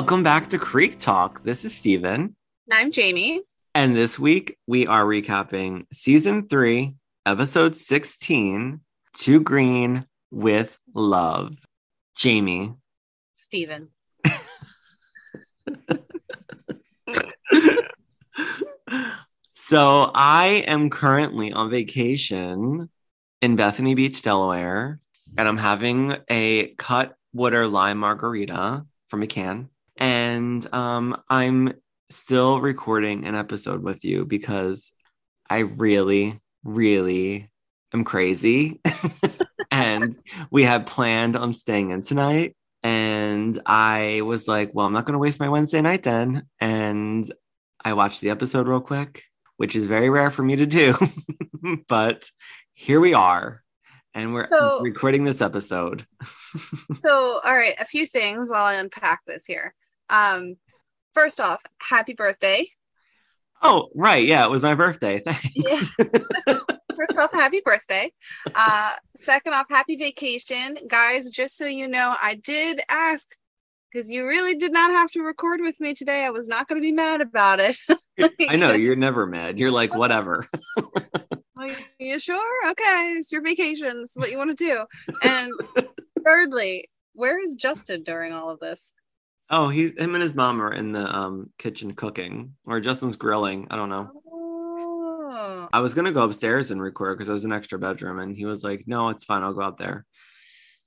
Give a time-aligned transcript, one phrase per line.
[0.00, 1.42] Welcome back to Creek Talk.
[1.42, 2.34] This is Steven.
[2.72, 3.42] I'm Jamie.
[3.74, 6.94] And this week we are recapping season three,
[7.26, 8.80] episode 16,
[9.18, 11.62] To Green with Love.
[12.16, 12.72] Jamie.
[13.34, 13.88] Steven.
[19.54, 22.88] so I am currently on vacation
[23.42, 24.98] in Bethany Beach, Delaware,
[25.36, 29.68] and I'm having a cut water lime margarita from a can.
[30.00, 31.74] And um, I'm
[32.08, 34.92] still recording an episode with you because
[35.48, 37.50] I really, really
[37.92, 38.80] am crazy.
[39.70, 40.16] and
[40.50, 42.56] we had planned on staying in tonight.
[42.82, 46.46] And I was like, well, I'm not going to waste my Wednesday night then.
[46.60, 47.30] And
[47.84, 49.24] I watched the episode real quick,
[49.58, 50.96] which is very rare for me to do.
[51.88, 52.24] but
[52.72, 53.62] here we are.
[54.14, 56.06] And we're So- recording this episode.
[56.98, 59.72] So, all right, a few things while I unpack this here.
[60.10, 60.56] Um,
[61.14, 62.66] first off, happy birthday.
[63.62, 64.24] Oh, right.
[64.26, 65.20] Yeah, it was my birthday.
[65.20, 65.94] Thanks.
[66.96, 68.12] First off, happy birthday.
[68.54, 70.76] Uh, second off, happy vacation.
[70.86, 73.26] Guys, just so you know, I did ask
[73.90, 76.24] because you really did not have to record with me today.
[76.24, 77.78] I was not going to be mad about it.
[78.48, 79.58] I know you're never mad.
[79.58, 80.46] You're like, whatever.
[81.56, 82.70] Like, you sure?
[82.70, 84.00] Okay, it's your vacation.
[84.00, 84.86] It's what you want to do.
[85.22, 85.52] And
[86.24, 88.94] thirdly, where is Justin during all of this?
[89.52, 93.66] Oh, he, him and his mom are in the um, kitchen cooking, or Justin's grilling.
[93.70, 94.10] I don't know.
[94.32, 98.36] Oh, I was gonna go upstairs and record because there was an extra bedroom, and
[98.36, 99.42] he was like, "No, it's fine.
[99.42, 100.06] I'll go out there."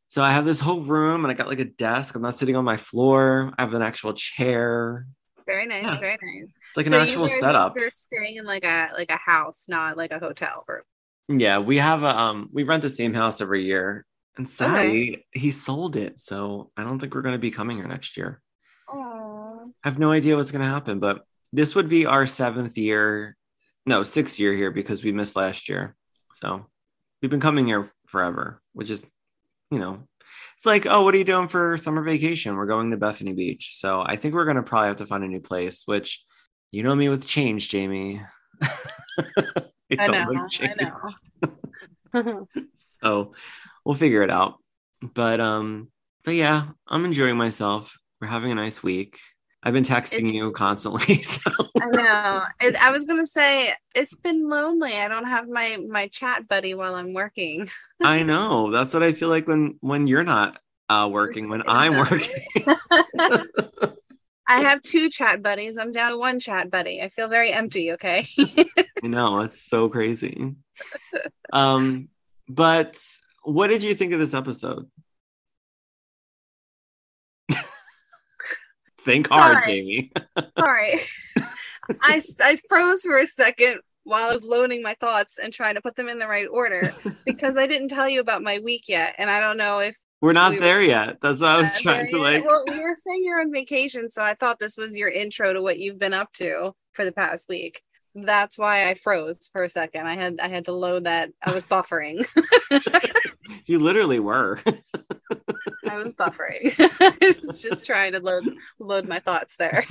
[0.08, 2.16] So I have this whole room, and I got like a desk.
[2.16, 3.54] I'm not sitting on my floor.
[3.58, 5.08] I have an actual chair.
[5.46, 6.00] very nice, Yeah.
[6.00, 6.50] very nice.
[6.70, 7.76] It's like an so actual you guys setup.
[7.76, 10.84] are staying in like a like a house, not like a hotel room.
[11.28, 14.06] Yeah, we have a um, we rent the same house every year,
[14.38, 16.20] and sadly, he sold it.
[16.22, 18.42] So I don't think we're gonna be coming here next year.
[18.94, 22.78] Oh, I have no idea what's going to happen, but this would be our seventh
[22.78, 23.36] year,
[23.86, 25.96] no, sixth year here because we missed last year.
[26.36, 26.66] So
[27.22, 29.06] we've been coming here forever, which is,
[29.72, 30.08] you know,
[30.58, 32.56] it's like, oh, what are you doing for summer vacation?
[32.56, 33.74] We're going to Bethany Beach.
[33.78, 36.24] So I think we're going to probably have to find a new place, which
[36.72, 38.22] you know me with change, Jamie.
[40.00, 41.10] I know, like
[42.14, 42.48] I know.
[43.04, 43.34] So
[43.84, 44.56] we'll figure it out.
[45.02, 45.90] But um,
[46.24, 47.98] but yeah, I'm enjoying myself.
[48.24, 49.20] We're having a nice week.
[49.64, 51.16] I've been texting It's- you constantly.
[51.24, 51.42] So
[51.82, 52.44] I know.
[52.62, 54.94] It, I was gonna say it's been lonely.
[54.94, 57.70] I don't have my my chat buddy while I'm working.
[58.02, 58.72] I know.
[58.72, 60.58] That's what I feel like when when you're not
[60.88, 62.46] uh working, when I'm working.
[64.48, 65.76] I have two chat buddies.
[65.78, 67.02] I'm down to one chat buddy.
[67.02, 67.92] I feel very empty.
[67.92, 68.26] Okay.
[68.38, 70.56] I know, it's so crazy.
[71.52, 72.08] Um,
[72.48, 72.98] but
[73.44, 74.90] what did you think of this episode?
[79.04, 80.12] Think hard, Jamie.
[80.60, 81.00] Sorry.
[82.02, 85.82] I I froze for a second while I was loading my thoughts and trying to
[85.82, 86.94] put them in the right order
[87.26, 90.34] because I didn't tell you about my week yet, and I don't know if We're
[90.34, 91.18] not We were- there yet.
[91.22, 92.46] That's what I was trying to like.
[92.46, 95.62] Well, you were saying you're on vacation, so I thought this was your intro to
[95.62, 97.82] what you've been up to for the past week.
[98.16, 100.06] That's why I froze for a second.
[100.08, 101.32] I had I had to load that.
[101.44, 102.26] I was buffering.
[103.66, 104.60] You literally were.
[105.90, 106.74] I was buffering.
[107.00, 108.44] I was just trying to load
[108.80, 109.86] load my thoughts there.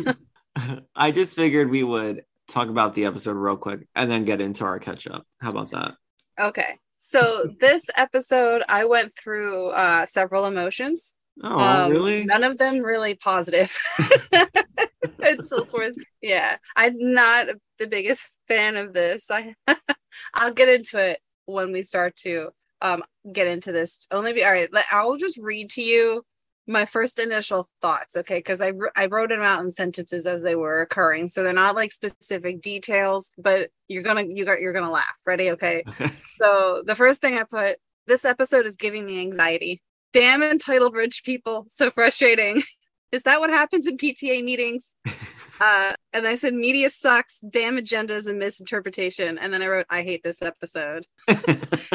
[0.95, 4.65] I just figured we would talk about the episode real quick and then get into
[4.65, 5.27] our catch up.
[5.41, 5.95] How about that?
[6.39, 6.77] Okay.
[6.99, 11.15] So this episode, I went through uh, several emotions.
[11.43, 12.25] Oh, Um, really?
[12.25, 13.77] None of them really positive.
[15.19, 17.47] Until towards, yeah, I'm not
[17.79, 19.31] the biggest fan of this.
[19.31, 19.55] I,
[20.35, 22.51] I'll get into it when we start to
[22.83, 23.03] um
[23.33, 24.07] get into this.
[24.11, 24.73] Only be all right.
[24.73, 26.25] let- I'll just read to you
[26.69, 28.39] my first initial thoughts, okay?
[28.39, 31.75] Because I I wrote them out in sentences as they were occurring, so they're not
[31.75, 35.19] like specific details, but you're gonna you got you're gonna laugh.
[35.27, 35.51] Ready?
[35.51, 35.83] Okay.
[35.89, 36.11] Okay.
[36.43, 37.77] So the first thing I put,
[38.09, 39.81] this episode is giving me anxiety.
[40.13, 42.63] Damn entitled rich people, so frustrating.
[43.13, 44.93] Is that what happens in PTA meetings?
[45.63, 49.39] Uh, and I said media sucks, damn agendas and misinterpretation.
[49.39, 51.07] And then I wrote, I hate this episode.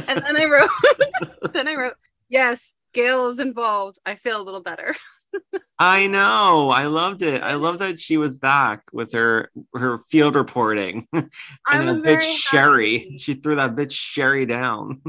[0.10, 0.70] And then I wrote,
[1.54, 1.96] then I wrote,
[2.30, 4.00] yes, Gail is involved.
[4.06, 4.96] I feel a little better.
[5.80, 6.70] I know.
[6.70, 7.44] I loved it.
[7.44, 11.06] I love that she was back with her her field reporting.
[11.12, 11.30] and
[11.68, 13.00] I that was bitch Sherry.
[13.00, 13.18] happy.
[13.18, 15.02] She threw that bitch Sherry down.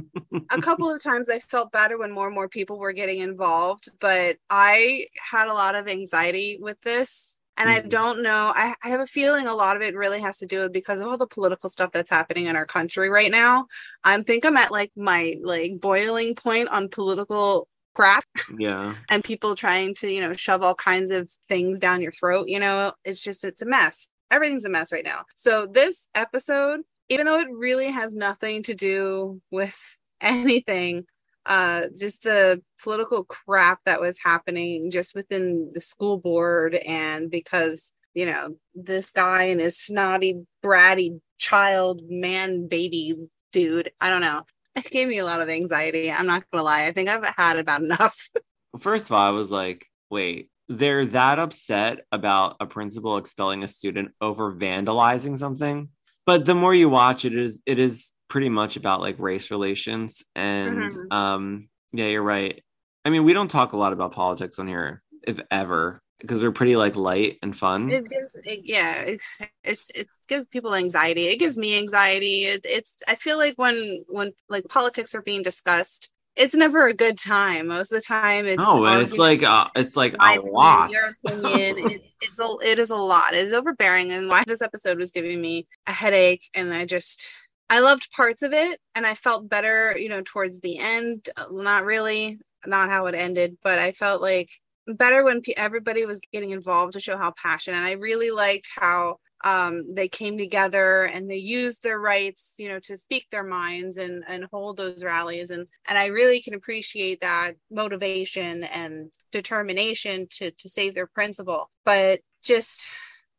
[0.50, 3.88] a couple of times I felt better when more and more people were getting involved,
[4.00, 7.90] but I had a lot of anxiety with this And I Mhm.
[7.90, 8.52] don't know.
[8.54, 11.00] I, I have a feeling a lot of it really has to do with because
[11.00, 13.66] of all the political stuff that's happening in our country right now.
[14.04, 18.96] I think I'm at like my like boiling point on political crap Yeah.
[19.10, 22.48] and people trying to, you know, shove all kinds of things down your throat.
[22.48, 24.08] You know, it's just it's a mess.
[24.30, 25.24] Everything's a mess right now.
[25.34, 29.76] So this episode, even though it really has nothing to do with
[30.20, 31.06] anything,
[31.48, 37.92] uh just the political crap that was happening just within the school board and because
[38.14, 43.14] you know this guy and his snotty bratty child man baby
[43.52, 44.42] dude i don't know.
[44.76, 46.86] It gave me a lot of anxiety i'm not gonna lie.
[46.86, 48.28] I think i've had about enough.
[48.78, 53.68] First of all, I was like, wait, they're that upset about a principal expelling a
[53.68, 55.88] student over vandalizing something.
[56.26, 60.22] But the more you watch it is it is pretty much about like race relations.
[60.34, 61.10] And Mhm.
[61.10, 62.62] um yeah, you're right.
[63.04, 66.52] I mean, we don't talk a lot about politics on here, if ever, because we're
[66.52, 67.88] pretty like light and fun.
[67.90, 69.20] it gives it, yeah it,
[69.64, 74.04] it's it gives people anxiety it gives me anxiety it, it's i feel like when
[74.08, 78.46] when like politics are being discussed it's never a good time most of the time
[78.46, 80.90] it's no, and it's like uh, it's like a opinion, lot.
[80.90, 84.62] your opinion it's it's a it is a lot it is overbearing and why this
[84.62, 87.28] episode was giving me a headache and i just
[87.70, 91.28] i loved parts of it and i felt better you know towards the end.
[91.36, 94.50] Uh, not really not how it ended but i felt like
[94.86, 97.76] better when pe- everybody was getting involved to show how passionate.
[97.76, 102.68] And i really liked how um, they came together and they used their rights you
[102.68, 105.50] know to speak their minds and and hold those rallies.
[105.50, 111.70] And and i really can appreciate that motivation and determination to to save their principal.
[111.84, 112.86] But just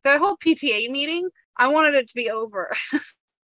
[0.04, 2.74] the whole pta meeting i wanted it to be over.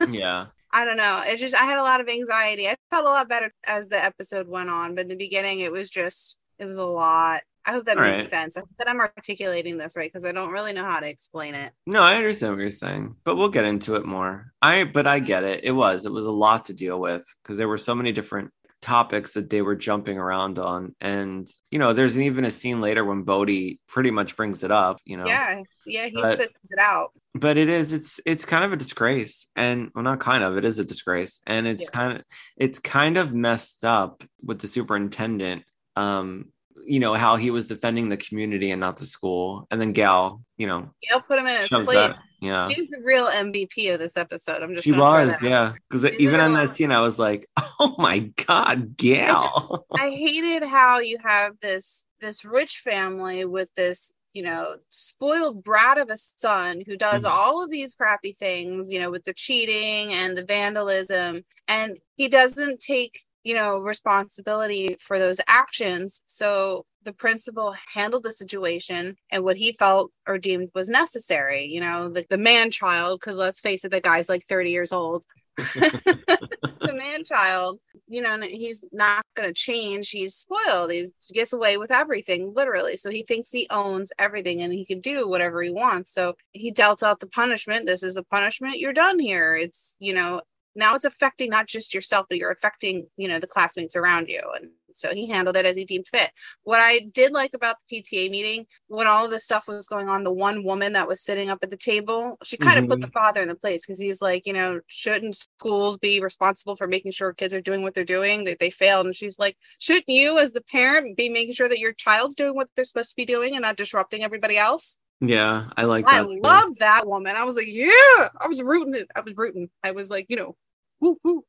[0.09, 0.47] Yeah.
[0.75, 1.23] I don't know.
[1.25, 2.67] It just I had a lot of anxiety.
[2.67, 5.71] I felt a lot better as the episode went on, but in the beginning it
[5.71, 7.43] was just it was a lot.
[7.65, 8.29] I hope that All makes right.
[8.29, 8.57] sense.
[8.57, 11.55] I hope that I'm articulating this right because I don't really know how to explain
[11.55, 11.71] it.
[11.87, 14.51] No, I understand what you're saying, but we'll get into it more.
[14.61, 15.27] I but I mm-hmm.
[15.27, 15.63] get it.
[15.63, 18.51] It was it was a lot to deal with because there were so many different
[18.85, 23.03] topics that they were jumping around on, and you know, there's even a scene later
[23.03, 24.99] when Bodie pretty much brings it up.
[25.05, 27.11] You know, Yeah, yeah, he But- spits it out.
[27.33, 30.65] but it is it's it's kind of a disgrace, and well, not kind of, it
[30.65, 31.89] is a disgrace, and it's Yeah.
[31.99, 32.23] kind of
[32.57, 35.63] it's kind of messed up with the superintendent.
[35.95, 36.51] Um,
[36.87, 40.41] you know how he was defending the community and not the school, and then Gal,
[40.57, 41.87] you know, Gail put him in his place.
[41.87, 42.19] that.
[42.39, 42.69] Yeah.
[42.69, 44.61] She's the real MVP of this episode.
[44.61, 45.73] I'm just She was, yeah.
[45.89, 47.49] Because even on that scene, I was like,
[47.79, 54.11] "Oh my god, Gail!" I hated how you have this this rich family with this
[54.33, 57.29] you know spoiled brat of a son who does Mhm.
[57.29, 62.27] all of these crappy things you know with the cheating and the vandalism and he
[62.27, 69.43] doesn't take you know responsibility for those actions so the principal handled the situation and
[69.43, 73.59] what he felt or deemed was necessary you know the, the man child because let's
[73.59, 75.23] face it the guy's like 30 years old
[75.57, 80.09] the man child you know, he's not going to change.
[80.09, 80.91] He's spoiled.
[80.91, 82.97] He gets away with everything, literally.
[82.97, 86.11] So he thinks he owns everything and he can do whatever he wants.
[86.11, 87.85] So he dealt out the punishment.
[87.85, 88.79] This is the punishment.
[88.79, 89.55] You're done here.
[89.55, 90.41] It's, you know,
[90.75, 94.41] now it's affecting not just yourself, but you're affecting, you know, the classmates around you.
[94.55, 96.31] And so he handled it as he deemed fit.
[96.63, 100.07] What I did like about the PTA meeting, when all of this stuff was going
[100.09, 102.99] on, the one woman that was sitting up at the table, she kind of put
[102.99, 103.01] Mhm.
[103.03, 106.87] the father in the place because he's like, you know, shouldn't schools be responsible for
[106.87, 108.45] making sure kids are doing what they're doing?
[108.45, 109.05] That they failed.
[109.05, 112.55] And she's like, shouldn't you, as the parent, be making sure that your child's doing
[112.55, 114.97] what they're supposed to be doing and not disrupting everybody else?
[115.21, 116.27] yeah, I like I that.
[116.27, 116.39] too.
[116.43, 117.35] love that woman.
[117.37, 119.07] I was like, yeah, I was rooting it.
[119.15, 119.69] I was rooting.
[119.83, 120.55] I was like, you know,
[120.99, 121.43] woo woo.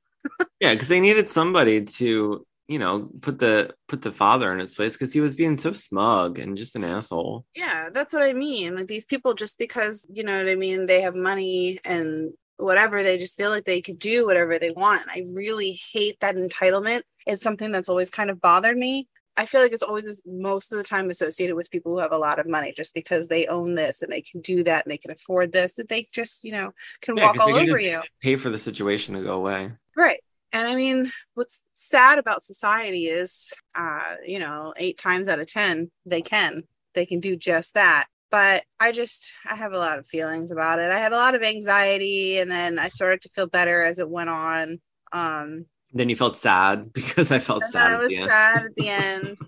[0.60, 4.74] Yeah, because they needed somebody to, you know, put the put the father in his
[4.74, 7.46] place because he was being so smug and just an asshole.
[7.54, 8.74] Yeah, that's what I mean.
[8.76, 13.02] Like these people, just because you know what I mean, they have money and whatever,
[13.02, 15.02] they just feel like they could do whatever they want.
[15.08, 17.02] I really hate that entitlement.
[17.26, 19.08] It's something that's always kind of bothered me.
[19.38, 22.18] I feel like it's always most of the time associated with people who have a
[22.18, 24.98] lot of money, just because they own this and they can do that and they
[24.98, 28.02] can afford this, that they just you know can Yeah, walk all over you.
[28.20, 29.72] Pay for the situation to go away.
[29.96, 30.20] Right.
[30.52, 35.46] And I mean, what's sad about society is, uh, you know, eight times out of
[35.46, 36.62] 10, they can.
[36.94, 38.06] They can do just that.
[38.30, 40.90] But I just, I have a lot of feelings about it.
[40.90, 44.08] I had a lot of anxiety and then I started to feel better as it
[44.08, 44.80] went on.
[45.12, 47.92] Um, Then you felt sad because I felt sad.
[47.92, 48.24] I at was end.
[48.24, 49.38] sad at the end.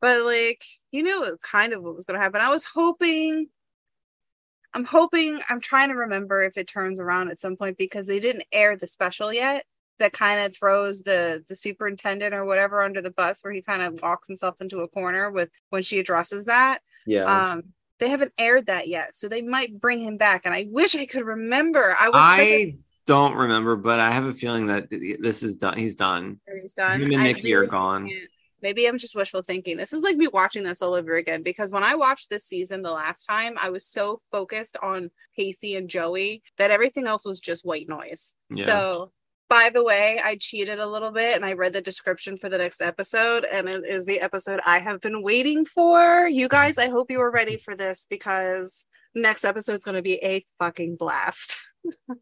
[0.00, 2.40] but like, you knew kind of what was going to happen.
[2.40, 3.46] I was hoping,
[4.74, 8.18] I'm hoping, I'm trying to remember if it turns around at some point because they
[8.18, 9.64] didn't air the special yet.
[9.98, 13.82] That kind of throws the the superintendent or whatever under the bus, where he kind
[13.82, 16.80] of walks himself into a corner with when she addresses that.
[17.06, 17.64] Yeah, Um,
[17.98, 20.42] they haven't aired that yet, so they might bring him back.
[20.44, 21.96] And I wish I could remember.
[21.98, 22.76] I was I
[23.06, 25.76] don't remember, but I have a feeling that this is done.
[25.78, 26.38] He's done.
[26.60, 27.00] he's done.
[27.00, 28.06] Him and Nikki are gone.
[28.08, 29.76] can't- Maybe I'm just wishful thinking.
[29.76, 32.82] This is like me watching this all over again because when I watched this season
[32.82, 37.38] the last time, I was so focused on Pacey and Joey that everything else was
[37.38, 38.34] just white noise.
[38.50, 38.66] Yeah.
[38.66, 39.12] So,
[39.48, 42.58] by the way, I cheated a little bit and I read the description for the
[42.58, 46.28] next episode, and it is the episode I have been waiting for.
[46.28, 50.14] You guys, I hope you were ready for this because next episode's going to be
[50.22, 51.56] a fucking blast.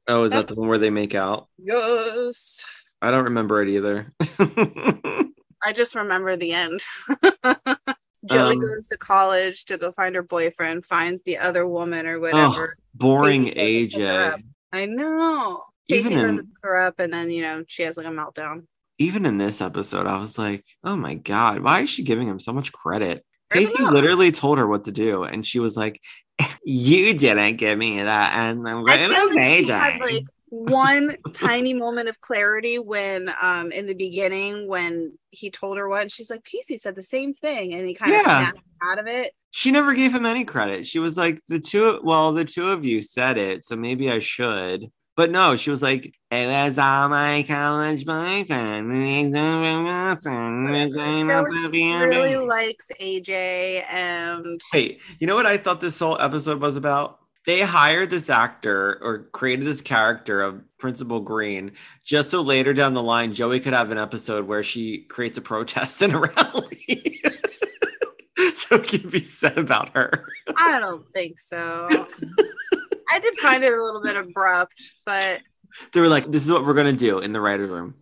[0.06, 1.48] Oh, is that the one where they make out?
[1.58, 2.62] Yes.
[3.02, 4.12] I don't remember it either.
[4.38, 6.80] I just remember the end.
[8.24, 12.20] Joey Um, goes to college to go find her boyfriend, finds the other woman or
[12.20, 12.76] whatever.
[12.94, 14.42] Boring Pacey goes to pick her AJ.
[14.72, 15.62] I know.
[15.88, 18.64] Even in- pick her up, and then you know she has like a meltdown.
[18.98, 22.40] Even in this episode, I was like, oh my God, why is she giving him
[22.40, 23.24] so much credit?
[23.50, 26.00] Pacey literally told her what to do, and she was like,
[26.64, 31.16] "You didn't give me that," and I'm I going to like she had like one
[31.32, 36.10] tiny moment of clarity when, um, in the beginning when he told her what, and
[36.10, 38.38] she's like, "Pacey said the same thing," and he kind of Yeah.
[38.40, 39.32] snapped out of it.
[39.52, 40.84] she never gave him any credit.
[40.86, 44.18] She was like, "The two, well, the two of you said it, so maybe I
[44.18, 49.32] should." But no, she was like, "It was all my college boyfriend." Joey
[52.06, 57.20] really likes AJ, and Hey, you know what I thought this whole episode was about?
[57.46, 61.72] They hired this actor or created this character of Principal Green
[62.04, 65.40] just so later down the line, Joey could have an episode where she creates a
[65.40, 66.76] protest in a rally.
[68.52, 70.28] so it can be said about her.
[70.58, 71.88] I don't think so.
[73.08, 75.40] I did find it a little bit abrupt, but
[75.92, 77.94] They were like, this is what we're going to do in the writer's room.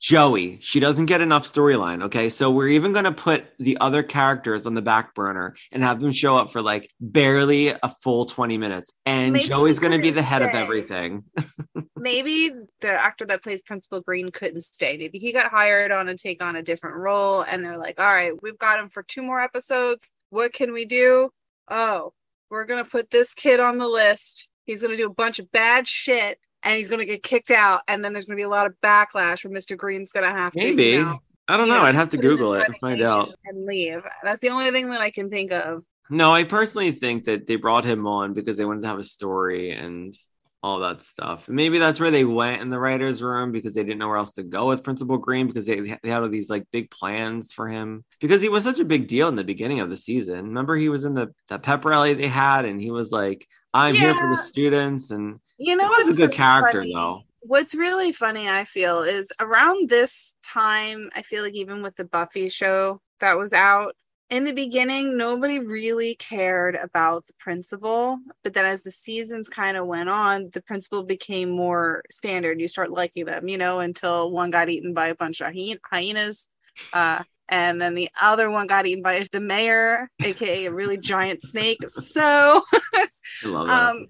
[0.00, 2.02] Joey, she doesn't get enough storyline.
[2.02, 2.28] Okay.
[2.28, 6.00] So we're even going to put the other characters on the back burner and have
[6.00, 8.92] them show up for like barely a full 20 minutes.
[9.06, 11.22] And Maybe Joey's going to be the head of everything.
[11.96, 14.96] maybe the actor that plays Principal Green couldn't stay.
[14.96, 18.12] Maybe he got hired on to take on a different role, and they're like, "All
[18.12, 20.10] right, we've got him for two more episodes.
[20.30, 21.30] What can we do?
[21.70, 22.12] Oh,
[22.52, 24.48] we're gonna put this kid on the list.
[24.66, 28.04] He's gonna do a bunch of bad shit." And he's gonna get kicked out, and
[28.04, 29.76] then there's gonna be a lot of backlash where Mr.
[29.76, 30.90] Green's gonna have to, Maybe.
[30.90, 31.18] you know,
[31.48, 31.80] I don't know.
[31.80, 33.34] I'd have to put in his Google it and find out.
[33.46, 34.00] and leave.
[34.22, 35.82] That's the only thing that I can think of.
[36.08, 39.02] No, I personally think that they brought him on because they wanted to have a
[39.02, 40.14] story and
[40.62, 41.48] all that stuff.
[41.48, 44.32] Maybe that's where they went in the writer's room because they didn't know where else
[44.32, 47.68] to go with Principal Green because they, they had all these like big plans for
[47.68, 50.46] him because he was such a big deal in the beginning of the season.
[50.46, 53.94] Remember, he was in the, the pep rally they had and he was like, I'm
[53.94, 55.10] here for the students.
[55.10, 56.92] And You know, he was a good so character, funny?
[56.94, 57.22] though.
[57.40, 62.04] What's really funny, I feel, is around this time, I feel like even with the
[62.04, 63.96] Buffy show that was out,
[64.32, 68.18] in the beginning, nobody really cared about the principal.
[68.42, 72.58] But then as the seasons kind of went on, the principal became more standard.
[72.58, 75.80] You start liking them, you know, until one got eaten by a bunch of hyen-
[75.84, 76.46] hyenas.
[76.94, 81.42] Uh, and then the other one got eaten by the mayor, aka a really giant
[81.42, 81.80] snake.
[81.90, 82.62] So
[82.94, 83.08] I
[83.44, 83.90] love that.
[83.90, 84.06] Um,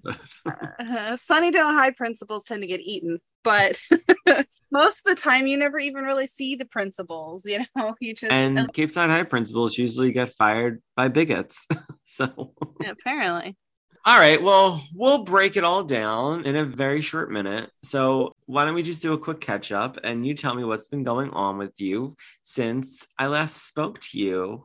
[0.47, 3.79] uh, Sunnydale High principals tend to get eaten, but
[4.71, 7.45] most of the time you never even really see the principals.
[7.47, 11.67] You know, you just and uh, Capeside High principals usually get fired by bigots.
[12.05, 12.55] so.
[12.87, 13.57] apparently.
[14.05, 14.43] All right.
[14.43, 17.71] Well, we'll break it all down in a very short minute.
[17.85, 20.89] So, why don't we just do a quick catch up and you tell me what's
[20.89, 24.65] been going on with you since I last spoke to you?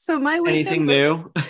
[0.00, 1.42] So my weekend Anything was-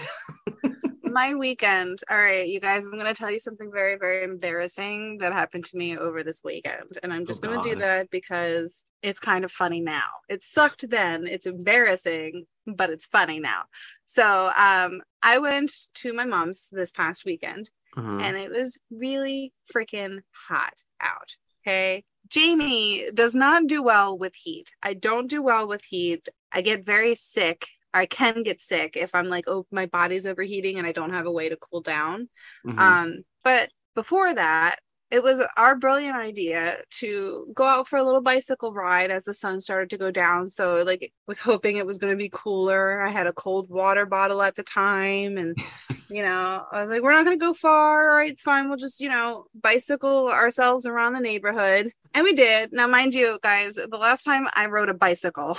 [0.65, 0.73] new?
[1.13, 2.01] My weekend.
[2.11, 5.65] All right, you guys, I'm going to tell you something very, very embarrassing that happened
[5.67, 6.99] to me over this weekend.
[7.03, 10.09] And I'm just Oh, going to do that because it's kind of funny now.
[10.29, 13.63] It sucked then, it's embarrassing, but it's funny now.
[14.05, 18.23] So, um, I went to my mom's this past weekend Mhm.
[18.23, 21.37] and it was really freaking hot out.
[21.63, 22.05] Okay.
[22.29, 24.71] Jamie does not do well with heat.
[24.83, 26.29] I don't do well with heat.
[26.53, 27.67] I get very sick.
[27.95, 31.27] I can get sick if I'm like, oh, my body's overheating and I don't have
[31.27, 32.29] a way to cool down.
[32.67, 32.79] Mhm.
[32.79, 34.79] Um, but before that,
[35.11, 39.33] it was our brilliant idea to go out for a little bicycle ride as the
[39.33, 40.51] sun started to go down.
[40.51, 43.01] So like was hoping it was going to be cooler.
[43.01, 45.57] I had a cold water bottle at the time and
[46.11, 48.11] you know, I was like we're not going to go far.
[48.11, 48.69] All right, it's fine.
[48.69, 51.91] We'll just, you know, bicycle ourselves around the neighborhood.
[52.13, 52.73] And we did.
[52.73, 55.57] Now mind you guys, the last time I rode a bicycle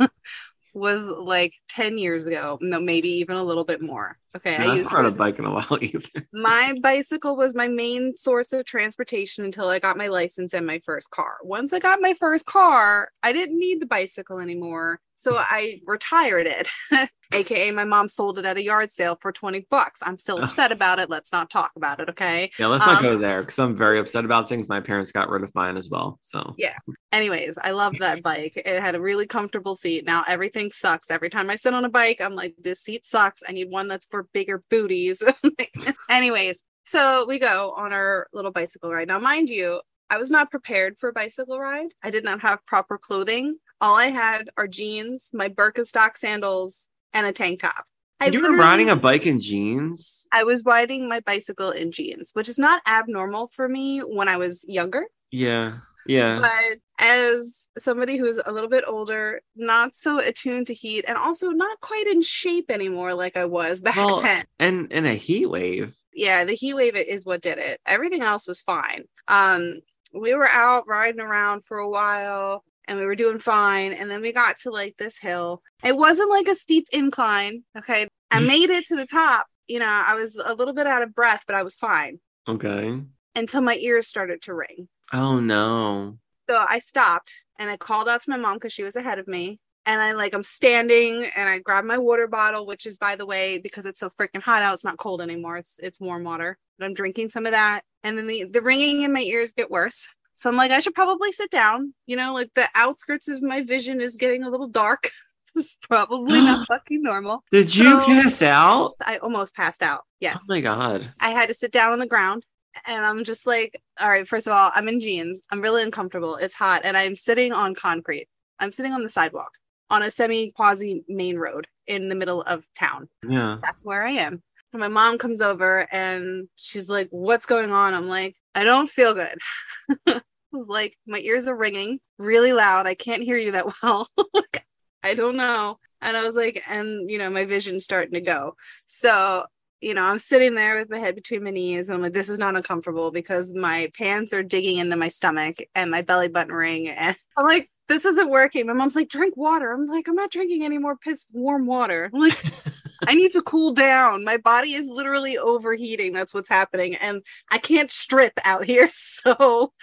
[0.74, 2.58] was like 10 years ago.
[2.62, 4.18] No, maybe even a little bit more.
[4.36, 4.56] Okay.
[4.56, 6.28] I used rode a bike in a while either.
[6.34, 10.80] my bicycle was my main source of transportation until I got my license and my
[10.86, 11.36] first car.
[11.44, 15.00] Once I got my first car, I didn't need the bicycle anymore.
[15.16, 16.68] So I retired it.
[17.34, 20.02] AKA my mom sold it at a yard sale for 20 bucks.
[20.04, 21.10] I'm still upset about it.
[21.12, 22.50] Let's not talk about it, okay?
[22.58, 24.68] Yeah, let's not Um, go there because I'm very upset about things.
[24.68, 26.18] My parents got rid of mine as well.
[26.22, 26.74] So Yeah.
[27.14, 28.54] Anyways, I love that bike.
[28.58, 30.06] It had a really comfortable seat.
[30.06, 31.12] Now everything sucks.
[31.12, 33.44] Every time I sit on a bike, I'm like, this seat sucks.
[33.48, 35.22] I need one that's for bigger booties.
[36.10, 39.08] Anyways, so we go on our little bicycle ride.
[39.08, 41.94] Now, mind you, I was not prepared for a bicycle ride.
[42.04, 43.58] I did not have proper clothing.
[43.80, 47.86] All I had are jeans, my Birkenstock sandals, and a tank top.
[48.20, 50.28] I you were riding a bike in jeans.
[50.32, 54.38] I was riding my bicycle in jeans, which is not abnormal for me when I
[54.38, 55.06] was younger.
[55.32, 56.40] Yeah, yeah.
[56.42, 61.50] But as somebody who's a little bit older, not so attuned to heat, and also
[61.50, 64.46] not quite in shape anymore like I was back Well, then.
[64.60, 65.96] and in a heat wave.
[66.14, 67.80] Yeah, the heat wave is what did it.
[67.86, 69.04] Everything else was fine.
[69.28, 69.80] Um,
[70.14, 73.94] we were out riding around for a while and we were doing fine.
[73.94, 75.62] And then we got to like this hill.
[75.86, 77.64] It wasn't like a steep incline.
[77.78, 78.08] Okay.
[78.30, 79.46] I made it to the top.
[79.70, 83.00] You know, I was a little bit out of breath, but I was fine Okay.
[83.36, 84.90] until my ears started to ring.
[85.14, 86.18] Oh no.
[86.50, 89.28] So I stopped and I called out to my mom because she was ahead of
[89.28, 89.60] me.
[89.86, 93.26] And I like I'm standing and I grabbed my water bottle, which is by the
[93.26, 95.58] way, because it's so freaking hot out, it's not cold anymore.
[95.58, 96.58] It's it's warm water.
[96.78, 97.82] But I'm drinking some of that.
[98.04, 100.08] And then the, the ringing in my ears get worse.
[100.36, 101.94] So I'm like, I should probably sit down.
[102.06, 105.12] You know, like the outskirts of my vision is getting a little dark.
[105.56, 107.44] it's probably not fucking normal.
[107.52, 108.94] Did you So- pass out?
[109.06, 110.02] I almost passed out.
[110.20, 110.38] Yes.
[110.40, 111.12] Oh my god.
[111.20, 112.46] I had to sit down on the ground
[112.86, 115.42] and I'm just like, all right, first of all, I'm in jeans.
[115.52, 116.36] I'm really uncomfortable.
[116.36, 118.28] It's hot and I'm sitting on concrete.
[118.60, 119.52] I'm sitting on the sidewalk
[119.90, 123.10] on a semi quasi main road in the middle of town.
[123.28, 123.58] Yeah.
[123.62, 124.42] That's where I am.
[124.74, 127.94] And my mom comes over and she's like, What's going on?
[127.94, 130.22] I'm like, I don't feel good.
[130.52, 132.88] like, my ears are ringing really loud.
[132.88, 134.08] I can't hear you that well.
[134.34, 134.66] Like,
[135.04, 135.80] I don't know.
[136.02, 138.56] And I was like, And, you know, my vision's starting to go.
[138.86, 139.46] So,
[139.82, 142.30] you know, I'm sitting there with my head between my knees and I'm like, This
[142.30, 146.54] is not uncomfortable because my pants are digging into my stomach and my belly button
[146.54, 146.90] ring.
[146.90, 148.68] And I'm like, this isn't working.
[148.68, 149.72] My mom's like, drink water.
[149.74, 152.10] I'm like, I'm not drinking any more piss warm water.
[152.14, 152.42] I'm like,
[153.08, 154.24] I need to cool down.
[154.24, 156.14] My body is literally overheating.
[156.14, 156.96] That's what's happening.
[156.96, 158.90] And I can't strip out here.
[159.24, 159.74] So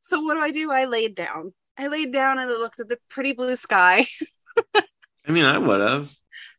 [0.00, 0.70] so what do I do?
[0.70, 1.52] I laid down.
[1.76, 4.06] I laid down and I looked at the pretty blue sky.
[4.74, 6.12] I mean, I would have.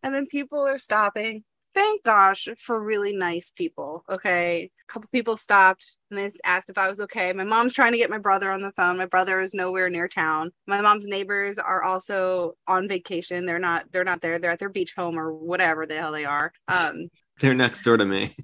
[0.03, 1.43] And then people are stopping.
[1.79, 4.03] Thank gosh for really nice people.
[4.09, 4.63] Okay.
[4.63, 7.31] A couple people stopped and they asked if I was okay.
[7.31, 8.97] My mom's trying to get my brother on the phone.
[8.97, 10.51] My brother is nowhere near town.
[10.67, 13.45] My mom's neighbors are also on vacation.
[13.45, 14.39] They're not they're not there.
[14.39, 16.51] They're at their beach home or whatever the hell they are.
[16.67, 17.07] Um
[17.39, 18.35] They're next door to me.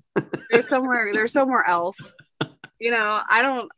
[0.50, 2.14] they're somewhere they're somewhere else.
[2.80, 3.70] You know, I don't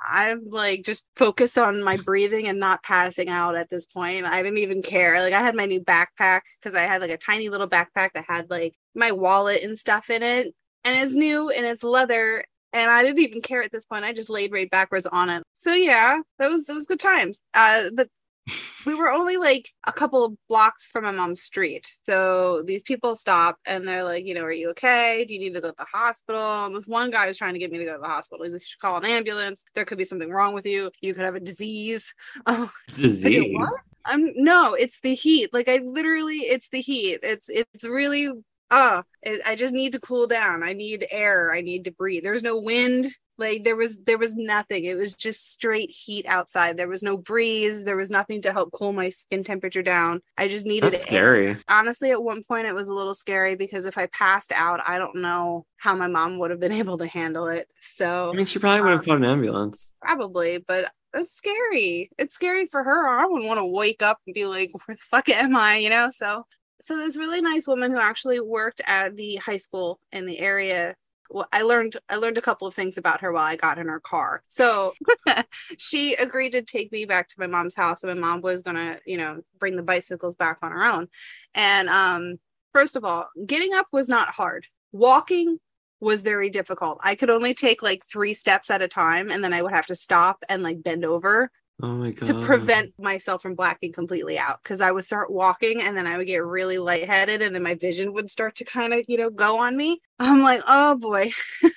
[0.00, 4.26] I'm like just focus on my breathing and not passing out at this point.
[4.26, 5.20] I didn't even care.
[5.20, 8.24] Like I had my new backpack because I had like a tiny little backpack that
[8.28, 10.54] had like my wallet and stuff in it.
[10.84, 12.44] And it's new and it's leather.
[12.72, 14.04] And I didn't even care at this point.
[14.04, 15.42] I just laid right backwards on it.
[15.54, 17.40] So yeah, that was was good times.
[17.54, 18.08] Uh but
[18.86, 21.90] we were only like a couple of blocks from my mom's street.
[22.02, 25.24] So these people stop and they're like, you know, are you okay?
[25.26, 26.66] Do you need to go to the hospital?
[26.66, 28.44] And this one guy was trying to get me to go to the hospital.
[28.44, 29.64] He's like, you should call an ambulance.
[29.74, 30.90] There could be something wrong with you.
[31.00, 32.14] You could have a disease.
[32.94, 33.56] Disease.
[34.04, 35.52] I'm no, it's the heat.
[35.52, 37.20] Like I literally, it's the heat.
[37.22, 38.32] It's it's really.
[38.70, 40.62] Ah, it, I just need to cool down.
[40.62, 41.52] I need air.
[41.52, 42.22] I need to breathe.
[42.24, 43.06] There's no wind.
[43.38, 44.84] Like there was there was nothing.
[44.84, 46.76] It was just straight heat outside.
[46.76, 47.84] There was no breeze.
[47.84, 50.20] There was nothing to help cool my skin temperature down.
[50.36, 51.56] I just needed That's air scary.
[51.68, 54.98] honestly at one point it was a little scary because if i passed out i
[54.98, 58.46] don't know how my mom would have been able to handle it so I mean,
[58.46, 59.94] she probably would have um, called an ambulance.
[60.00, 64.34] probably but it's scary it's scary for her i wouldn't want to wake up and
[64.34, 66.44] be like where the fuck am i you know so
[66.80, 70.94] so this really nice woman who actually worked at the high school in the area
[71.30, 73.88] well, I learned I learned a couple of things about her while I got in
[73.88, 74.42] her car.
[74.48, 74.94] So
[75.78, 78.98] she agreed to take me back to my mom's house, and my mom was gonna,
[79.06, 81.08] you know, bring the bicycles back on her own.
[81.54, 82.36] And um,
[82.72, 84.66] first of all, getting up was not hard.
[84.92, 85.58] Walking
[86.00, 86.98] was very difficult.
[87.02, 89.86] I could only take like three steps at a time, and then I would have
[89.86, 92.26] to stop and like bend over Oh my god.
[92.26, 96.16] to prevent myself from blacking completely out because I would start walking and then I
[96.16, 99.30] would get really lightheaded and then my vision would start to kind of, you know,
[99.30, 100.00] go on me.
[100.18, 101.30] I'm like, oh boy.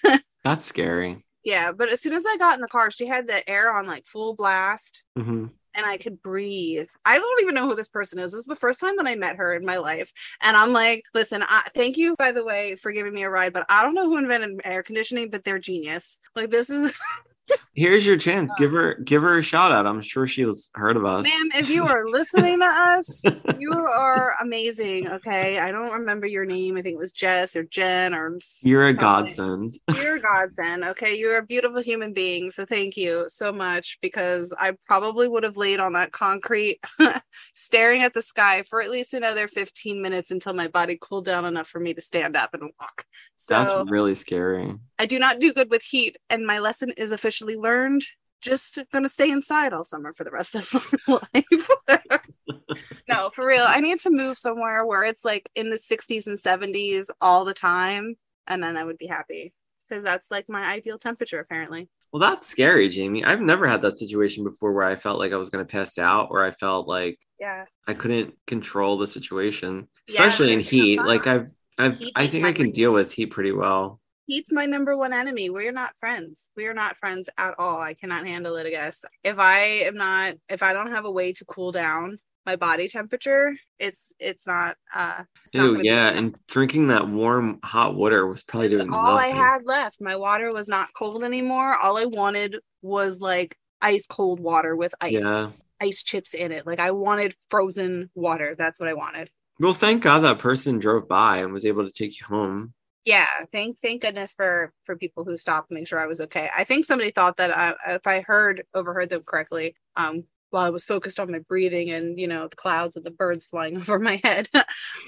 [0.43, 1.23] That's scary.
[1.43, 1.71] Yeah.
[1.71, 4.05] But as soon as I got in the car, she had the air on like
[4.05, 5.03] full blast.
[5.17, 6.89] hmm and I could breathe.
[7.05, 8.31] I don't even know who this person is.
[8.33, 10.11] This is the first time that I met her in my life.
[10.41, 13.53] And I'm like, listen, I, thank you, by the way, for giving me a ride,
[13.53, 16.19] but I don't know who invented air conditioning, but they're genius.
[16.35, 16.91] Like, this is.
[17.73, 18.51] Here's your chance.
[18.57, 18.77] Give oh.
[18.77, 19.87] her give her a shout out.
[19.87, 21.23] I'm sure she's heard of us.
[21.23, 23.23] Ma'am, if you are listening to us,
[23.59, 25.07] you are amazing.
[25.07, 25.57] Okay.
[25.57, 26.77] I don't remember your name.
[26.77, 29.73] I think it was Jess or Jen or You're a godsend.
[29.95, 30.83] You're a godsend.
[30.83, 31.15] Okay.
[31.15, 32.51] You're a beautiful human being.
[32.51, 36.79] So thank you so much because I probably would have laid on that concrete
[37.55, 41.45] staring at the sky for at least another 15 minutes until my body cooled down
[41.45, 43.05] enough for me to stand up and walk.
[43.37, 44.75] So That's really scary.
[44.99, 48.03] I do not do good with heat, and my lesson is officially learned.
[48.41, 50.73] Just gonna stay inside all summer for the rest of
[51.07, 51.99] my life.
[53.07, 53.65] no, for real.
[53.67, 57.53] I need to move somewhere where it's like in the 60s and 70s all the
[57.53, 58.15] time,
[58.47, 59.53] and then I would be happy
[59.87, 61.89] because that's like my ideal temperature, apparently.
[62.11, 63.23] Well, that's scary, Jamie.
[63.23, 65.97] I've never had that situation before where I felt like I was going to pass
[65.97, 67.65] out or I felt like Yeah.
[67.87, 70.99] I couldn't control the situation, Yeah, especially in heat.
[70.99, 71.27] Like.
[71.27, 74.00] I've, I've, Heat I think I can deal with heat pretty well.
[74.27, 75.49] Heat's my number one enemy.
[75.49, 76.49] We're not friends.
[76.55, 77.81] We are not friends at all.
[77.81, 79.03] I cannot handle it, I guess.
[79.23, 82.87] If I am not, if I don't have a way to cool down my body
[82.87, 88.25] temperature, it's it's not uh it's Ew, gonna yeah, and drinking that warm hot water
[88.25, 89.99] was probably doing all I had left.
[90.01, 91.75] My water was not cold anymore.
[91.75, 95.49] All I wanted was like ice cold water with ice, Yeah.
[95.79, 96.65] ice chips in it.
[96.65, 98.55] Like I wanted frozen water.
[98.57, 99.29] That's what I wanted.
[99.59, 102.73] Well, thank God that person drove by and was able to take you home.
[103.05, 106.49] Yeah, thank thank goodness for for people who stopped to make sure I was okay.
[106.55, 110.69] I think somebody thought that I, if I heard overheard them correctly, um, while I
[110.69, 113.97] was focused on my breathing and you know the clouds and the birds flying over
[113.97, 114.49] my head,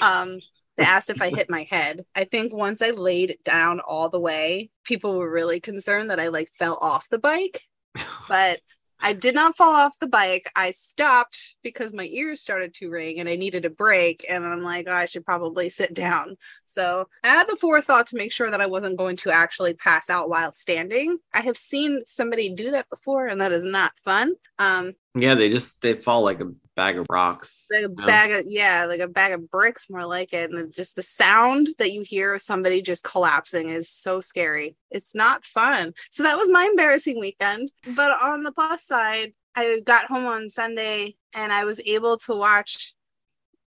[0.02, 0.40] um,
[0.78, 2.04] they asked if I hit my head.
[2.16, 6.30] I think once I laid down all the way, people were really concerned that I
[6.30, 7.62] like fell off the bike,
[8.28, 8.60] but
[9.04, 10.50] I did not fall off the bike.
[10.56, 14.26] I stopped because my ears started to ring and I needed a break.
[14.30, 16.38] And I'm like, oh, I should probably sit down.
[16.64, 20.10] So I had the forethought to make sure that I wasn't going to actually pass
[20.10, 21.18] out while standing.
[21.34, 24.36] I have seen somebody do that before, and that is not fun.
[24.64, 27.68] Um, Yeah, they just they fall like a bag of rocks.
[27.72, 28.06] like a Yeah.
[28.06, 30.50] bag of yeah, like a bag of bricks, more like it.
[30.50, 34.76] And then just the sound that you hear of somebody just collapsing is so scary.
[34.92, 35.94] It's not fun.
[36.10, 37.72] So that was my embarrassing weekend.
[37.96, 42.36] But on the plus side, I got home on Sunday and I was able to
[42.36, 42.96] watch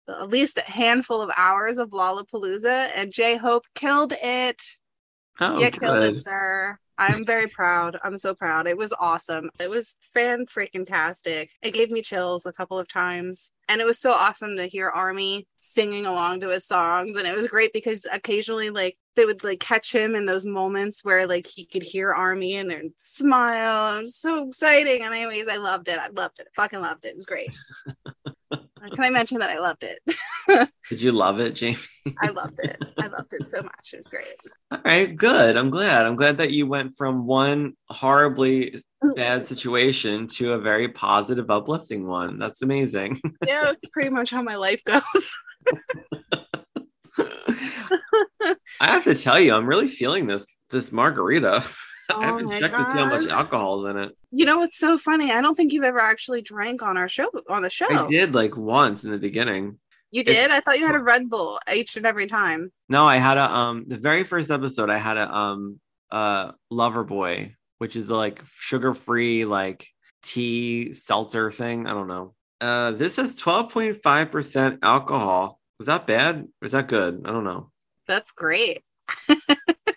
[0.08, 4.62] at least a handful of hours of Lollapalooza, and J Hope killed it.
[5.40, 6.78] Oh, you killed it, sir.
[7.02, 7.98] I'm very proud.
[8.04, 8.68] I'm so proud.
[8.68, 9.50] It was awesome.
[9.60, 11.50] It was fan freaking tastic.
[11.64, 13.50] It gave me chills a couple of times.
[13.68, 17.18] And it was so awesome to hear Army singing along to his songs.
[17.18, 21.04] And it was great because occasionally like they would like catch him in those moments
[21.04, 23.96] where like he could hear Army and they'd smile.
[23.98, 25.02] It was so exciting.
[25.02, 25.98] And anyways, I loved it.
[25.98, 26.50] I loved it.
[26.56, 27.10] I fucking loved it.
[27.10, 27.52] It was great.
[28.90, 30.00] Can I mention that I loved it?
[30.90, 31.78] Did you love it, Jamie?
[32.20, 32.84] I loved it.
[33.00, 33.94] I loved it so much.
[33.94, 34.26] It was great.
[34.72, 35.56] All right, good.
[35.56, 36.06] I'm glad.
[36.06, 38.82] I'm glad that you went from one horribly
[39.16, 42.40] bad situation to a very positive, uplifting one.
[42.40, 43.22] That's amazing.
[43.48, 45.02] yeah, that's pretty much how my life goes.
[48.80, 51.64] I have to tell you, I'm really feeling this this margarita.
[52.18, 53.32] I Oh haven't checked to see how much gosh.
[53.32, 54.16] alcohol's in it.
[54.32, 55.32] You know what's so funny?
[55.32, 57.88] I don't think you've ever actually drank on our show on the show.
[57.90, 59.78] I did like once in the beginning.
[60.12, 60.52] You It's- did?
[60.52, 62.72] I thought you had a Red Bull each and every time.
[62.90, 65.80] No, I had a um the very first episode I had a um
[66.12, 69.88] uh Loverboy, which is like sugar free like
[70.24, 71.88] tea seltzer thing.
[71.88, 72.34] I don't know.
[72.60, 75.60] Uh this is 12.5% alcohol.
[75.80, 76.48] Is that bad?
[76.62, 77.22] Is that good?
[77.26, 77.72] I don't know.
[78.08, 78.84] That's great.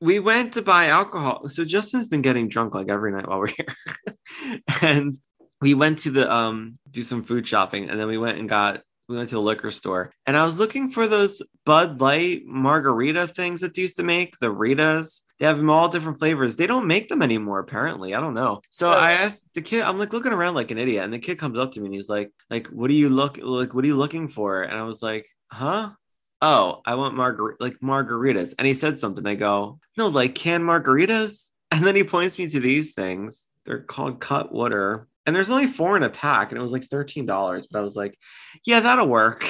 [0.00, 1.48] We went to buy alcohol.
[1.48, 4.60] So Justin's been getting drunk like every night while we're here.
[4.82, 5.12] and
[5.60, 8.82] we went to the um do some food shopping and then we went and got
[9.08, 13.28] we went to the liquor store and I was looking for those Bud Light margarita
[13.28, 15.20] things that they used to make, the Ritas.
[15.38, 16.56] They have them all different flavors.
[16.56, 18.14] They don't make them anymore, apparently.
[18.14, 18.62] I don't know.
[18.70, 21.38] So I asked the kid, I'm like looking around like an idiot, and the kid
[21.38, 23.88] comes up to me and he's like, like, what are you look like, what are
[23.88, 24.62] you looking for?
[24.62, 25.90] And I was like, huh?
[26.42, 28.54] Oh, I want margarita like margaritas.
[28.58, 29.26] And he said something.
[29.26, 31.42] I go, no, like canned margaritas.
[31.72, 33.48] And then he points me to these things.
[33.64, 35.08] They're called Cutwater.
[35.26, 37.26] And there's only four in a pack, and it was like $13.
[37.26, 38.16] But I was like,
[38.64, 39.44] yeah, that'll work.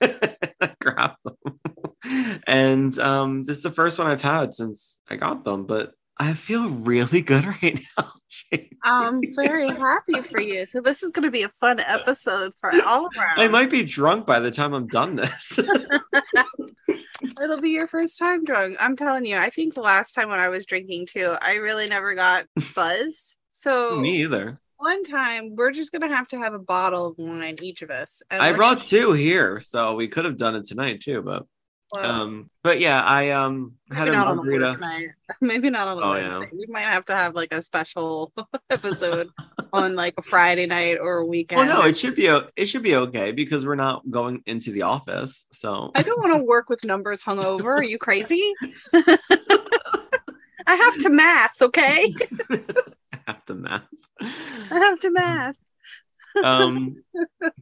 [0.02, 1.60] I grabbed them.
[2.46, 6.34] and um, this is the first one I've had since I got them, but I
[6.34, 8.12] feel really good right now.
[8.28, 8.76] Jake.
[8.82, 10.64] I'm very happy for you.
[10.66, 13.38] So this is going to be a fun episode for all around.
[13.38, 15.58] I might be drunk by the time I'm done this.
[17.42, 18.76] It'll be your first time drunk.
[18.80, 19.36] I'm telling you.
[19.36, 23.36] I think the last time when I was drinking too, I really never got buzzed.
[23.50, 24.60] So Me either.
[24.78, 28.22] one time we're just gonna have to have a bottle of wine each of us.
[28.30, 31.22] and I brought two here, so we could have done it tonight too.
[31.22, 31.46] But
[31.98, 35.12] um, but yeah, I um had maybe a not on a margarita.
[35.40, 36.44] Maybe not on a Oh, yeah.
[36.52, 38.32] We might have to have like a special
[38.70, 39.28] episode
[39.72, 41.60] on like a Friday night or a weekend.
[41.60, 42.26] Well, no, it should be
[42.56, 45.46] it should be okay because we're not going into the office.
[45.52, 47.78] So I don't want to work with numbers hungover.
[47.78, 48.52] Are you crazy?
[50.64, 52.14] I have to math, okay?
[53.12, 53.82] I have to math.
[54.20, 55.56] I have to math.
[56.44, 57.02] um,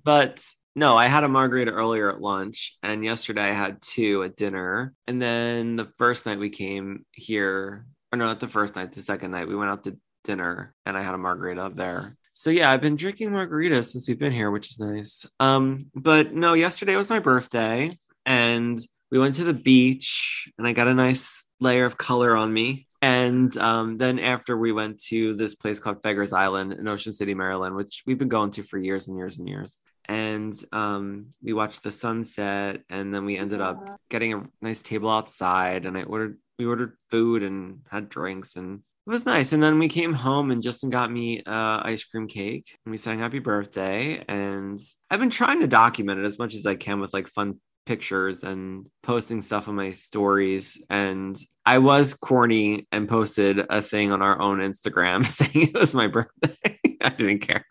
[0.05, 0.45] but
[0.76, 4.94] no, I had a margarita earlier at lunch, and yesterday I had two at dinner.
[5.06, 9.02] And then the first night we came here, or no, not the first night, the
[9.02, 12.16] second night, we went out to dinner and I had a margarita there.
[12.35, 15.26] So yeah, I've been drinking margaritas since we've been here, which is nice.
[15.40, 17.90] Um, but no, yesterday was my birthday,
[18.24, 18.78] and
[19.11, 22.87] we went to the beach, and I got a nice layer of color on me.
[23.02, 27.35] And um, then after we went to this place called Fager's Island in Ocean City,
[27.35, 29.78] Maryland, which we've been going to for years and years and years.
[30.11, 35.09] And um, we watched the sunset, and then we ended up getting a nice table
[35.09, 35.87] outside.
[35.87, 39.53] And I ordered, we ordered food and had drinks, and it was nice.
[39.53, 42.96] And then we came home, and Justin got me uh, ice cream cake, and we
[42.96, 44.25] sang happy birthday.
[44.27, 44.81] And
[45.12, 48.42] I've been trying to document it as much as I can with like fun pictures
[48.42, 50.77] and posting stuff on my stories.
[50.90, 55.94] And I was corny and posted a thing on our own Instagram saying it was
[55.94, 56.79] my birthday.
[57.01, 57.64] I didn't care.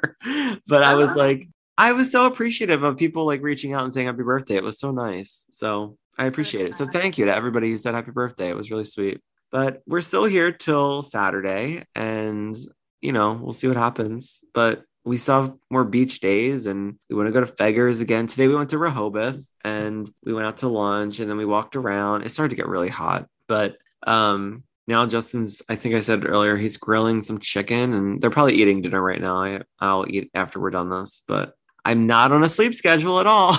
[0.68, 1.50] But I was like,
[1.80, 4.58] I was so appreciative of people like reaching out and saying happy birthday.
[4.58, 5.46] It was so nice.
[5.50, 6.76] So I appreciate it.
[6.76, 8.50] So thank you to everybody who said happy birthday.
[8.50, 9.22] It was really sweet.
[9.50, 12.58] But we're still here till Saturday and
[13.02, 14.42] you know, we'll see what happens.
[14.54, 18.28] But we still have more beach days and we want to go to Fager's again.
[18.28, 21.78] Today we went to Rehoboth and we went out to lunch and then we walked
[21.78, 22.24] around.
[22.24, 26.58] It started to get really hot, but um now Justin's I think I said earlier
[26.58, 29.38] he's grilling some chicken and they're probably eating dinner right now.
[29.38, 31.56] I, I'll eat after we're done this, but
[31.90, 33.58] I'm not on a sleep schedule at all.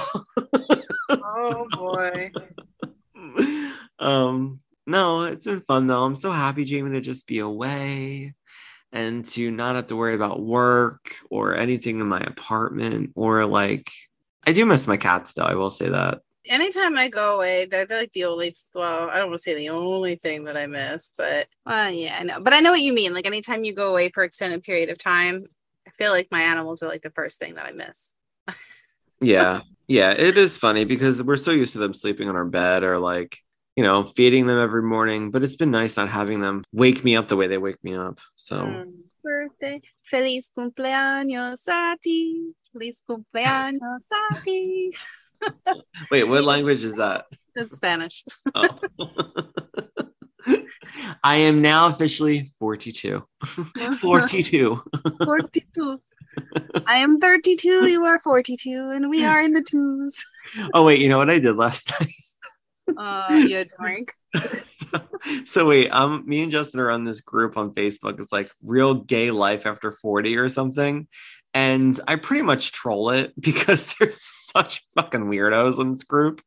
[1.10, 2.30] Oh boy.
[3.98, 6.04] um no, it's been fun though.
[6.04, 8.34] I'm so happy, Jamie, to just be away
[8.92, 13.90] and to not have to worry about work or anything in my apartment or like
[14.46, 16.20] I do miss my cats though, I will say that.
[16.46, 19.56] Anytime I go away, they're, they're like the only well, I don't want to say
[19.56, 22.38] the only thing that I miss, but uh yeah, I know.
[22.40, 23.12] But I know what you mean.
[23.12, 25.46] Like anytime you go away for extended period of time,
[25.90, 28.12] I feel like my animals are like the first thing that I miss.
[29.20, 29.60] Yeah.
[29.86, 32.98] yeah, it is funny because we're so used to them sleeping on our bed or
[32.98, 33.38] like,
[33.76, 37.16] you know, feeding them every morning, but it's been nice not having them wake me
[37.16, 38.18] up the way they wake me up.
[38.36, 38.92] So Mm.
[39.22, 39.82] Birthday.
[40.02, 42.52] Feliz cumpleaños a ti.
[42.72, 44.94] Feliz cumpleaños a ti.
[46.10, 47.26] wait, what language is that?
[47.54, 48.24] It's Spanish.
[48.54, 48.78] Oh.
[51.22, 53.22] I am now officially 42.
[54.00, 54.82] 42.
[55.24, 56.02] 42.
[56.86, 60.24] I am 32, you are 42, and we are in the twos.
[60.74, 62.96] Oh, wait, you know what I did last night?
[62.96, 64.14] Uh, you drink.
[64.34, 65.00] so,
[65.44, 68.18] so wait, um, me and Justin are on this group on Facebook.
[68.20, 71.06] It's like real gay life after 40 or something.
[71.52, 76.42] And I pretty much troll it because there's such fucking weirdos in this group.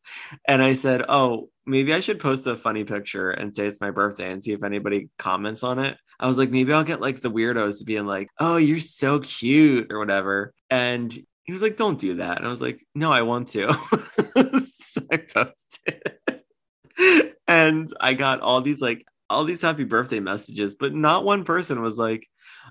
[0.47, 3.91] And I said, Oh, maybe I should post a funny picture and say it's my
[3.91, 5.97] birthday and see if anybody comments on it.
[6.19, 9.91] I was like, maybe I'll get like the weirdos being like, Oh, you're so cute
[9.91, 10.53] or whatever.
[10.69, 11.11] And
[11.43, 12.37] he was like, Don't do that.
[12.37, 13.73] And I was like, No, I want to.
[14.65, 16.19] so I posted.
[17.47, 21.81] and I got all these like all these happy birthday messages, but not one person
[21.81, 22.27] was like,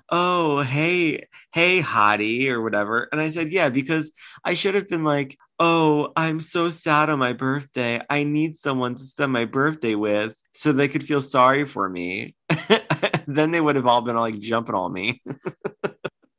[0.09, 3.09] "Oh, hey, hey, hottie," or whatever.
[3.11, 4.11] And I said, "Yeah," because
[4.45, 8.01] I should have been like, "Oh, I'm so sad on my birthday.
[8.09, 12.35] I need someone to spend my birthday with, so they could feel sorry for me."
[13.27, 15.21] then they would have all been like jumping on me.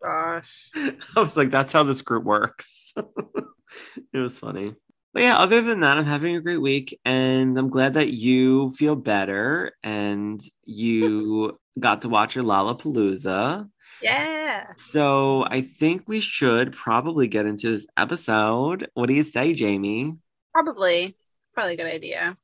[0.02, 0.70] Gosh.
[0.76, 2.92] I was like, "That's how this group works."
[4.12, 4.74] it was funny.
[5.12, 8.72] But yeah, other than that, I'm having a great week and I'm glad that you
[8.72, 13.68] feel better and you got to watch your Lollapalooza.
[14.02, 14.66] Yeah.
[14.76, 18.88] So I think we should probably get into this episode.
[18.94, 20.16] What do you say, Jamie?
[20.52, 21.16] Probably.
[21.54, 22.36] Probably a good idea.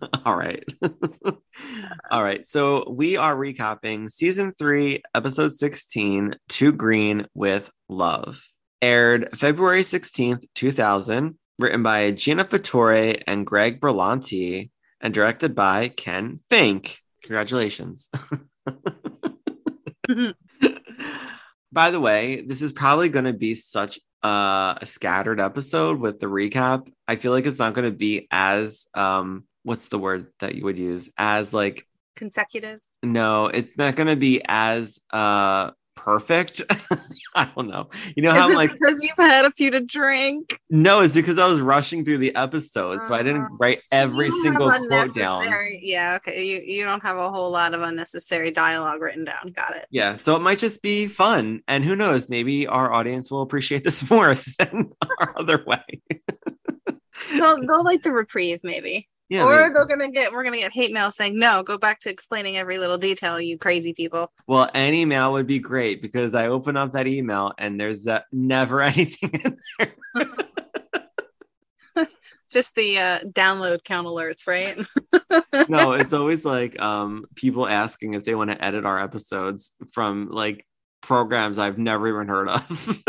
[0.24, 0.64] All right.
[2.10, 2.46] All right.
[2.46, 8.42] So we are recapping season three, episode 16, To Green with Love.
[8.82, 16.40] Aired February 16th, 2000, written by Gina Fattore and Greg Berlanti, and directed by Ken
[16.48, 16.98] Fink.
[17.22, 18.08] Congratulations.
[21.72, 26.18] By the way, this is probably going to be such uh, a scattered episode with
[26.18, 26.90] the recap.
[27.06, 30.64] I feel like it's not going to be as um what's the word that you
[30.64, 32.80] would use as like Consecutive.
[33.02, 36.62] no, it's not going to be as uh perfect.
[37.34, 37.90] I don't know.
[38.16, 40.58] You know how I'm like, because you've had a few to drink?
[40.70, 44.30] no, it's because I was rushing through the episode, so I didn't Uh, write every
[44.30, 45.46] single quote down.
[45.82, 46.42] Yeah, okay.
[46.42, 49.52] You you don't have a whole lot of unnecessary dialogue written down.
[49.54, 49.86] Got it.
[49.90, 52.28] Yeah, so it might just be fun, and who knows?
[52.30, 55.84] Maybe our audience will appreciate this more than our other way.
[57.32, 59.06] They'll they'll like the reprieve maybe.
[59.30, 59.72] Yeah, or maybe.
[59.72, 62.78] they're gonna get we're gonna get hate mail saying no, go back to explaining every
[62.78, 64.32] little detail, you crazy people.
[64.48, 68.20] well, an email would be great because I open up that email and there's uh,
[68.32, 69.94] never anything in there.
[72.50, 74.76] Just the uh, download count alerts, right?
[75.68, 80.28] no, it's always like um people asking if they want to edit our episodes from
[80.30, 80.66] like
[81.00, 83.02] programs I've never even heard of.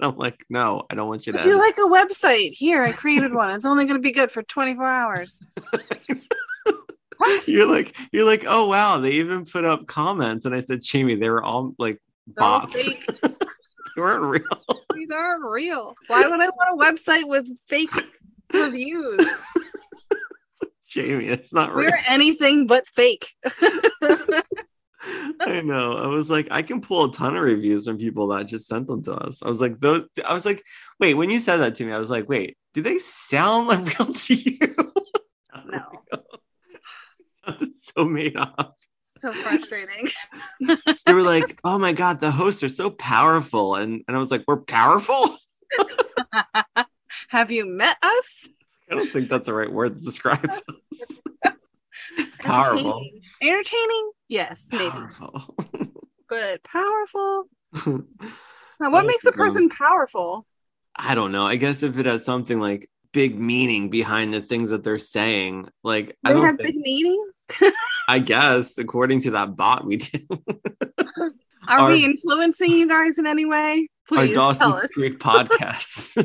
[0.02, 1.38] I'm like, no, I don't want you to.
[1.38, 2.52] Do you like a website?
[2.52, 3.54] Here, I created one.
[3.54, 5.42] It's only gonna be good for 24 hours.
[7.18, 7.48] what?
[7.48, 11.16] you're like, you're like, oh wow, they even put up comments, and I said, Jamie,
[11.16, 12.88] they were all like bots.
[13.22, 13.30] they
[13.96, 14.76] weren't real.
[14.94, 15.94] These aren't real.
[16.06, 17.90] Why would I want a website with fake
[18.52, 19.28] reviews?
[20.86, 21.90] Jamie, it's not real.
[21.90, 23.36] We're anything but fake.
[25.02, 25.92] I know.
[25.92, 28.86] I was like, I can pull a ton of reviews from people that just sent
[28.86, 29.42] them to us.
[29.42, 30.06] I was like, those.
[30.26, 30.62] I was like,
[30.98, 31.14] wait.
[31.14, 34.12] When you said that to me, I was like, wait, do they sound like real
[34.12, 34.58] to you?
[35.66, 35.86] No.
[37.72, 38.76] So made up.
[39.18, 40.08] So frustrating.
[41.04, 44.30] They were like, oh my god, the hosts are so powerful, and and I was
[44.30, 45.36] like, we're powerful.
[47.28, 48.48] Have you met us?
[48.90, 51.20] I don't think that's the right word to describe us.
[52.40, 52.78] Powerful.
[52.78, 53.22] Entertaining.
[53.42, 54.10] Entertaining?
[54.28, 54.90] Yes, maybe.
[54.90, 55.56] Powerful.
[56.28, 57.44] But powerful?
[58.80, 60.46] Now, what makes a person powerful?
[60.96, 61.44] I don't know.
[61.44, 65.68] I guess if it has something like big meaning behind the things that they're saying,
[65.84, 67.30] like I They don't have think, big meaning?
[68.08, 70.20] I guess according to that bot we do.
[71.68, 73.88] Are Our- we influencing you guys in any way?
[74.08, 74.90] Please Our Dawson's us.
[74.92, 76.16] Creek podcast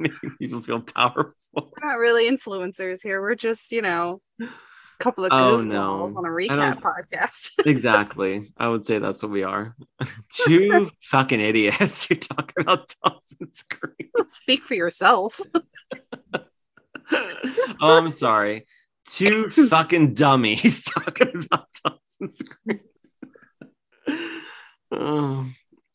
[0.00, 1.32] making people feel powerful.
[1.54, 3.20] We're not really influencers here.
[3.22, 4.20] We're just, you know,
[4.98, 6.02] couple of Oh, no.
[6.16, 7.50] on a recap podcast.
[7.66, 8.52] Exactly.
[8.56, 9.74] I would say that's what we are.
[10.32, 14.10] Two fucking idiots who talk about Dawson's Creek.
[14.28, 15.40] Speak for yourself.
[16.32, 16.40] oh,
[17.80, 18.66] I'm sorry.
[19.08, 22.80] Two fucking dummies talking about Dawson's Creek.
[24.90, 25.46] Oh.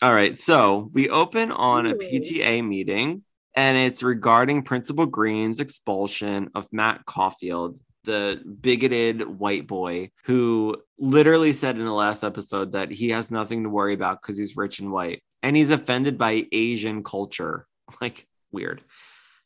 [0.02, 0.38] all right.
[0.38, 3.24] So we open on a PTA meeting,
[3.56, 7.80] and it's regarding Principal Green's expulsion of Matt Caulfield,
[8.10, 13.64] the bigoted white boy who literally said in the last episode that he has nothing
[13.64, 15.22] to worry about because he's rich and white.
[15.44, 17.66] And he's offended by Asian culture.
[18.02, 18.84] Like, weird.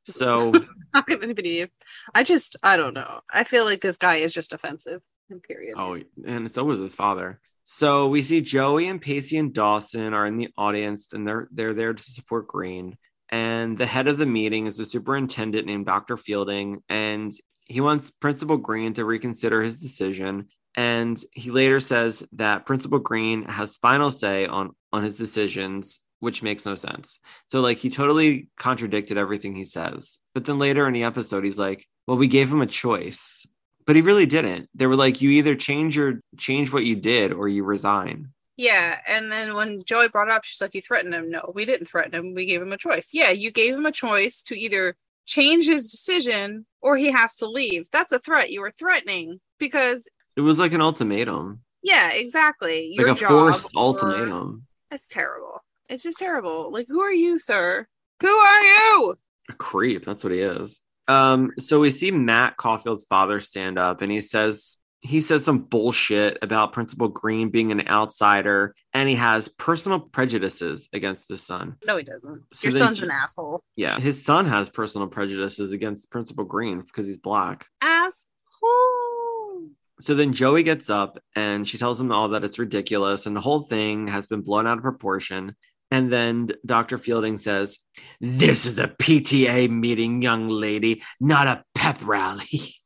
[0.06, 0.52] So.
[0.94, 1.66] How can anybody?
[2.14, 3.22] I just, I don't know.
[3.32, 5.02] I feel like this guy is just offensive.
[5.48, 5.76] Period.
[5.78, 7.40] Oh, and so was his father.
[7.64, 11.74] So we see Joey and Pacey and Dawson are in the audience, and they're they're
[11.74, 12.98] there to support Green.
[13.30, 16.18] And the head of the meeting is the superintendent named Dr.
[16.18, 17.32] Fielding, and
[17.66, 20.48] he wants Principal Green to reconsider his decision.
[20.76, 26.44] And he later says that Principal Green has final say on on his decisions, which
[26.44, 27.20] makes no sense.
[27.48, 30.18] So like he totally contradicted everything he says.
[30.34, 33.46] But then later in the episode, he's like, "Well, we gave him a choice."
[33.86, 34.70] but he really didn't.
[34.76, 38.30] They were like, you either change your change what you did or you resign.
[38.56, 41.88] Yeah, and then when Joey brought up, she's like, "You threatened him." No, we didn't
[41.88, 42.36] threaten him.
[42.36, 43.10] We gave him a choice.
[43.12, 47.48] Yeah, you gave him a choice to either change his decision or he has to
[47.48, 47.88] leave.
[47.92, 48.52] That's a threat.
[48.52, 52.94] You were threatening because, It was like an ultimatum, yeah, exactly.
[52.94, 54.66] Your like a forced or- ultimatum.
[54.90, 55.64] That's terrible.
[55.90, 56.72] It's just terrible.
[56.72, 57.88] Like, who are you, sir?
[58.22, 59.16] Who are you?
[59.50, 60.06] A creep.
[60.06, 60.82] That's what he is.
[61.10, 61.52] Um.
[61.60, 66.38] So we see Matt Caulfield's father stand up, and he says he says some bullshit
[66.42, 71.76] about Principal Green being an outsider, and he has personal prejudices against his son.
[71.86, 72.44] No, he doesn't.
[72.54, 73.62] So Your son's he- an asshole.
[73.76, 77.68] Yeah, his son has personal prejudices against Principal Green because he's black.
[77.82, 79.70] Asshole.
[80.00, 83.42] So then Joey gets up and she tells him all that it's ridiculous and the
[83.42, 85.56] whole thing has been blown out of proportion.
[85.92, 86.98] And then Dr.
[86.98, 87.78] Fielding says,
[88.20, 92.48] This is a PTA meeting, young lady, not a pep rally.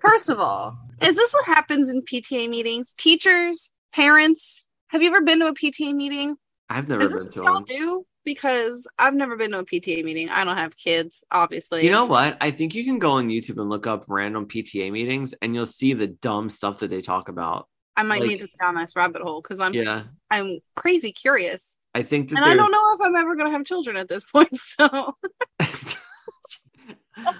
[0.00, 2.94] First of all, is this what happens in PTA meetings?
[2.96, 6.36] Teachers, parents, have you ever been to a PTA meeting?
[6.70, 7.64] I've never Is this been what to y'all one.
[7.64, 8.06] do?
[8.24, 10.30] Because I've never been to a PTA meeting.
[10.30, 11.84] I don't have kids, obviously.
[11.84, 12.36] You know what?
[12.40, 15.66] I think you can go on YouTube and look up random PTA meetings and you'll
[15.66, 17.68] see the dumb stuff that they talk about.
[17.96, 20.02] I might like- need to go down this rabbit hole because I'm Yeah.
[20.30, 23.64] I'm crazy curious, I think that and I don't know if I'm ever gonna have
[23.64, 24.48] children at this point.
[24.56, 25.14] So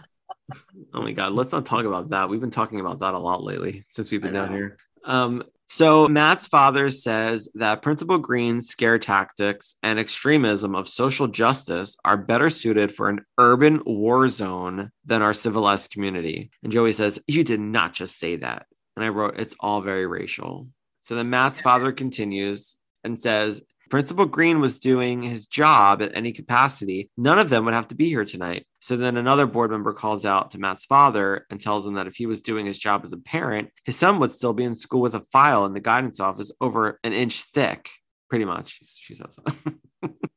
[0.94, 2.28] oh my god, let's not talk about that.
[2.28, 4.78] We've been talking about that a lot lately since we've been down here.
[5.04, 11.96] Um, So Matt's father says that Principal Green's scare tactics and extremism of social justice
[12.04, 16.50] are better suited for an urban war zone than our civilized community.
[16.62, 18.66] And Joey says, You did not just say that.
[18.94, 20.68] And I wrote, It's all very racial.
[21.00, 26.32] So then Matt's father continues and says, Principal Green was doing his job at any
[26.32, 27.10] capacity.
[27.16, 28.66] None of them would have to be here tonight.
[28.80, 32.16] So then another board member calls out to Matt's father and tells him that if
[32.16, 35.00] he was doing his job as a parent, his son would still be in school
[35.00, 37.88] with a file in the guidance office over an inch thick,
[38.28, 38.80] pretty much.
[38.82, 39.38] She says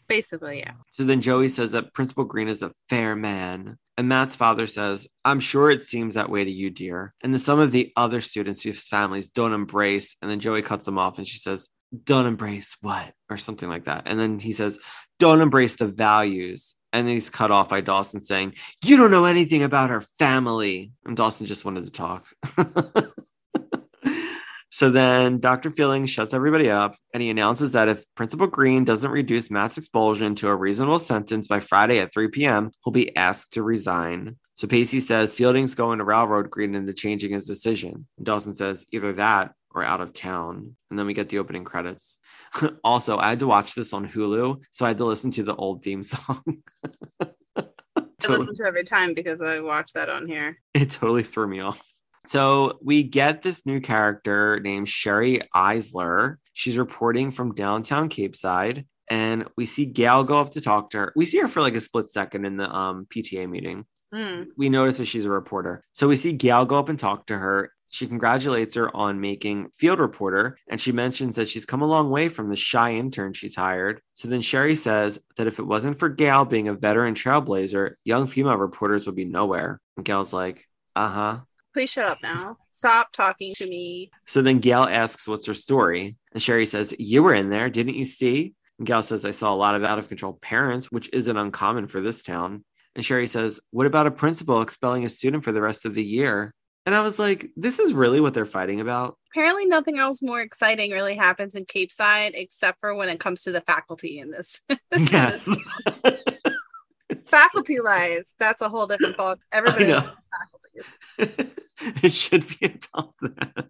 [0.10, 0.74] Basically, yeah.
[0.91, 3.78] So then Joey says that Principal Green is a fair man.
[3.95, 7.14] And Matt's father says, I'm sure it seems that way to you, dear.
[7.22, 10.16] And then some of the other students whose families don't embrace.
[10.22, 11.70] And then Joey cuts them off and she says,
[12.05, 13.14] Don't embrace what?
[13.30, 14.03] Or something like that.
[14.07, 14.80] And then he says,
[15.20, 16.76] Don't embrace the values.
[16.91, 20.91] And then he's cut off by Dawson saying, You don't know anything about her family.
[21.05, 22.28] And Dawson just wanted to talk.
[24.70, 25.72] So then Dr.
[25.72, 30.36] Fielding shuts everybody up and he announces that if Principal Green doesn't reduce Matt's expulsion
[30.36, 34.38] to a reasonable sentence by Friday at 3 p.m., he'll be asked to resign.
[34.53, 38.07] So Pacey says Fielding's going to railroad Green into changing his decision.
[38.17, 40.76] And Dawson says either that or out of town.
[40.89, 42.17] And then we get the opening credits.
[42.84, 45.55] also, I had to watch this on Hulu, so I had to listen to the
[45.55, 46.43] old theme song.
[48.22, 50.59] I listen to every time because I watch that on here.
[50.74, 51.82] It totally threw me off.
[52.30, 56.36] So we get this new character named Sherry Eisler.
[56.53, 58.86] She's reporting from downtown Capeside.
[59.09, 61.13] And we see Gail go up to talk to her.
[61.15, 63.86] We see her for like a split second in the um, PTA meeting.
[64.13, 64.45] Mm.
[64.55, 65.84] We notice that she's a reporter.
[65.93, 67.71] So we see Gail go up and talk to her.
[67.89, 72.11] She congratulates her on making field reporter, and she mentions that she's come a long
[72.11, 74.01] way from the shy intern she's hired.
[74.13, 78.27] So then Sherry says that if it wasn't for Gail being a veteran trailblazer, young
[78.27, 79.82] female reporters would be nowhere.
[79.97, 81.39] And Gail's like, uh huh.
[81.74, 82.57] Please shut up now.
[82.72, 84.11] Stop talking to me.
[84.26, 86.17] So then Gail asks, What's her story?
[86.34, 88.53] And Sherry says, You were in there, didn't you see?
[88.78, 91.88] And Gail says, I saw a lot of out of control parents, which isn't uncommon
[91.88, 92.63] for this town.
[92.95, 96.03] And Sherry says, What about a principal expelling a student for the rest of the
[96.03, 96.53] year?
[96.86, 99.17] And I was like, This is really what they're fighting about.
[99.32, 103.51] Apparently, nothing else more exciting really happens in Capeside except for when it comes to
[103.51, 104.61] the faculty in this.
[104.97, 105.47] Yes.
[107.24, 108.34] faculty lives.
[108.39, 109.39] That's a whole different book.
[109.51, 109.93] Everybody
[111.17, 113.67] it should be about that.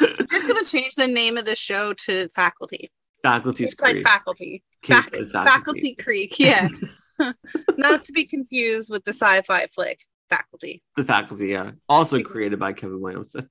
[0.00, 2.90] I'm just gonna change the name of the show to Faculty.
[3.22, 4.06] Faculty's It's like Creek.
[4.06, 4.62] Faculty.
[4.82, 5.30] Fac- faculty.
[5.32, 5.94] faculty.
[5.94, 6.38] Creek.
[6.38, 6.68] Yeah.
[7.76, 10.00] Not to be confused with the sci-fi flick
[10.30, 10.82] Faculty.
[10.96, 11.72] the faculty, yeah.
[11.88, 13.46] Also created by Kevin Williamson.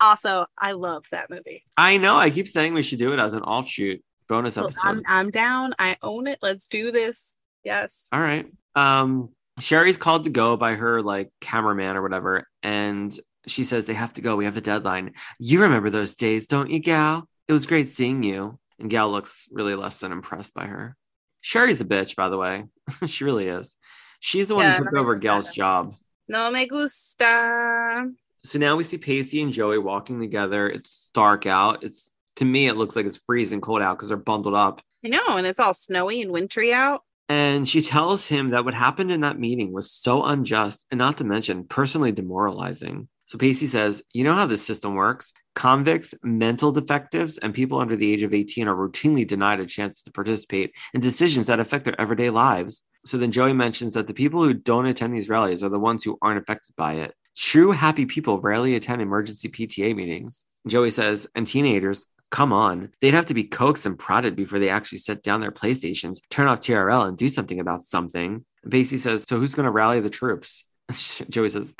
[0.00, 1.64] Also, I love that movie.
[1.76, 2.16] I know.
[2.16, 4.80] I keep saying we should do it as an offshoot bonus So episode.
[4.84, 5.74] I'm I'm down.
[5.78, 6.38] I own it.
[6.40, 7.34] Let's do this.
[7.64, 8.06] Yes.
[8.12, 8.46] All right.
[8.76, 9.30] Um,
[9.60, 14.14] Sherry's called to go by her like cameraman or whatever, and she says they have
[14.14, 14.36] to go.
[14.36, 15.14] We have a deadline.
[15.38, 17.28] You remember those days, don't you, Gal?
[17.48, 18.58] It was great seeing you.
[18.78, 20.96] And Gal looks really less than impressed by her.
[21.42, 22.64] Sherry's a bitch, by the way.
[23.06, 23.76] she really is.
[24.20, 25.94] She's the one Yeah, who took over Gal's job.
[26.28, 28.10] No me gusta.
[28.42, 30.68] So now we see Pacey and Joey walking together.
[30.68, 31.82] It's dark out.
[31.82, 34.80] It's to me, it looks like it's freezing cold out because they're bundled up.
[35.04, 37.02] I know, and it's all snowy and wintry out.
[37.30, 41.18] And she tells him that what happened in that meeting was so unjust and not
[41.18, 43.06] to mention personally demoralizing.
[43.26, 45.32] So Pacey says, You know how this system works?
[45.54, 50.02] Convicts, mental defectives, and people under the age of 18 are routinely denied a chance
[50.02, 52.82] to participate in decisions that affect their everyday lives.
[53.06, 56.02] So then Joey mentions that the people who don't attend these rallies are the ones
[56.02, 57.14] who aren't affected by it.
[57.36, 60.44] True happy people rarely attend emergency PTA meetings.
[60.66, 62.90] Joey says, and teenagers, come on.
[63.00, 66.46] They'd have to be coaxed and prodded before they actually set down their PlayStations, turn
[66.46, 68.44] off TRL, and do something about something.
[68.62, 70.64] And says, So who's going to rally the troops?
[71.30, 71.74] Joey says,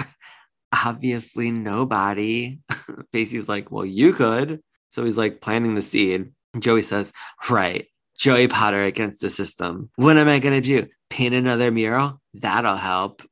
[0.73, 2.59] Obviously, nobody.
[3.13, 4.61] Pacey's like, Well, you could.
[4.91, 6.33] So he's like planting the seed.
[6.59, 7.13] Joey says,
[7.49, 7.87] Right.
[8.21, 9.89] Joey Potter against the system.
[9.97, 10.87] What am I going to do?
[11.09, 12.21] Paint another mural?
[12.35, 13.23] That'll help.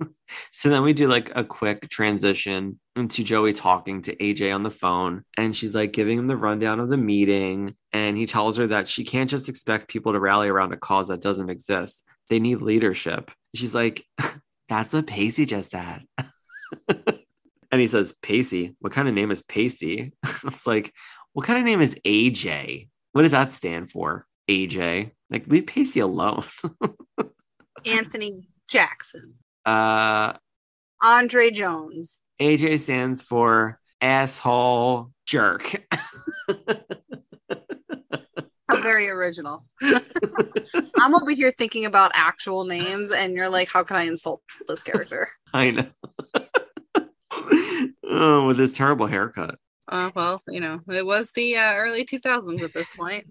[0.52, 4.70] so then we do like a quick transition into Joey talking to AJ on the
[4.70, 5.22] phone.
[5.36, 7.76] And she's like giving him the rundown of the meeting.
[7.92, 11.08] And he tells her that she can't just expect people to rally around a cause
[11.08, 12.02] that doesn't exist.
[12.30, 13.30] They need leadership.
[13.54, 14.02] She's like,
[14.70, 16.04] That's what Pacey just said.
[16.88, 20.14] and he says, Pacey, what kind of name is Pacey?
[20.24, 20.94] I was like,
[21.34, 22.88] What kind of name is AJ?
[23.12, 24.24] What does that stand for?
[24.48, 25.12] AJ.
[25.30, 26.44] Like, leave Pacey alone.
[27.86, 29.34] Anthony Jackson.
[29.64, 30.32] uh,
[31.02, 32.20] Andre Jones.
[32.40, 35.82] AJ stands for asshole jerk.
[38.68, 39.64] How very original.
[41.00, 44.82] I'm over here thinking about actual names, and you're like, how can I insult this
[44.82, 45.28] character?
[45.54, 45.86] I know.
[48.04, 49.58] oh, with his terrible haircut.
[49.90, 53.26] Uh, well, you know, it was the uh, early 2000s at this point.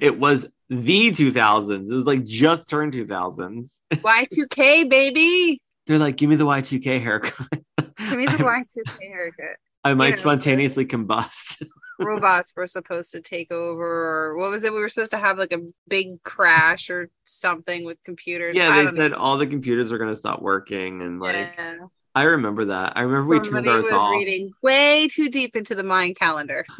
[0.00, 1.90] It was the 2000s.
[1.90, 3.80] It was like just turned 2000s.
[3.92, 5.60] Y2K, baby.
[5.86, 7.48] They're like, give me the Y2K haircut.
[7.78, 9.56] Give me the Y2K haircut.
[9.84, 11.62] I might know, spontaneously combust.
[12.00, 14.72] Robots were supposed to take over, or what was it?
[14.72, 18.56] We were supposed to have like a big crash or something with computers.
[18.56, 21.02] yeah, I they said all the computers are going to stop working.
[21.02, 21.76] And like, yeah.
[22.14, 22.94] I remember that.
[22.96, 24.12] I remember we turned Somebody ours was off.
[24.12, 26.64] reading way too deep into the Mayan calendar.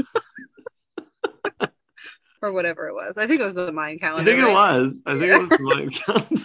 [2.42, 3.18] or whatever it was.
[3.18, 4.30] I think it was the Mayan calendar.
[4.30, 4.42] I calendar.
[4.42, 5.02] think it was.
[5.06, 5.42] I think Yeah.
[5.42, 6.40] it was my account.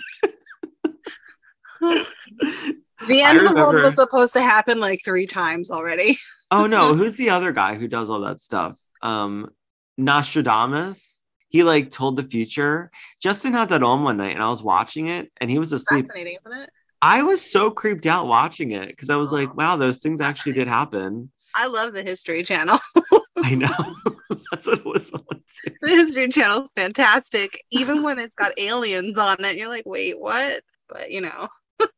[3.08, 6.18] The I end of the world was supposed to happen like three times already.
[6.52, 8.78] oh no, who's the other guy who does all that stuff?
[9.02, 9.50] Um
[9.98, 11.22] Nostradamus.
[11.50, 12.91] He like told the future.
[13.22, 16.06] Justin had that on one night and I was watching it and he was asleep.
[16.06, 16.70] Fascinating, isn't it?
[17.02, 20.54] I was so creeped out watching it because I was like, wow, those things actually
[20.54, 21.32] did happen.
[21.54, 22.80] I love the History Channel.
[23.38, 23.68] I know.
[24.52, 25.76] That's what it was on too.
[25.82, 27.60] the History Channel is fantastic.
[27.72, 30.62] Even when it's got aliens on it, you're like, wait, what?
[30.88, 31.48] But you know,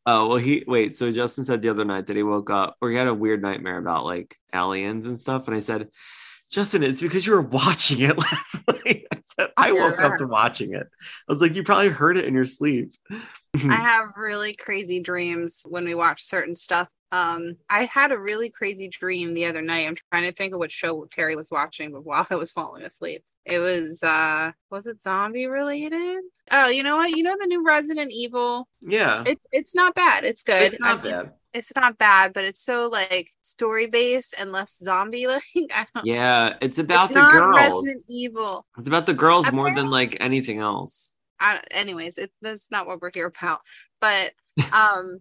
[0.05, 0.95] Oh well, he wait.
[0.95, 3.41] So Justin said the other night that he woke up or he had a weird
[3.41, 5.89] nightmare about like aliens and stuff, and I said,
[6.49, 9.05] Justin, it's because you were watching it last night.
[9.11, 10.87] I said I woke up to watching it.
[11.01, 12.93] I was like, you probably heard it in your sleep.
[13.11, 16.87] I have really crazy dreams when we watch certain stuff.
[17.11, 19.87] Um, I had a really crazy dream the other night.
[19.87, 22.83] I'm trying to think of what show Terry was watching, but while I was falling
[22.83, 26.19] asleep, it was uh, was it zombie related?
[26.51, 27.11] Oh, you know what?
[27.11, 28.67] You know the new Resident Evil.
[28.81, 30.25] yeah, It, it's not bad.
[30.25, 30.73] It's good.
[30.73, 31.31] it's not I mean, bad.
[31.53, 35.43] It's not bad, but it's so like story based and less zombie like.
[36.03, 37.85] Yeah, it's about it's the girls.
[37.85, 38.65] Resident Evil.
[38.77, 41.13] It's about the girls more than like anything else.
[41.39, 43.61] I, anyways, it, that's not what we're here about.
[44.01, 44.33] But
[44.73, 45.19] um,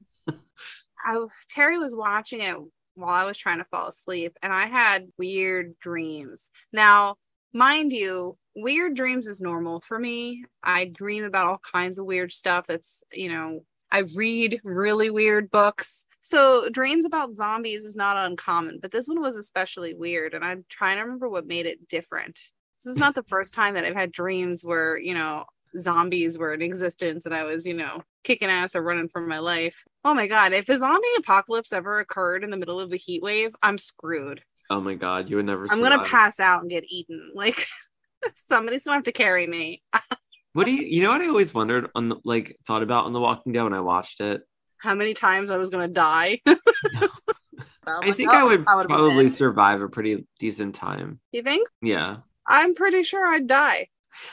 [1.06, 2.56] I Terry was watching it
[2.94, 6.50] while I was trying to fall asleep, and I had weird dreams.
[6.72, 7.16] Now,
[7.52, 10.44] mind you, weird dreams is normal for me.
[10.64, 12.66] I dream about all kinds of weird stuff.
[12.68, 16.04] It's you know, I read really weird books.
[16.20, 20.64] So dreams about zombies is not uncommon, but this one was especially weird, and I'm
[20.68, 22.40] trying to remember what made it different.
[22.84, 25.44] This is not the first time that I've had dreams where, you know,
[25.78, 29.38] zombies were in existence and I was, you know, kicking ass or running for my
[29.38, 29.84] life.
[30.04, 33.22] Oh my god, if a zombie apocalypse ever occurred in the middle of the heat
[33.22, 34.42] wave, I'm screwed.
[34.68, 35.66] Oh my god, you would never.
[35.70, 37.30] I'm gonna pass out and get eaten.
[37.34, 37.66] Like
[38.48, 39.82] somebody's gonna have to carry me.
[40.52, 40.82] What do you?
[40.82, 43.62] You know what I always wondered on the like thought about on The Walking Dead
[43.62, 44.42] when I watched it.
[44.78, 46.40] How many times I was gonna die?
[46.46, 46.56] I
[47.86, 51.20] like, think "Oh, I would probably survive a pretty decent time.
[51.30, 51.68] You think?
[51.80, 52.18] Yeah,
[52.48, 53.88] I'm pretty sure I'd die.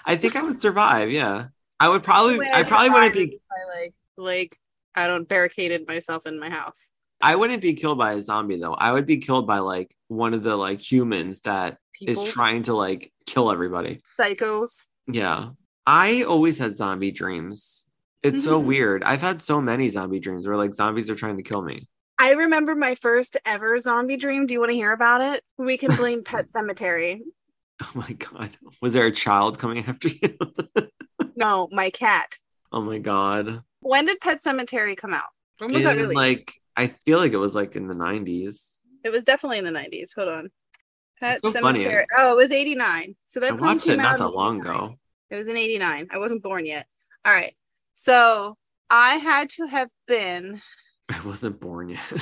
[0.06, 1.12] I think I would survive.
[1.12, 1.48] Yeah,
[1.80, 2.47] I would probably.
[2.51, 3.39] I probably wouldn't be.
[3.51, 4.57] I, like like
[4.95, 6.89] I don't barricaded myself in my house.
[7.21, 8.74] I wouldn't be killed by a zombie though.
[8.74, 12.63] I would be killed by like one of the like humans that is People, trying
[12.63, 14.01] to like kill everybody.
[14.19, 14.88] psychos.
[15.07, 15.49] Yeah.
[15.86, 17.86] I always had zombie dreams.
[18.24, 18.65] It's so Mhm.
[18.65, 19.03] weird.
[19.03, 21.88] I've had so many zombie dreams where like zombies are trying to kill me.
[22.19, 24.45] I remember my first ever zombie dream.
[24.45, 25.43] Do you want to hear about it?
[25.57, 27.19] We can blame Pet Sematary.
[27.82, 28.51] Oh my god.
[28.82, 30.38] Was there a child coming after you?
[31.36, 32.38] No, my cat.
[32.72, 33.64] oh my god.
[33.82, 35.30] When did Pet Sematary come out?
[35.60, 36.16] When was that In, released?
[36.16, 38.80] like I feel like it was like in the 90s.
[39.04, 40.10] it was definitely in the 90s.
[40.16, 40.50] Hold on.
[41.20, 41.80] Pet so funny.
[41.80, 42.06] Cemetery.
[42.18, 43.16] Oh, it was 89.
[43.26, 44.76] So that I watched it not that long 89.
[44.76, 45.00] ago.
[45.30, 46.08] It was in 89.
[46.12, 46.88] I wasn't born yet.
[47.26, 47.56] All right.
[47.94, 48.58] So
[48.90, 50.62] I had to have been
[51.12, 52.14] I wasn't born yet.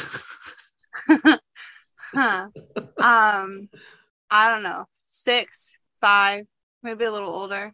[2.14, 2.48] huh.
[2.98, 3.70] Um,
[4.30, 6.46] I don't know, six, five,
[6.84, 7.74] maybe a little older,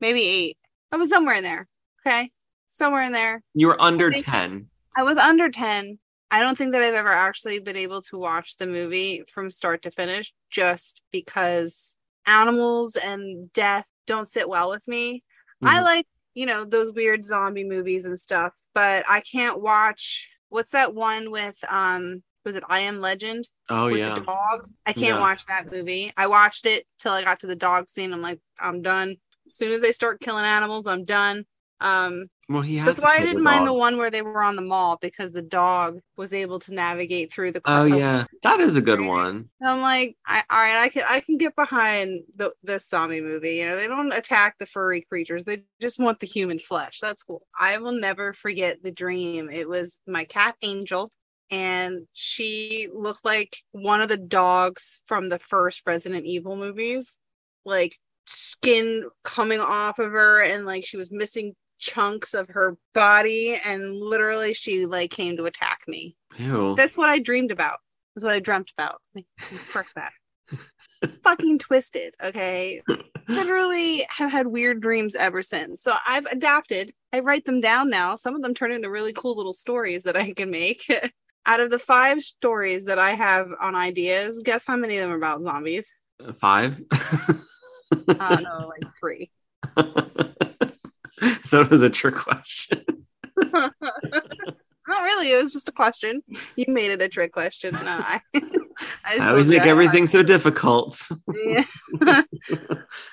[0.00, 0.58] maybe eight.
[0.94, 1.66] I was somewhere in there.
[2.06, 2.30] Okay.
[2.68, 3.42] Somewhere in there.
[3.52, 4.68] you were under think- 10.
[4.96, 5.98] I was under 10.
[6.30, 9.82] I don't think that I've ever actually been able to watch the movie from start
[9.82, 15.24] to finish just because animals and death don't sit well with me.
[15.64, 15.82] I Mhm.
[15.82, 20.94] like, you know, those weird zombie movies and stuff, but I can't watch what's that
[20.94, 24.14] one with um was it I Am Legend Oh with yeah.
[24.14, 24.68] the dog?
[24.86, 25.20] I can't Yeah.
[25.20, 26.12] watch that movie.
[26.16, 28.12] I watched it till I got to the dog scene.
[28.12, 29.16] I'm like, I'm done.
[29.46, 31.44] As soon as they start killing animals, I'm done.
[31.80, 34.56] Um Well, he has that's why I didn't mind the one where they were on
[34.56, 38.26] the mall because the dog was able to navigate through the Oh yeah.
[38.42, 39.48] That is a good one.
[39.60, 43.20] And I'm like, I, all right, I can I can get behind the this zombie
[43.20, 43.56] movie.
[43.56, 46.98] You know, they don't attack the furry creatures; they just want the human flesh.
[47.00, 47.46] That's cool.
[47.58, 49.50] I will never forget the dream.
[49.50, 51.10] It was my cat Angel,
[51.50, 57.18] and she looked like one of the dogs from the first Resident Evil movies,
[57.64, 63.58] like skin coming off of her, and like she was missing chunks of her body,
[63.64, 66.16] and literally she like came to attack me.
[66.36, 66.74] Ew.
[66.76, 67.78] That's what I dreamed about.
[68.14, 69.00] That's what I dreamt about.
[69.14, 69.26] Me
[69.96, 70.12] that.
[71.22, 72.14] fucking twisted.
[72.22, 72.82] Okay.
[73.28, 75.82] Literally have had weird dreams ever since.
[75.82, 76.92] So I've adapted.
[77.12, 78.16] I write them down now.
[78.16, 80.84] Some of them turn into really cool little stories that I can make.
[81.46, 85.12] Out of the five stories that I have on ideas, guess how many of them
[85.12, 85.90] are about zombies?
[86.36, 86.80] Five.
[88.08, 89.30] Uh, no, like three.
[91.52, 92.84] It was a trick question.
[94.86, 95.32] Not really.
[95.32, 96.22] It was just a question.
[96.56, 97.72] You made it a trick question.
[97.72, 98.20] No, I,
[99.04, 101.00] I, I always make everything so difficult.
[101.32, 101.64] Yeah.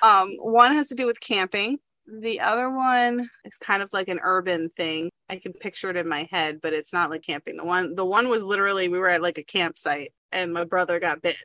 [0.02, 1.78] um, one has to do with camping.
[2.08, 5.12] The other one is kind of like an urban thing.
[5.30, 7.56] I can picture it in my head, but it's not like camping.
[7.56, 11.00] The one, the one was literally we were at like a campsite, and my brother
[11.00, 11.38] got bit.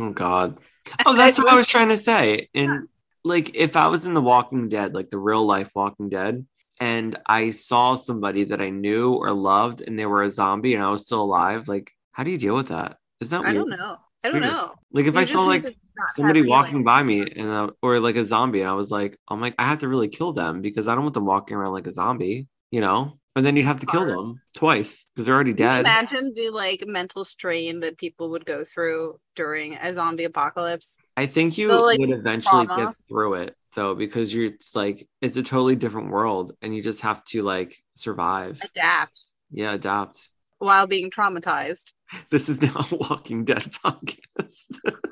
[0.00, 0.58] Oh God.
[1.06, 2.48] Oh, that's what I was trying to say.
[2.54, 2.88] And
[3.24, 6.46] like, if I was in The Walking Dead, like the real life Walking Dead,
[6.80, 10.84] and I saw somebody that I knew or loved, and they were a zombie, and
[10.84, 12.96] I was still alive, like, how do you deal with that?
[13.20, 13.54] Is that I weird?
[13.54, 13.96] don't know.
[14.24, 14.52] I don't Weird.
[14.52, 14.74] know.
[14.92, 17.70] Like, if You I saw like to not have somebody walking by me, and uh,
[17.82, 20.32] or like a zombie, and I was like, I'm like, I have to really kill
[20.32, 23.18] them because I don't want them walking around like a zombie, you know.
[23.34, 25.80] And then you'd have to kill them twice because they're already dead.
[25.80, 30.96] imagine the like mental strain that people would go through during a zombie apocalypse.
[31.16, 32.86] I think you like, would eventually trauma.
[32.88, 36.82] get through it though, because you're it's like it's a totally different world and you
[36.82, 38.60] just have to like survive.
[38.62, 40.28] Adapt Yeah, adapt.
[40.58, 41.92] while being traumatized.
[42.28, 44.78] This is now a Walking Dead podcast.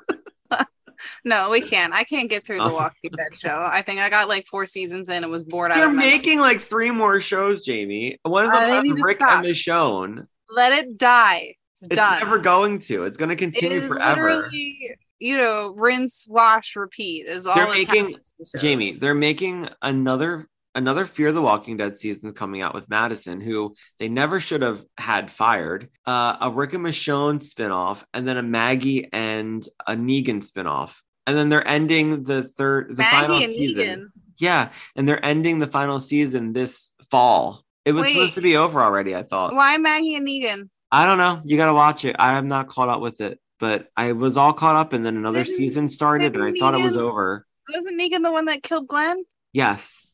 [1.24, 1.92] No, we can't.
[1.92, 2.74] I can't get through the Oh.
[2.74, 3.68] Walking Dead show.
[3.70, 6.60] I think I got like four seasons in and was bored out You're making like
[6.60, 8.18] three more shows, Jamie.
[8.22, 10.26] One of Uh, them they has Rick and Michonne.
[10.48, 11.54] Let it die.
[11.74, 13.04] It's, It's never going to.
[13.04, 14.30] It's going to continue forever.
[14.30, 17.54] literally, you know, rinse, wash, repeat is all.
[17.54, 18.16] They're making-.
[18.58, 20.46] Jamie, they're making another
[20.80, 24.62] another Fear the Walking Dead season is coming out with Madison, who they never should
[24.62, 25.88] have had fired.
[26.06, 31.00] Uh, a Rick and Michonne spinoff, and then a Maggie and a Negan spinoff.
[31.26, 33.86] And then they're ending the third, the final Maggie and season.
[33.86, 34.06] Negan.
[34.38, 37.62] Yeah, and they're ending the final season this fall.
[37.84, 38.14] It was Wait.
[38.14, 39.14] supposed to be over already.
[39.14, 39.54] I thought.
[39.54, 40.68] Why Maggie and Negan?
[40.90, 41.40] I don't know.
[41.44, 42.16] You got to watch it.
[42.18, 45.16] I am not caught up with it, but I was all caught up, and then
[45.16, 47.46] another Didn't- season started, and I didn't thought it was over.
[47.72, 49.22] Wasn't Negan the one that killed Glenn?
[49.52, 50.09] Yes.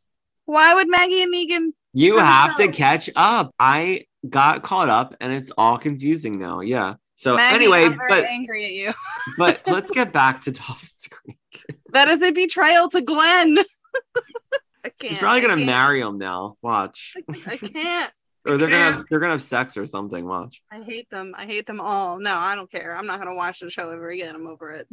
[0.47, 1.73] Why would Maggie and Negan?
[1.93, 3.55] You have to catch up.
[3.59, 6.61] I got caught up and it's all confusing now.
[6.61, 6.95] Yeah.
[7.17, 8.93] So Maggie, anyway, I'm very but angry at you.
[9.39, 11.37] but let's get back to Dawson's Creek.
[11.93, 13.57] That is a betrayal to Glenn.
[14.85, 15.13] I can't.
[15.13, 16.57] He's probably gonna marry him now.
[16.61, 17.15] Watch.
[17.47, 18.13] I can't.
[18.47, 20.27] or they're gonna have they're gonna have sex or something.
[20.27, 20.63] Watch.
[20.71, 21.35] I hate them.
[21.35, 22.19] I hate them all.
[22.19, 22.95] No, I don't care.
[22.95, 24.35] I'm not gonna watch the show ever again.
[24.35, 24.87] I'm over it.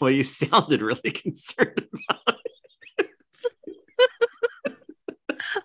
[0.00, 2.38] Well, you sounded really concerned about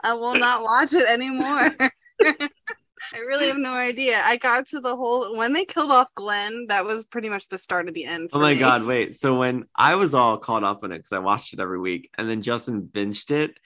[0.02, 1.72] I will not watch it anymore.
[3.14, 4.22] I really have no idea.
[4.24, 6.68] I got to the whole when they killed off Glenn.
[6.70, 8.30] That was pretty much the start of the end.
[8.34, 8.60] Oh my me.
[8.60, 9.16] god, wait.
[9.24, 12.10] So when I was all caught up in it because I watched it every week,
[12.18, 13.60] and then Justin binged it,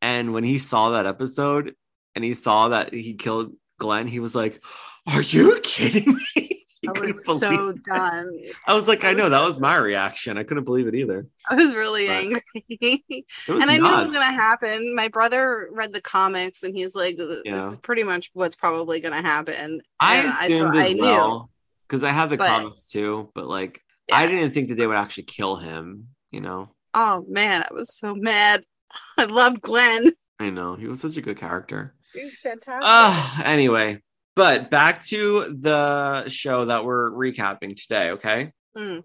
[0.00, 1.74] and when he saw that episode
[2.14, 4.62] and he saw that he killed Glenn, he was like,
[5.08, 6.63] Are you kidding me?
[6.84, 7.82] He I was so it.
[7.84, 8.40] done.
[8.66, 10.38] I was like, I I know was that was my reaction.
[10.38, 11.26] I couldn't believe it either.
[11.48, 12.44] I was really But- angry.
[13.48, 14.94] Was and I knew it was gonna happen.
[14.94, 17.66] My brother read the comics and he's like, "This Yeah.
[17.68, 21.50] is pretty much what's probably gonna happen." I And assumed thought- as I well
[21.86, 23.80] because I have the But- comics too, but like
[24.12, 26.08] I didn't think that they would actually kill him.
[26.30, 28.64] You know, Oh man, I was so mad.
[29.18, 30.12] I loved Glenn.
[30.40, 31.94] I know he was such a good character.
[32.12, 32.82] He's fantastic.
[32.84, 34.00] Uh, anyway,
[34.36, 38.10] but back to the show that we're recapping today.
[38.12, 39.04] Okay, Mm.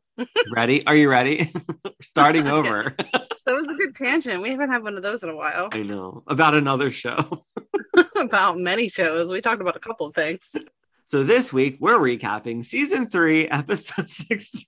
[0.52, 0.86] ready?
[0.88, 1.52] Are you ready?
[2.02, 2.96] Starting over.
[2.98, 4.42] that was a good tangent.
[4.42, 5.70] We haven't had one of those in a while.
[5.72, 7.40] I know about another show.
[8.16, 9.30] about many shows.
[9.30, 10.56] We talked about a couple of things.
[11.08, 14.66] So this week we're recapping season three, episode 16.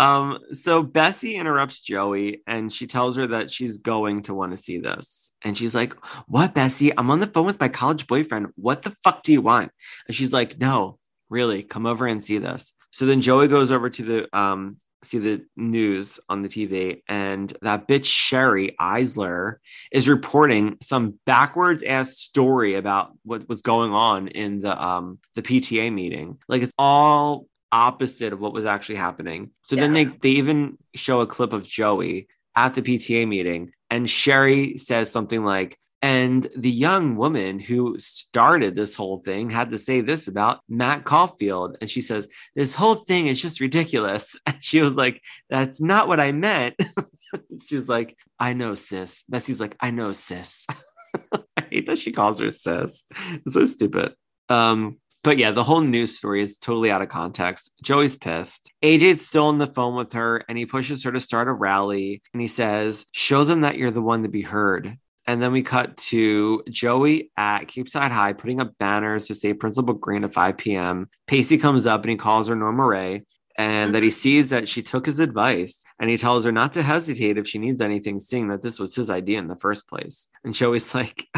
[0.00, 4.56] Um, so Bessie interrupts Joey and she tells her that she's going to want to
[4.56, 5.30] see this.
[5.42, 5.92] And she's like,
[6.26, 6.96] What, Bessie?
[6.96, 8.46] I'm on the phone with my college boyfriend.
[8.56, 9.70] What the fuck do you want?
[10.08, 10.98] And she's like, No,
[11.28, 12.72] really, come over and see this.
[12.90, 17.52] So then Joey goes over to the um see the news on the TV, and
[17.60, 19.56] that bitch Sherry Eisler
[19.92, 25.42] is reporting some backwards ass story about what was going on in the um the
[25.42, 26.38] PTA meeting.
[26.48, 29.50] Like it's all opposite of what was actually happening.
[29.62, 34.08] So then they they even show a clip of Joey at the PTA meeting and
[34.08, 39.78] Sherry says something like and the young woman who started this whole thing had to
[39.78, 41.76] say this about Matt Caulfield.
[41.80, 44.38] And she says, This whole thing is just ridiculous.
[44.46, 46.74] And she was like, That's not what I meant.
[47.66, 49.24] she was like, I know, sis.
[49.28, 50.66] Bessie's like, I know, sis.
[51.32, 53.04] I hate that she calls her sis.
[53.44, 54.14] It's so stupid.
[54.48, 57.72] Um, But yeah, the whole news story is totally out of context.
[57.82, 58.72] Joey's pissed.
[58.82, 62.22] AJ's still on the phone with her and he pushes her to start a rally
[62.32, 64.96] and he says, Show them that you're the one to be heard.
[65.26, 69.94] And then we cut to Joey at Capeside High putting up banners to say Principal
[69.94, 71.08] Green at 5 p.m.
[71.26, 73.22] Pacey comes up and he calls her Norma Rae
[73.56, 74.14] and that he mm-hmm.
[74.14, 77.58] sees that she took his advice and he tells her not to hesitate if she
[77.58, 80.28] needs anything, seeing that this was his idea in the first place.
[80.44, 81.28] And Joey's like,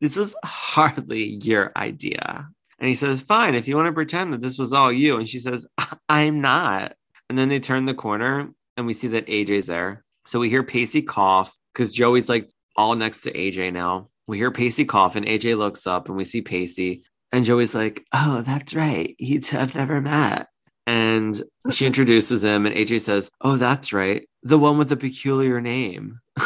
[0.00, 2.48] This was hardly your idea.
[2.84, 5.16] And he says, Fine, if you want to pretend that this was all you.
[5.16, 5.66] And she says,
[6.10, 6.92] I'm not.
[7.30, 10.04] And then they turn the corner and we see that AJ's there.
[10.26, 14.10] So we hear Pacey cough because Joey's like all next to AJ now.
[14.26, 17.04] We hear Pacey cough and AJ looks up and we see Pacey.
[17.32, 19.16] And Joey's like, Oh, that's right.
[19.18, 20.48] You two have never met.
[20.86, 24.28] And she introduces him, and AJ says, Oh, that's right.
[24.42, 26.20] The one with the peculiar name.
[26.38, 26.44] uh,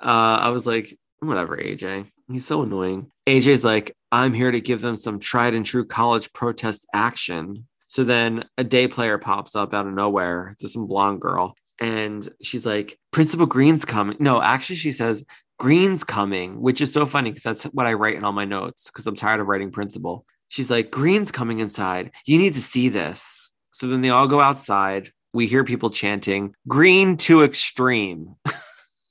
[0.00, 2.10] I was like, Whatever, AJ.
[2.26, 3.11] He's so annoying.
[3.26, 7.66] AJ's like, I'm here to give them some tried and true college protest action.
[7.86, 11.54] So then a day player pops up out of nowhere to some blonde girl.
[11.80, 14.16] And she's like, Principal Green's coming.
[14.20, 15.24] No, actually, she says,
[15.58, 18.90] Green's coming, which is so funny because that's what I write in all my notes
[18.90, 20.24] because I'm tired of writing principal.
[20.48, 22.10] She's like, Green's coming inside.
[22.26, 23.52] You need to see this.
[23.72, 25.10] So then they all go outside.
[25.32, 28.34] We hear people chanting, Green to extreme.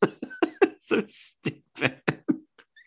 [0.81, 2.01] so stupid.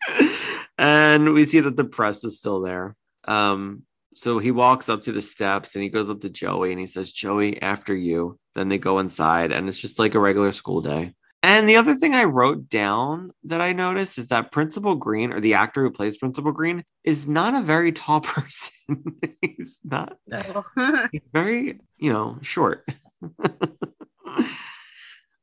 [0.78, 2.96] and we see that the press is still there.
[3.26, 3.82] Um,
[4.14, 6.86] so he walks up to the steps and he goes up to Joey and he
[6.86, 8.38] says, Joey, after you.
[8.54, 11.14] Then they go inside and it's just like a regular school day.
[11.42, 15.40] And the other thing I wrote down that I noticed is that Principal Green, or
[15.40, 18.72] the actor who plays Principal Green, is not a very tall person.
[19.42, 20.16] he's not.
[20.26, 20.64] No.
[21.12, 22.88] He's very, you know, short.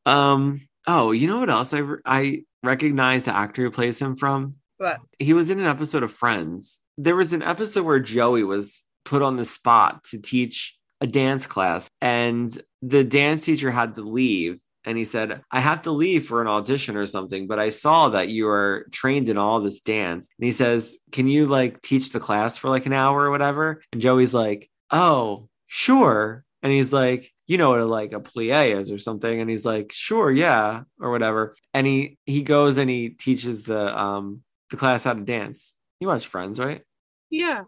[0.07, 0.61] um.
[0.87, 4.53] Oh, you know what else I I recognize the actor who plays him from?
[4.81, 4.99] What?
[5.19, 6.79] He was in an episode of Friends.
[6.97, 11.45] There was an episode where Joey was put on the spot to teach a dance
[11.45, 12.51] class, and
[12.81, 14.59] the dance teacher had to leave.
[14.83, 18.09] And he said, I have to leave for an audition or something, but I saw
[18.09, 20.27] that you are trained in all this dance.
[20.39, 23.83] And he says, Can you like teach the class for like an hour or whatever?
[23.93, 26.43] And Joey's like, Oh, sure.
[26.63, 29.41] And he's like, you know what a, like a plie is or something.
[29.41, 31.55] And he's like, sure, yeah, or whatever.
[31.73, 34.41] And he he goes and he teaches the um
[34.71, 35.75] the class how to dance.
[35.99, 36.81] You watch Friends, right?
[37.29, 37.63] Yeah.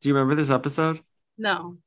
[0.00, 1.00] Do you remember this episode?
[1.36, 1.78] No.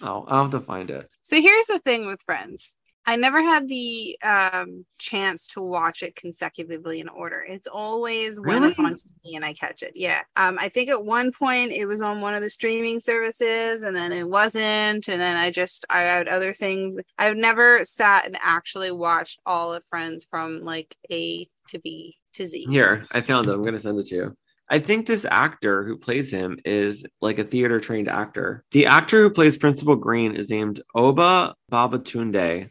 [0.00, 1.08] Oh, I'll have to find it.
[1.22, 2.72] So here's the thing with Friends.
[3.08, 7.40] I never had the um, chance to watch it consecutively in order.
[7.48, 9.92] It's always when it's on TV and I catch it.
[9.94, 10.22] Yeah.
[10.34, 13.94] Um, I think at one point it was on one of the streaming services and
[13.94, 15.06] then it wasn't.
[15.06, 16.96] And then I just, I had other things.
[17.16, 22.46] I've never sat and actually watched all of Friends from like A to B to
[22.46, 22.66] Z.
[22.70, 23.52] Here, I found it.
[23.52, 24.36] I'm gonna send it to you.
[24.68, 28.64] I think this actor who plays him is like a theater trained actor.
[28.72, 32.70] The actor who plays Principal Green is named Obba Babatunde.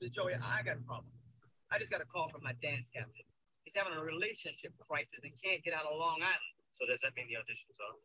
[0.00, 1.12] So Joey, I got a problem.
[1.70, 3.26] I just got a call from my dance captain.
[3.64, 6.56] He's having a relationship crisis and can't get out of Long Island.
[6.72, 8.00] So does that mean the audition's off?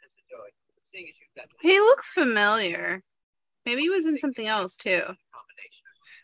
[0.00, 0.54] Listen, Joey,
[0.86, 3.02] seeing as you've got He looks familiar.
[3.66, 5.02] Maybe he was in something else too.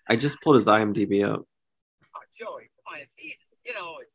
[0.08, 1.42] I just pulled his IMDb up.
[1.42, 3.45] Oh, Joey, come on, it's easy.
[3.66, 4.10] You know, it's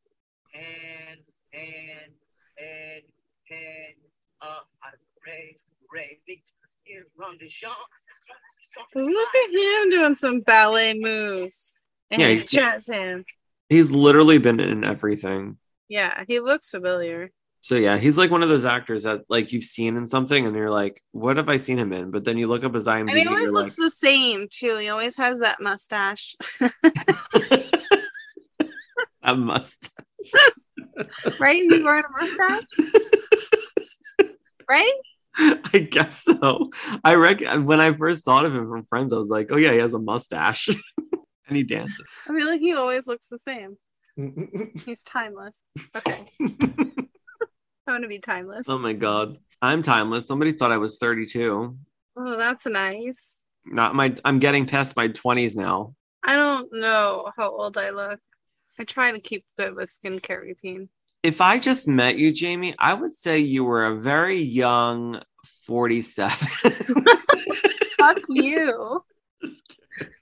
[0.53, 1.19] and
[1.53, 2.11] and
[2.57, 3.03] and
[3.49, 3.95] and
[4.41, 4.89] uh, I
[5.27, 5.55] Ray
[5.93, 7.77] Ray Victor run the shop.
[8.95, 11.87] Look at him doing some ballet moves.
[12.09, 13.25] And Yeah, yeah, he's- jazz hands.
[13.69, 15.57] He's literally been in everything.
[15.87, 17.31] Yeah, he looks familiar.
[17.61, 20.55] So yeah, he's like one of those actors that like you've seen in something and
[20.55, 22.11] you're like, what have I seen him in?
[22.11, 24.77] But then you look up his IMDb And he always you're looks the same too.
[24.77, 26.35] He always has that mustache.
[29.23, 29.89] like, a mustache.
[31.39, 31.61] right?
[31.61, 32.63] He's wearing a mustache.
[34.69, 34.93] right?
[35.37, 36.71] I guess so.
[37.03, 39.71] I reckon when I first thought of him from Friends, I was like, oh yeah,
[39.71, 40.67] he has a mustache
[41.47, 42.03] and he dances.
[42.29, 43.77] I feel like he always looks the same.
[44.85, 45.63] He's timeless.
[45.95, 46.25] Okay.
[47.87, 48.65] I want to be timeless.
[48.67, 50.27] oh my god, I'm timeless.
[50.27, 51.77] Somebody thought I was 32.
[52.17, 53.37] Oh, that's nice.
[53.65, 54.13] Not my.
[54.25, 55.95] I'm getting past my 20s now.
[56.23, 58.19] I don't know how old I look.
[58.79, 60.89] I try to keep good with skincare routine.
[61.23, 65.21] If I just met you, Jamie, I would say you were a very young
[65.67, 66.31] 47.
[67.99, 69.03] Fuck you.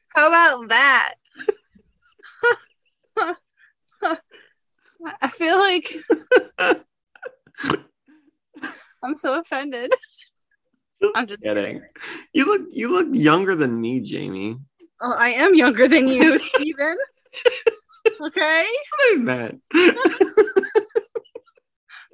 [0.09, 1.13] How about that?
[5.21, 5.95] I feel like
[9.03, 9.93] I'm so offended.
[11.15, 11.81] I'm just kidding.
[12.33, 14.57] You look you look younger than me, Jamie.
[15.01, 16.97] Oh, I am younger than you, Steven.
[18.21, 18.65] Okay?
[19.11, 19.61] I meant.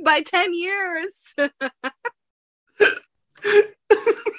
[0.03, 1.33] by 10 years.
[1.37, 1.49] I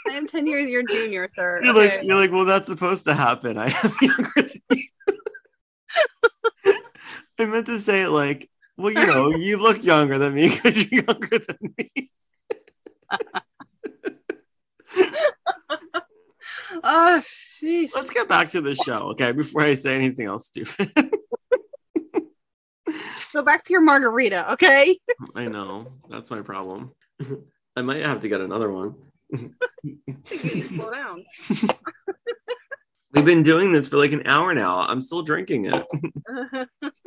[0.09, 1.61] am 10 years your junior, sir.
[1.63, 1.99] You're Okay.
[1.99, 3.59] like, you're like, well, that's supposed to happen.
[3.59, 4.83] I am younger than you.
[7.39, 10.77] I meant to say it like, well, you know, you look younger than me because
[10.79, 12.11] you're younger than me.
[16.83, 17.95] oh, sheesh.
[17.95, 19.33] Let's get back to the show, okay?
[19.33, 20.91] Before I say anything else stupid.
[23.37, 24.99] Go back to your margarita, okay?
[25.35, 26.93] I know that's my problem.
[27.77, 28.95] I might have to get another one.
[29.31, 29.51] You
[29.83, 31.23] need to slow down.
[33.13, 34.81] We've been doing this for like an hour now.
[34.81, 35.87] I'm still drinking it.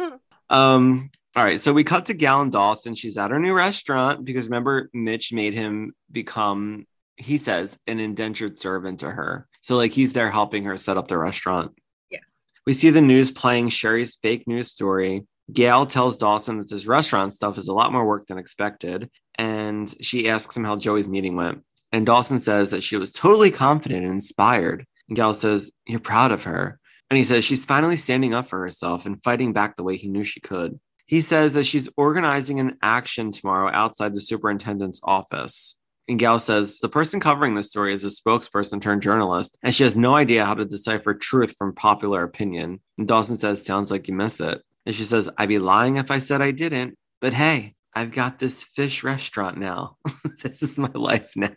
[0.52, 2.96] Um, all right, so we cut to Gal and Dawson.
[2.96, 8.58] She's at her new restaurant because remember, Mitch made him become, he says, an indentured
[8.58, 9.48] servant to her.
[9.62, 11.72] So, like, he's there helping her set up the restaurant.
[12.10, 12.24] yes.
[12.66, 15.28] We see the news playing Sherry's fake news story.
[15.52, 19.10] Gail tells Dawson that this restaurant stuff is a lot more work than expected.
[19.38, 21.64] And she asks him how Joey's meeting went.
[21.92, 24.86] And Dawson says that she was totally confident and inspired.
[25.08, 26.80] And Gail says, You're proud of her.
[27.10, 30.08] And he says she's finally standing up for herself and fighting back the way he
[30.08, 30.80] knew she could.
[31.08, 35.76] He says that she's organizing an action tomorrow outside the superintendent's office.
[36.08, 39.84] And Gal says the person covering this story is a spokesperson turned journalist, and she
[39.84, 42.80] has no idea how to decipher truth from popular opinion.
[42.98, 44.62] And Dawson says, Sounds like you miss it.
[44.90, 46.98] And she says, I'd be lying if I said I didn't.
[47.22, 49.98] But hey, I've got this fish restaurant now.
[50.42, 51.54] this is my life now.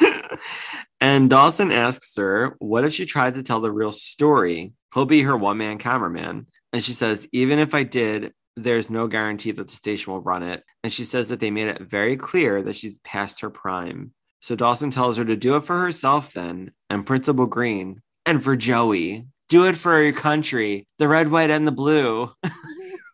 [1.00, 4.74] and Dawson asks her, What if she tried to tell the real story?
[4.94, 6.46] He'll be her one man cameraman.
[6.72, 10.44] And she says, Even if I did, there's no guarantee that the station will run
[10.44, 10.62] it.
[10.84, 14.12] And she says that they made it very clear that she's past her prime.
[14.40, 18.54] So Dawson tells her to do it for herself then, and Principal Green, and for
[18.54, 19.26] Joey.
[19.50, 22.30] Do it for your country, the red, white, and the blue.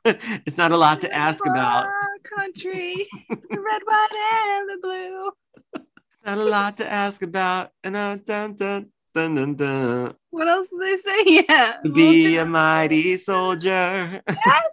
[0.05, 1.87] it's not a lot to ask about.
[1.87, 5.31] Our country, the red, white, and the blue.
[6.27, 7.71] Not a lot to ask about.
[7.83, 10.15] And dun, dun, dun, dun, dun, dun.
[10.29, 11.45] What else did they say?
[11.49, 11.79] Yeah.
[11.83, 14.21] Be We'll a mighty soldier.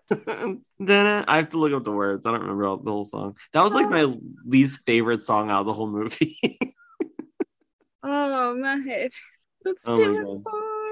[0.09, 1.25] Dun-dun.
[1.29, 2.25] I have to look up the words.
[2.25, 3.37] I don't remember all, the whole song.
[3.53, 4.13] That was like uh, my
[4.45, 6.37] least favorite song out of the whole movie.
[8.05, 9.11] Oh my head.
[9.63, 10.82] Let's Oh do it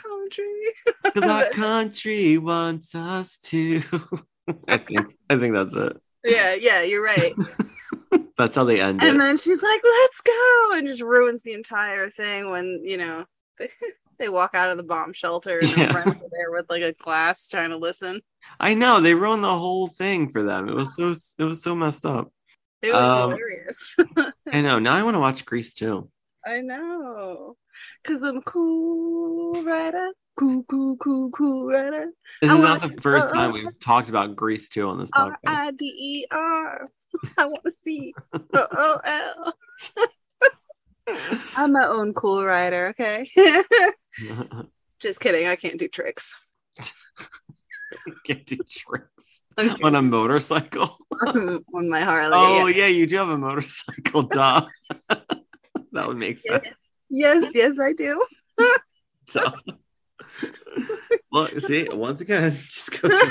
[0.00, 0.62] country.
[1.02, 3.82] Because our country wants us to.
[4.68, 5.96] I think I think that's it.
[6.24, 7.32] Yeah, yeah, you're right.
[8.38, 9.18] That's how they end and it.
[9.18, 13.24] then she's like, "Let's go," and just ruins the entire thing when you know
[13.58, 13.70] they,
[14.18, 15.90] they walk out of the bomb shelter and Yeah.
[15.90, 18.20] friends are there with like a glass trying to listen.
[18.60, 20.68] I know they ruined the whole thing for them.
[20.68, 22.30] It was so it was so messed up.
[22.82, 23.96] It was Um, hilarious.
[24.52, 24.78] I know.
[24.78, 26.08] Now I want to watch Grease 2.
[26.44, 27.56] I know,
[28.04, 30.08] cause I'm cool, rider.
[30.36, 32.12] Cool, cool, cool, cool, rider.
[32.42, 35.10] This I is not the first uh, time we've talked about Grease 2 on this
[35.14, 35.36] R podcast.
[35.46, 36.90] I D E R.
[37.38, 38.14] I want to see.
[38.34, 39.54] O O L.
[41.56, 42.88] I'm my own cool rider.
[42.88, 43.30] Okay.
[45.00, 45.48] Just kidding.
[45.48, 46.34] I can't do tricks.
[48.24, 49.40] Get to tricks
[49.82, 50.98] on a motorcycle.
[51.26, 52.34] on my Harley.
[52.34, 52.84] Oh yeah.
[52.84, 54.66] yeah, you do have a motorcycle, duh.
[55.08, 56.66] that would make sense.
[57.10, 58.24] Yes, yes, I do.
[59.28, 59.42] So,
[61.32, 63.08] look, see, once again, just go.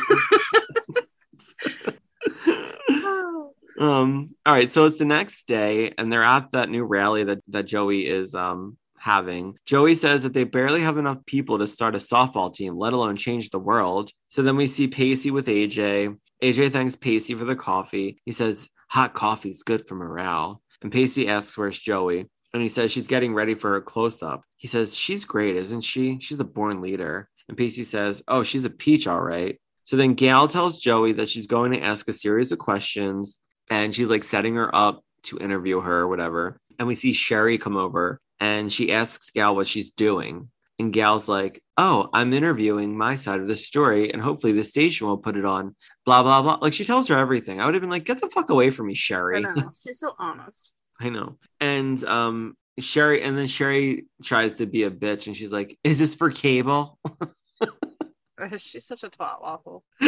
[3.77, 4.35] Um.
[4.45, 7.63] All right, so it's the next day, and they're at that new rally that that
[7.63, 9.57] Joey is um having.
[9.65, 13.17] Joey says that they barely have enough people to start a softball team, let alone
[13.17, 14.09] change the world.
[14.29, 16.15] So then we see Pacey with AJ.
[16.41, 18.17] AJ thanks Pacey for the coffee.
[18.25, 20.61] He says hot coffee's good for morale.
[20.81, 22.27] And Pacey asks where's Joey.
[22.55, 24.45] And he says she's getting ready for her close up.
[24.55, 26.19] He says, She's great, isn't she?
[26.21, 27.27] She's a born leader.
[27.49, 29.59] And Pacey says, Oh, she's a peach, all right.
[29.83, 33.37] So then Gail tells Joey that she's going to ask a series of questions
[33.69, 36.57] and she's like setting her up to interview her or whatever.
[36.79, 40.49] And we see Sherry come over and she asks Gal what she's doing.
[40.79, 45.07] And Gal's like, Oh, I'm interviewing my side of the story and hopefully the station
[45.07, 45.75] will put it on.
[46.05, 46.59] Blah, blah, blah.
[46.61, 47.59] Like she tells her everything.
[47.59, 49.41] I would have been like, Get the fuck away from me, I Sherry.
[49.41, 49.71] know.
[49.75, 50.71] She's so honest.
[50.99, 51.37] I know.
[51.59, 55.97] And um Sherry and then Sherry tries to be a bitch and she's like, Is
[55.99, 56.99] this for cable?
[58.57, 59.83] She's such a twat waffle.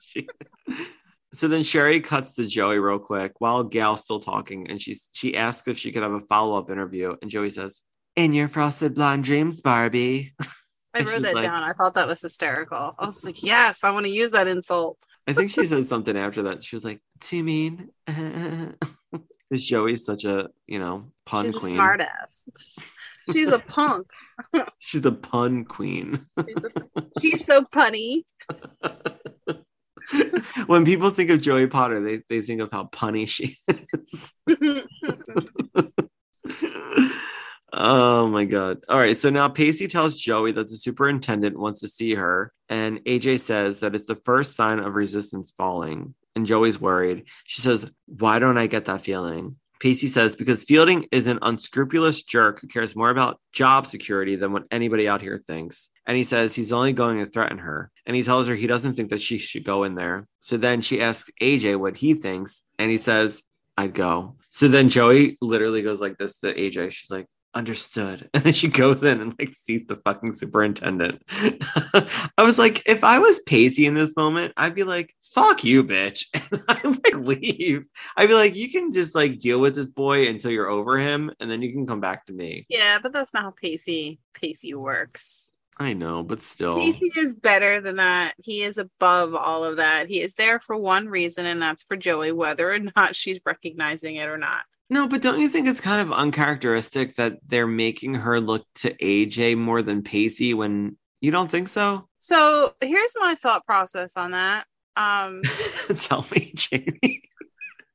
[0.00, 0.28] She-
[1.34, 5.36] so then Sherry cuts to Joey real quick while Gal's still talking and she's she
[5.36, 7.82] asks if she could have a follow-up interview and Joey says,
[8.16, 10.34] In your frosted blonde dreams, Barbie.
[10.94, 11.62] I wrote that like- down.
[11.62, 12.94] I thought that was hysterical.
[12.98, 14.98] I was like, yes, I want to use that insult.
[15.26, 16.64] I think she said something after that.
[16.64, 17.90] She was like, Too mean.
[19.48, 21.78] Because Joey's such a, you know, pun She's queen.
[21.78, 22.44] ass.
[23.32, 24.10] She's a punk.
[24.78, 26.26] She's a pun queen.
[26.46, 26.70] She's, a,
[27.20, 28.24] she's so punny.
[30.66, 34.32] when people think of Joey Potter, they, they think of how punny she is.
[37.72, 38.78] oh my god.
[38.88, 39.18] All right.
[39.18, 43.80] So now Pacey tells Joey that the superintendent wants to see her, and AJ says
[43.80, 46.14] that it's the first sign of resistance falling.
[46.38, 47.24] And Joey's worried.
[47.46, 49.56] She says, Why don't I get that feeling?
[49.80, 54.52] Pacey says, because Fielding is an unscrupulous jerk who cares more about job security than
[54.52, 55.90] what anybody out here thinks.
[56.06, 57.90] And he says he's only going to threaten her.
[58.06, 60.28] And he tells her he doesn't think that she should go in there.
[60.40, 62.62] So then she asks AJ what he thinks.
[62.78, 63.42] And he says,
[63.76, 64.36] I'd go.
[64.48, 66.92] So then Joey literally goes like this to AJ.
[66.92, 68.28] She's like, understood.
[68.34, 71.22] And then she goes in and like sees the fucking superintendent.
[72.38, 75.84] I was like, if I was Pacey in this moment, I'd be like, fuck you,
[75.84, 76.24] bitch.
[76.50, 77.84] And I'd like leave.
[78.16, 81.30] I'd be like, you can just like deal with this boy until you're over him,
[81.40, 82.66] and then you can come back to me.
[82.68, 85.50] yeah, but that's not how Pacey Pacey works.
[85.80, 86.78] I know, but still.
[86.78, 88.34] Pacey is better than that.
[88.38, 90.08] He is above all of that.
[90.08, 94.16] He is there for one reason, and that's for Joey, whether or not she's recognizing
[94.16, 94.64] it or not.
[94.90, 98.94] No, but don't you think it's kind of uncharacteristic that they're making her look to
[98.94, 102.08] AJ more than Pacey when you don't think so?
[102.20, 104.66] So here's my thought process on that.
[104.96, 105.42] Um,
[106.00, 107.22] Tell me, Jamie.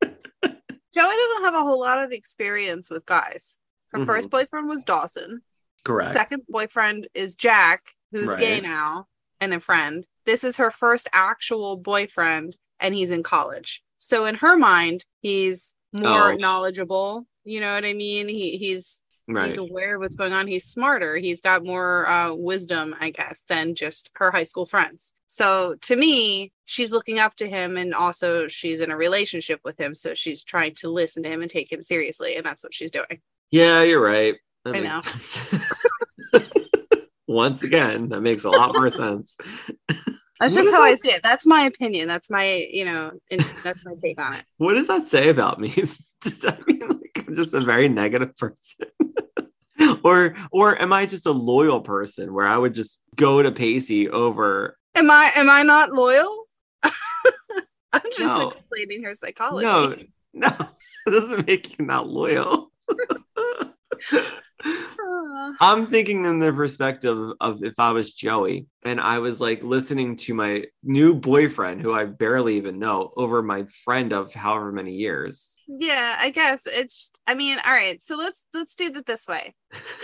[0.03, 3.57] Joey doesn't have a whole lot of experience with guys.
[3.91, 4.05] Her Mhm.
[4.05, 5.41] first boyfriend was Dawson.
[5.83, 6.13] Correct.
[6.13, 7.81] Second boyfriend is Jack,
[8.11, 9.07] who's gay now
[9.41, 10.05] and a friend.
[10.25, 13.83] This is her first actual boyfriend, and he's in college.
[13.97, 16.35] So in her mind, he's more Oh.
[16.35, 17.25] knowledgeable.
[17.45, 18.27] You know what I mean?
[18.27, 19.47] He he's Right.
[19.47, 20.47] he's aware of what's going on.
[20.47, 21.15] He's smarter.
[21.15, 25.13] He's got more uh, wisdom, I guess, than just her high school friends.
[25.27, 29.79] So to me, she's looking up to him, and also she's in a relationship with
[29.79, 29.95] him.
[29.95, 32.91] So she's trying to listen to him and take him seriously, and that's what she's
[32.91, 33.21] doing.
[33.49, 34.35] Yeah, you're right.
[34.65, 35.01] That I know.
[37.27, 39.37] Once again, that makes a lot more sense.
[40.43, 41.23] That's What just how I see it.
[41.23, 42.09] That's my opinion.
[42.09, 44.43] That's my, you know, and that's my take on it.
[44.57, 45.69] What does that say about me?
[46.21, 48.87] Does that mean like I'm just a very negative person?
[50.03, 54.09] or or am I just a loyal person where I would just go to Pacey
[54.09, 56.45] over Am I am I not loyal?
[56.83, 58.47] I'm just No.
[58.49, 59.65] explaining her psychology.
[60.33, 60.67] No, no,
[61.07, 62.71] it doesn't make you not loyal.
[65.59, 70.17] I'm thinking in the perspective of if I was Joey and I was like listening
[70.17, 74.93] to my new boyfriend who I barely even know over my friend of however many
[74.93, 75.59] years.
[75.67, 77.11] yeah, I guess it's.
[77.27, 78.01] I mean, all right.
[78.03, 79.53] So let's let's do it this way.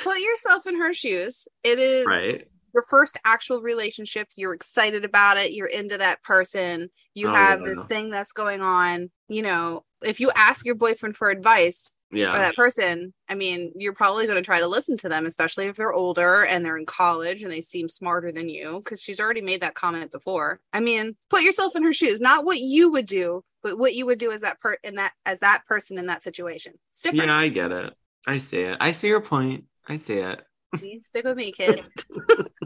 [0.03, 1.47] Put yourself in her shoes.
[1.64, 2.47] It is Right.
[2.74, 4.28] your first actual relationship.
[4.36, 5.51] You're excited about it.
[5.53, 6.89] You're into that person.
[7.14, 7.66] You Oh, have yeah.
[7.66, 9.12] this thing that's going on.
[9.28, 12.32] You know, if you ask your boyfriend for advice, or Yeah.
[12.38, 15.76] that person, I mean, you're probably going to try to listen to them, especially if
[15.76, 19.41] they're older and they're in college and they seem smarter than you, because she's already
[19.41, 20.60] made that comment before.
[20.74, 24.05] I mean, put yourself in her shoes, not what you would do, but what you
[24.05, 26.74] would do as that per in that as that person in that situation.
[26.91, 27.28] It's different.
[27.28, 27.93] Yeah, I get it.
[28.26, 28.78] I see it.
[28.80, 29.66] I see your point.
[29.88, 30.41] I see it.
[31.01, 31.84] Stick with me, kid.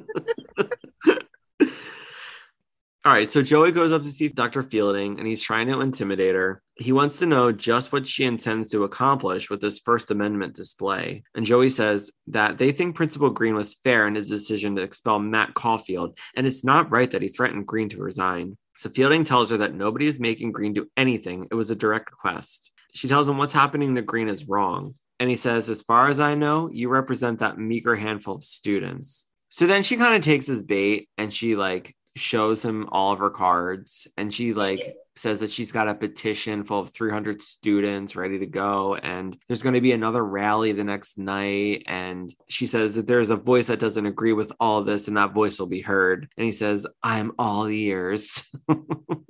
[3.05, 4.63] All right, so Joey goes up to see Dr.
[4.63, 6.61] Fielding and he's trying to intimidate her.
[6.75, 11.23] He wants to know just what she intends to accomplish with this First Amendment display.
[11.35, 15.19] And Joey says that they think Principal Green was fair in his decision to expel
[15.19, 18.55] Matt Caulfield, and it's not right that he threatened Green to resign.
[18.77, 22.09] So Fielding tells her that nobody is making Green do anything, it was a direct
[22.09, 22.71] request.
[22.93, 24.95] She tells him what's happening to Green is wrong.
[25.19, 29.27] And he says, As far as I know, you represent that meager handful of students.
[29.49, 33.19] So then she kind of takes his bait and she like shows him all of
[33.19, 38.15] her cards and she like says that she's got a petition full of 300 students
[38.15, 42.65] ready to go and there's going to be another rally the next night and she
[42.65, 45.67] says that there's a voice that doesn't agree with all this and that voice will
[45.67, 46.27] be heard.
[46.37, 48.43] And he says i'm all ears.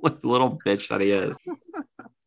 [0.00, 1.36] Like the little bitch that he is.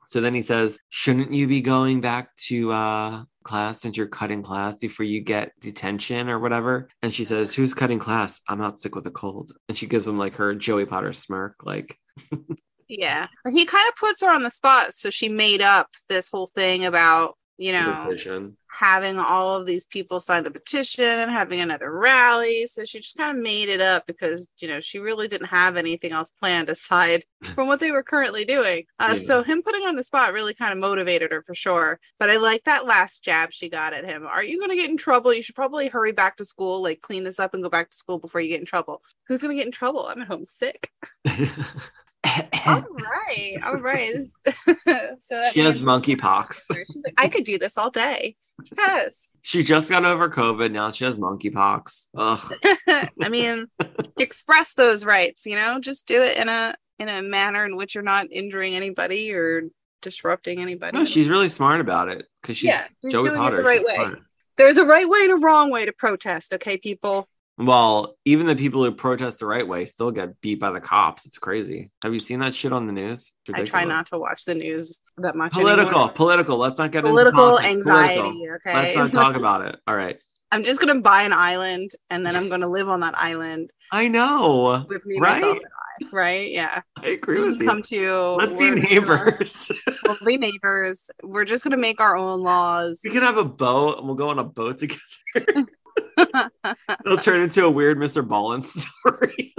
[0.07, 4.43] So then he says shouldn't you be going back to uh class since you're cutting
[4.43, 8.77] class before you get detention or whatever and she says who's cutting class i'm not
[8.77, 11.97] sick with a cold and she gives him like her joey potter smirk like
[12.87, 13.27] yeah.
[13.51, 14.93] He kind of puts her on the spot.
[14.93, 18.55] So she made up this whole thing about, you know, division.
[18.69, 22.67] having all of these people sign the petition and having another rally.
[22.67, 25.75] So she just kind of made it up because, you know, she really didn't have
[25.77, 28.83] anything else planned aside from what they were currently doing.
[28.99, 29.15] Uh, Yeah.
[29.15, 31.99] So him putting on the spot really kind of motivated her for sure.
[32.19, 34.25] But I like that last jab she got at him.
[34.27, 35.33] Are you going to get in trouble?
[35.33, 37.97] You should probably hurry back to school, like clean this up and go back to
[37.97, 39.01] school before you get in trouble.
[39.27, 40.05] Who's going to get in trouble?
[40.07, 40.91] I'm at home sick.
[42.65, 43.57] All right.
[43.63, 44.15] All right.
[45.19, 46.61] so she has monkeypox.
[46.73, 48.35] She's like, I could do this all day.
[48.77, 49.29] Yes.
[49.47, 50.71] She just got over COVID.
[50.73, 52.09] Now she has monkeypox.
[52.17, 52.53] Ugh.
[53.23, 53.67] I mean,
[54.19, 57.95] express those rights, you know, just do it in a in a manner in which
[57.95, 59.61] you're not injuring anybody or
[60.01, 60.97] disrupting anybody.
[60.97, 63.61] No, she's really smart about it because she's Yeah, Joey it the Potter.
[63.63, 63.95] right way.
[63.95, 64.19] smart.
[64.57, 67.29] There's a right way and a wrong way to protest, okay, people?
[67.57, 71.25] Well, even the people who protest the right way still get beat by the cops.
[71.25, 71.89] It's crazy.
[72.03, 73.33] Have you seen that shit on the news?
[73.53, 75.53] I try not to watch the news that much.
[75.53, 76.09] Political, anymore.
[76.11, 76.57] political.
[76.57, 78.55] Let's not get Political anxiety, Political.
[78.65, 78.73] okay?
[78.75, 79.75] Let's not talk about it.
[79.87, 80.19] All right.
[80.51, 84.07] I'm just gonna buy an island and then I'm gonna live on that island I
[84.07, 84.85] know.
[84.87, 85.41] with me, Right?
[85.41, 86.05] myself, I.
[86.13, 86.51] Right?
[86.51, 86.81] Yeah.
[87.03, 87.67] I agree You with can you.
[87.67, 88.35] come to.
[88.37, 89.71] Let's be gonna- neighbors.
[90.05, 91.09] We'll be neighbors.
[91.23, 93.01] We're just gonna make our own laws.
[93.03, 94.77] we can have a boat and we'll go on a boat
[95.33, 95.65] together.
[96.17, 98.27] It'll turn into a weird Mr.
[98.27, 99.53] Ballen story.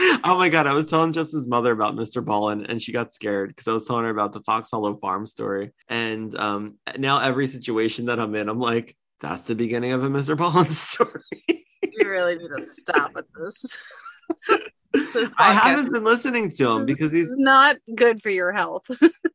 [0.24, 2.24] oh my god, I was telling Justin's mother about Mr.
[2.24, 5.26] Ballen and she got scared because I was telling her about the Fox Hollow Farm
[5.26, 5.72] story.
[5.88, 10.08] And um, now every situation that I'm in, I'm like, that's the beginning of a
[10.08, 10.36] Mr.
[10.36, 11.22] Ballen story.
[11.48, 13.76] you really need to stop with this.
[14.92, 18.86] This I haven't been listening to him because he's not good for your health.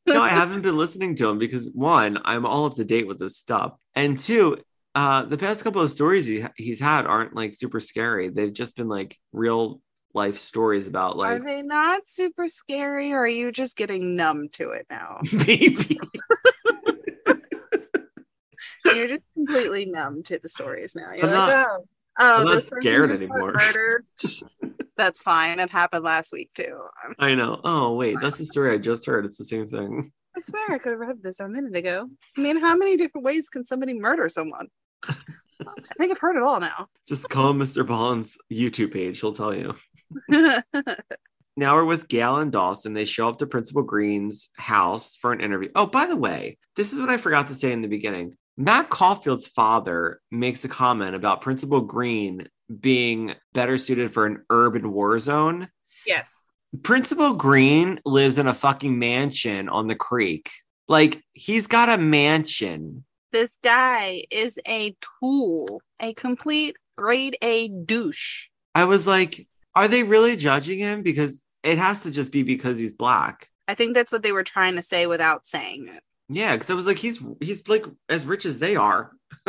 [0.06, 3.18] no, I haven't been listening to him because one, I'm all up to date with
[3.18, 4.58] this stuff, and two,
[4.98, 8.30] uh, the past couple of stories he, he's had aren't like super scary.
[8.30, 9.80] They've just been like real
[10.16, 11.40] life stories about like.
[11.40, 15.20] are they not super scary, or are you just getting numb to it now?
[15.46, 16.00] baby.
[18.86, 21.14] You're just completely numb to the stories now.
[21.14, 21.84] You're I'm like, not- oh,
[22.18, 23.54] oh, I'm not scared anymore."
[24.98, 25.60] That's fine.
[25.60, 26.76] It happened last week too.
[27.20, 27.62] I know.
[27.64, 29.26] Oh wait, that's the story I just heard.
[29.26, 30.12] It's the same thing.
[30.36, 32.10] I swear I could have read this a minute ago.
[32.36, 34.70] I mean, how many different ways can somebody murder someone?
[35.04, 36.88] I think I've heard it all now.
[37.08, 37.86] Just call Mr.
[37.86, 39.20] Bond's YouTube page.
[39.20, 39.76] He'll tell you.
[41.60, 42.94] Now we're with Gail and Dawson.
[42.94, 45.70] They show up to Principal Green's house for an interview.
[45.74, 48.38] Oh, by the way, this is what I forgot to say in the beginning.
[48.58, 52.48] Matt Caulfield's father makes a comment about Principal Green
[52.80, 55.68] being better suited for an urban war zone.
[56.06, 56.44] yes.
[56.84, 60.52] Principal Green lives in a fucking mansion on the creek.
[60.88, 63.04] Like, he's got a mansion.
[63.32, 68.48] This guy is a tool, a complete grade A douche.
[68.74, 71.02] I was like, are they really judging him?
[71.02, 73.50] Because it has to just be because he's black.
[73.68, 76.02] I think that's what they were trying to say without saying it.
[76.30, 79.12] Yeah, because I was like, he's he's like as rich as they are.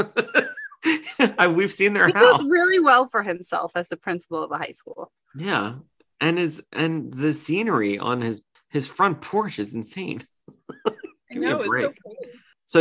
[1.39, 2.39] I- We've seen their He house.
[2.41, 5.11] does really well for himself as the principal of a high school.
[5.37, 5.75] yeah,
[6.21, 10.23] and his and the scenery on his his front porch is insane.
[11.31, 11.69] Give me a break.
[11.69, 11.95] pretty.
[11.95, 12.29] So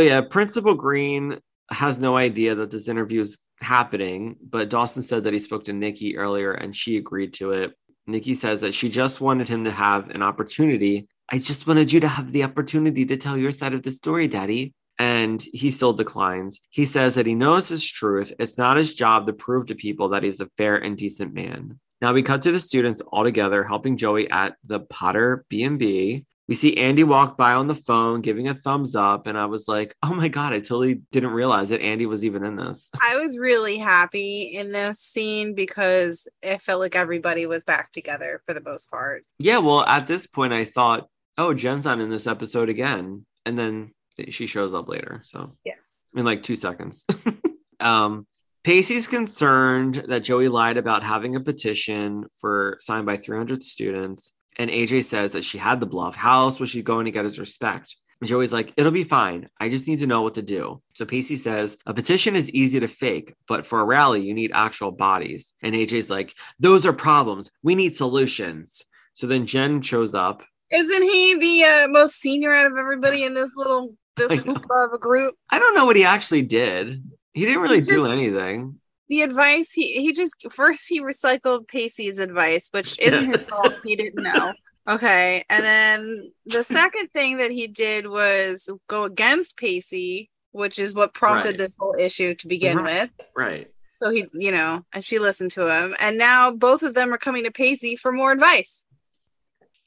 [0.00, 1.38] yeah, Principal Green
[1.70, 5.72] has no idea that this interview is happening, but Dawson said that he spoke to
[5.72, 7.72] Nikki earlier and she agreed to it.
[8.06, 11.08] Nikki says that she just wanted him to have an opportunity.
[11.30, 14.28] I just wanted you to have the opportunity to tell your side of the story,
[14.28, 14.74] Daddy.
[14.98, 16.60] And he still declines.
[16.70, 18.32] He says that he knows his truth.
[18.38, 21.78] It's not his job to prove to people that he's a fair and decent man.
[22.00, 26.24] Now we cut to the students all together helping Joey at the Potter B&B.
[26.48, 29.68] We see Andy walk by on the phone giving a thumbs up and I was
[29.68, 33.18] like, "Oh my god, I totally didn't realize that Andy was even in this." I
[33.18, 38.54] was really happy in this scene because it felt like everybody was back together for
[38.54, 39.24] the most part.
[39.38, 43.58] Yeah, well, at this point I thought, "Oh, Jen's not in this episode again." And
[43.58, 43.92] then
[44.30, 45.20] she shows up later.
[45.24, 46.00] So, Yes.
[46.16, 47.04] in like 2 seconds.
[47.80, 48.26] um
[48.64, 54.32] Pacey's concerned that Joey lied about having a petition for signed by 300 students.
[54.58, 56.16] And AJ says that she had the bluff.
[56.16, 57.96] How else was she going to get his respect?
[58.20, 59.48] And Joey's like, it'll be fine.
[59.60, 60.82] I just need to know what to do.
[60.94, 64.50] So Pacey says, a petition is easy to fake, but for a rally, you need
[64.52, 65.54] actual bodies.
[65.62, 67.50] And AJ's like, those are problems.
[67.62, 68.84] We need solutions.
[69.14, 70.42] So then Jen shows up.
[70.70, 74.98] Isn't he the uh, most senior out of everybody in this little this of a
[74.98, 75.34] group?
[75.50, 77.02] I don't know what he actually did.
[77.34, 78.80] He didn't really do just- anything.
[79.08, 83.72] The advice he he just first he recycled Pacey's advice, which isn't his fault.
[83.84, 84.52] He didn't know.
[84.88, 90.94] Okay, and then the second thing that he did was go against Pacey, which is
[90.94, 91.58] what prompted Right.
[91.58, 93.10] this whole issue to begin Right.
[93.18, 93.26] with.
[93.36, 93.70] Right.
[94.02, 97.18] So he, you know, and she listened to him, and now both of them are
[97.18, 98.84] coming to Pacey for more advice.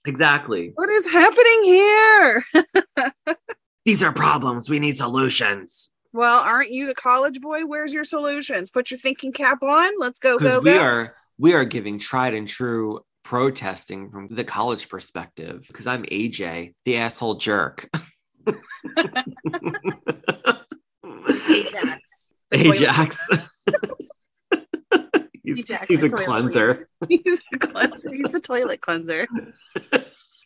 [0.05, 0.71] Exactly.
[0.75, 2.45] What is happening here?
[3.85, 4.69] These are problems.
[4.69, 5.91] We need solutions.
[6.13, 7.65] Well, aren't you the college boy?
[7.65, 8.69] Where's your solutions?
[8.69, 9.93] Put your thinking cap on.
[9.97, 10.79] Let's go, Because go, we go.
[10.79, 15.65] are we are giving tried and true protesting from the college perspective.
[15.67, 17.89] Because I'm AJ, the asshole jerk.
[21.49, 22.31] Ajax.
[22.51, 23.29] Ajax.
[25.43, 26.89] he's, Ajax, he's a toilet cleanser.
[27.07, 28.13] He's a cleanser.
[28.13, 29.27] He's the toilet cleanser.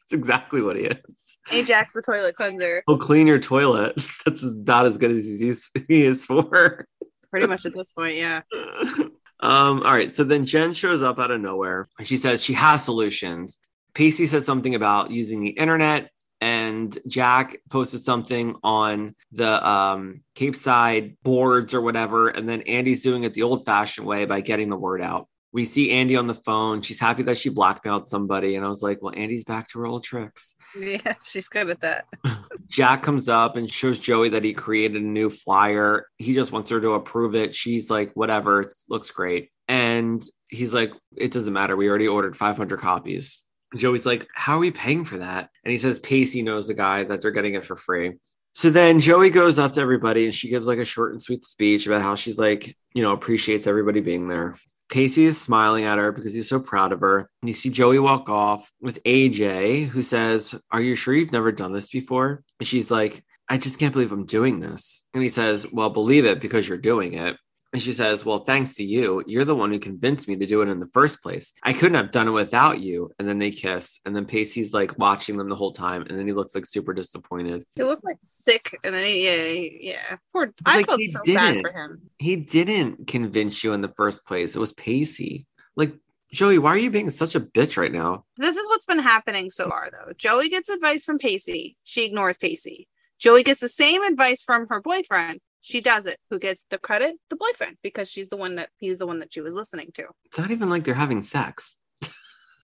[0.06, 1.38] That's exactly what he is.
[1.52, 2.84] Ajax, the toilet cleanser.
[2.88, 3.96] He'll clean your toilet.
[4.26, 6.88] That's not as good as he's used, he is for.
[7.32, 8.42] Pretty much at this point, yeah.
[9.40, 10.12] um, all right.
[10.12, 13.58] So then Jen shows up out of nowhere and she says she has solutions.
[13.96, 16.12] Pacey said something about using the internet,
[16.42, 22.28] and Jack posted something on the um, Capeside boards or whatever.
[22.28, 25.30] And then Andy's doing it the old fashioned way by getting the word out.
[25.56, 26.82] We see Andy on the phone.
[26.82, 28.58] She's happy that she blackmailed somebody.
[28.58, 30.54] And I was like, well, Andy's back to her old tricks.
[30.78, 32.08] Yeah, she's good at that.
[32.68, 36.08] Jack comes up and shows Joey that he created a new flyer.
[36.18, 37.56] He just wants her to approve it.
[37.56, 39.50] She's like, whatever, it looks great.
[39.70, 41.78] And he's like, it doesn't matter.
[41.78, 43.42] We already ordered 500 copies.
[43.78, 45.50] Joey's like, how are we paying for that?
[45.64, 48.16] And he says, Pacey knows a guy that they're getting it for free.
[48.52, 51.46] So then Joey goes up to everybody and she gives like a short and sweet
[51.46, 54.60] speech about how she's like, you know, appreciates everybody being there.
[54.96, 57.30] Pacey is smiling at her because he's so proud of her.
[57.42, 61.52] And you see Joey walk off with AJ, who says, Are you sure you've never
[61.52, 62.46] done this before?
[62.62, 65.04] And she's like, I just can't believe I'm doing this.
[65.14, 67.36] And he says, Well, believe it because you're doing it.
[67.76, 70.62] And she says, Well, thanks to you, you're the one who convinced me to do
[70.62, 71.52] it in the first place.
[71.62, 73.12] I couldn't have done it without you.
[73.20, 74.00] And then they kiss.
[74.06, 76.04] And then Pacey's like watching them the whole time.
[76.04, 77.66] And then he looks like super disappointed.
[77.76, 80.18] He looked like sick, and then he, yeah, yeah.
[80.32, 80.54] Poor.
[80.66, 82.02] I like, felt so bad for him.
[82.18, 84.56] He didn't convince you in the first place.
[84.56, 85.46] It was Pacey.
[85.76, 85.96] Like,
[86.32, 88.24] Joey, why are you being such a bitch right now?
[88.38, 90.14] This is what's been happening so far, though.
[90.14, 91.76] Joey gets advice from Pacey.
[91.84, 92.88] She ignores Pacey.
[93.20, 95.42] Joey gets the same advice from her boyfriend.
[95.66, 96.18] She does it.
[96.30, 97.16] Who gets the credit?
[97.30, 100.06] The boyfriend, because she's the one that he's the one that she was listening to.
[100.26, 101.76] It's not even like they're having sex.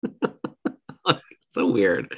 [1.50, 2.16] So weird.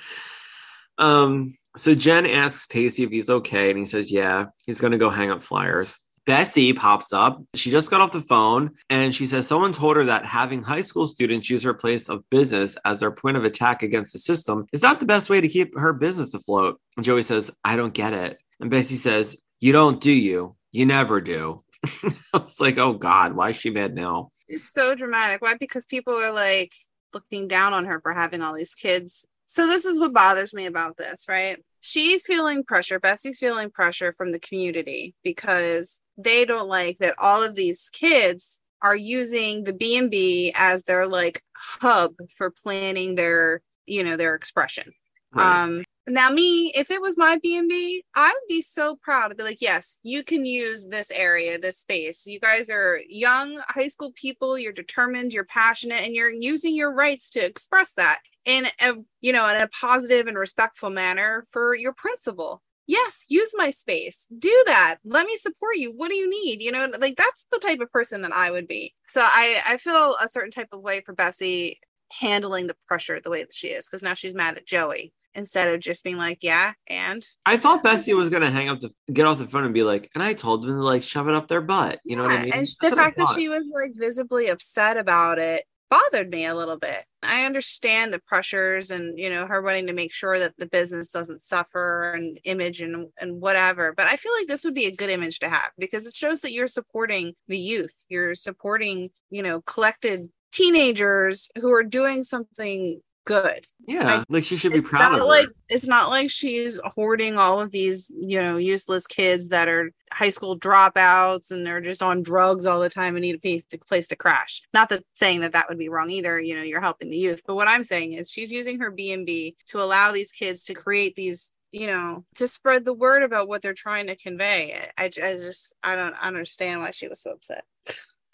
[0.98, 5.10] Um, so Jen asks Pacey if he's okay, and he says, Yeah, he's gonna go
[5.10, 5.98] hang up flyers.
[6.28, 7.42] Bessie pops up.
[7.56, 10.84] She just got off the phone and she says someone told her that having high
[10.84, 14.68] school students use her place of business as their point of attack against the system
[14.72, 16.80] is not the best way to keep her business afloat.
[16.96, 18.38] And Joey says, I don't get it.
[18.60, 20.56] And Bessie says, You don't do you.
[20.72, 21.64] You never do.
[22.34, 24.32] I was like, Oh God, why is she mad now?
[24.48, 25.42] It's so dramatic.
[25.42, 25.56] Why?
[25.60, 26.74] Because people are like
[27.14, 29.26] looking down on her for having all these kids.
[29.46, 31.62] So this is what bothers me about this, right?
[31.82, 33.00] She's feeling pressure.
[33.00, 38.62] Bessie's feeling pressure from the community because they don't like that all of these kids
[38.82, 44.92] are using the B&B as their like hub for planning their, you know, their expression.
[45.36, 49.44] Um now me, if it was my B&B, I would be so proud to be
[49.44, 52.26] like, yes, you can use this area, this space.
[52.26, 56.94] You guys are young high school people, you're determined, you're passionate and you're using your
[56.94, 61.76] rights to express that in a, you know, in a positive and respectful manner for
[61.76, 62.62] your principal.
[62.88, 64.28] Yes, use my space.
[64.38, 64.98] Do that.
[65.06, 65.94] Let me support you.
[65.96, 66.62] What do you need?
[66.62, 68.94] You know, like that's the type of person that I would be.
[69.08, 71.80] So I I feel a certain type of way for Bessie
[72.12, 75.74] handling the pressure the way that she is because now she's mad at Joey instead
[75.74, 79.26] of just being like, yeah, and I thought Bessie was gonna hang up the get
[79.26, 81.48] off the phone and be like, and I told them to like shove it up
[81.48, 82.00] their butt.
[82.04, 82.54] You know what I mean?
[82.54, 86.56] And That's the fact that she was like visibly upset about it bothered me a
[86.56, 87.04] little bit.
[87.22, 91.10] I understand the pressures and you know her wanting to make sure that the business
[91.10, 93.94] doesn't suffer and image and and whatever.
[93.96, 96.42] But I feel like this would be a good image to have because it shows
[96.42, 97.94] that you're supporting the youth.
[98.10, 103.68] You're supporting, you know, collected teenagers who are doing something good.
[103.88, 105.26] yeah, like she should be proud of her.
[105.26, 109.92] like it's not like she's hoarding all of these, you know, useless kids that are
[110.14, 113.64] high school dropouts and they're just on drugs all the time and need a place
[113.70, 114.62] to, place to crash.
[114.74, 116.40] Not that saying that that would be wrong either.
[116.40, 119.12] You know, you're helping the youth, but what I'm saying is she's using her B
[119.12, 121.52] and B to allow these kids to create these.
[121.74, 124.90] You know, to spread the word about what they're trying to convey.
[124.98, 127.64] I, I just, I don't understand why she was so upset.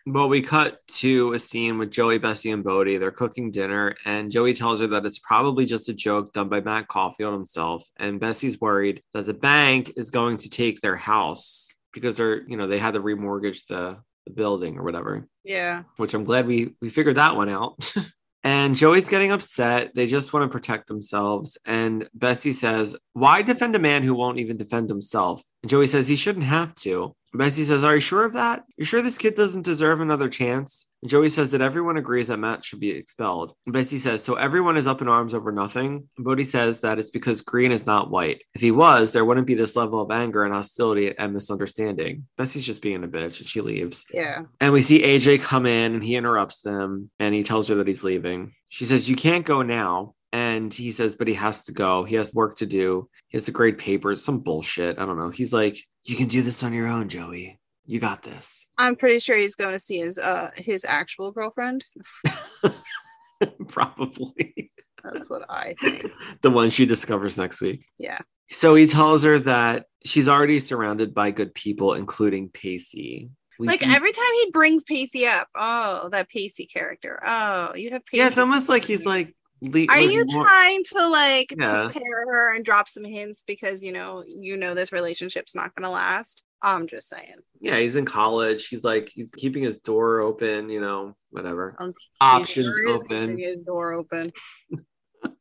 [0.10, 2.96] Well, we cut to a scene with Joey, Bessie, and Bodie.
[2.96, 6.62] They're cooking dinner, and Joey tells her that it's probably just a joke done by
[6.62, 7.84] Matt Caulfield himself.
[7.98, 12.56] And Bessie's worried that the bank is going to take their house because they're, you
[12.56, 15.28] know, they had to remortgage the, the building or whatever.
[15.44, 15.84] Yeah.
[15.98, 17.94] Which I'm glad we we figured that one out.
[18.46, 19.94] and Joey's getting upset.
[19.94, 21.58] They just want to protect themselves.
[21.66, 26.08] And Bessie says, "Why defend a man who won't even defend himself?" And Joey says
[26.08, 27.14] he shouldn't have to.
[27.38, 28.64] Bessie says, Are you sure of that?
[28.78, 30.88] You sure this kid doesn't deserve another chance?
[31.02, 33.54] And Joey says that everyone agrees that Matt should be expelled.
[33.66, 36.08] And Bessie says, So everyone is up in arms over nothing?
[36.18, 38.42] And Bodie says that it's because green is not white.
[38.54, 42.26] If he was, there wouldn't be this level of anger and hostility and misunderstanding.
[42.38, 44.06] Bessie's just being a bitch and she leaves.
[44.12, 44.44] Yeah.
[44.60, 47.88] And we see AJ come in and he interrupts them and he tells her that
[47.88, 48.54] he's leaving.
[48.70, 50.14] She says, You can't go now.
[50.34, 52.04] And he says, But he has to go.
[52.04, 53.10] He has work to do.
[53.30, 55.00] He has to grade papers, some bullshit.
[55.00, 55.30] I don't know.
[55.30, 57.60] He's like, You can do this on your own, Joey.
[57.86, 58.66] You got this.
[58.78, 61.86] I'm pretty sure he's going to see his uh his actual girlfriend.
[63.68, 64.72] Probably
[65.04, 66.12] That's what I think.
[66.42, 67.86] the one she discovers next week.
[67.98, 68.20] Yeah.
[68.50, 73.30] So he tells her that she's already surrounded by good people, including Pacey.
[73.60, 77.20] We like see- every time he brings Pacey up, oh, that Pacey character.
[77.26, 78.20] Oh, you have Pacey.
[78.22, 81.86] yeah, it's almost like he's like Le- Are you more- trying to like Yeah.
[81.86, 85.90] prepare her and drop some hints because you know you know this relationship's not gonna
[85.92, 86.44] last?
[86.62, 87.36] I'm just saying.
[87.60, 88.68] Yeah, he's in college.
[88.68, 90.70] He's like he's keeping his door open.
[90.70, 91.76] You know, whatever.
[91.82, 93.38] Um, Options sure open.
[93.38, 94.32] His door open.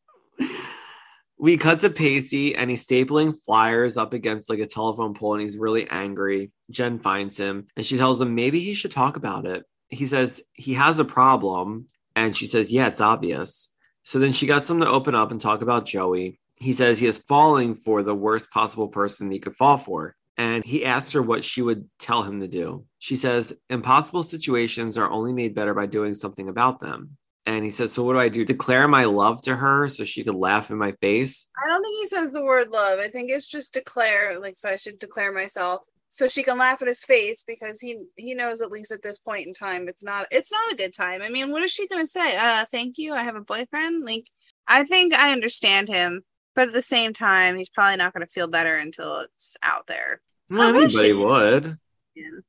[1.38, 5.42] we cut to Pacey and he's stapling flyers up against like a telephone pole and
[5.42, 6.50] he's really angry.
[6.70, 9.64] Jen finds him and she tells him maybe he should talk about it.
[9.88, 13.68] He says he has a problem and she says, Yeah, it's obvious.
[14.06, 16.38] So then she got him to open up and talk about Joey.
[16.60, 20.14] He says he is falling for the worst possible person he could fall for.
[20.38, 22.84] And he asks her what she would tell him to do.
[23.00, 27.16] She says, Impossible situations are only made better by doing something about them.
[27.46, 28.44] And he says, So what do I do?
[28.44, 31.48] Declare my love to her so she could laugh in my face?
[31.60, 33.00] I don't think he says the word love.
[33.00, 34.38] I think it's just declare.
[34.38, 37.98] Like, so I should declare myself so she can laugh at his face because he
[38.16, 40.94] he knows at least at this point in time it's not it's not a good
[40.94, 41.22] time.
[41.22, 42.36] I mean, what is she gonna say?
[42.36, 43.14] Uh, thank you.
[43.14, 44.04] I have a boyfriend.
[44.04, 44.28] Like,
[44.66, 46.22] I think I understand him,
[46.54, 50.20] but at the same time, he's probably not gonna feel better until it's out there.
[50.48, 51.78] Well, Oh, anybody would.
[52.14, 52.40] Yeah.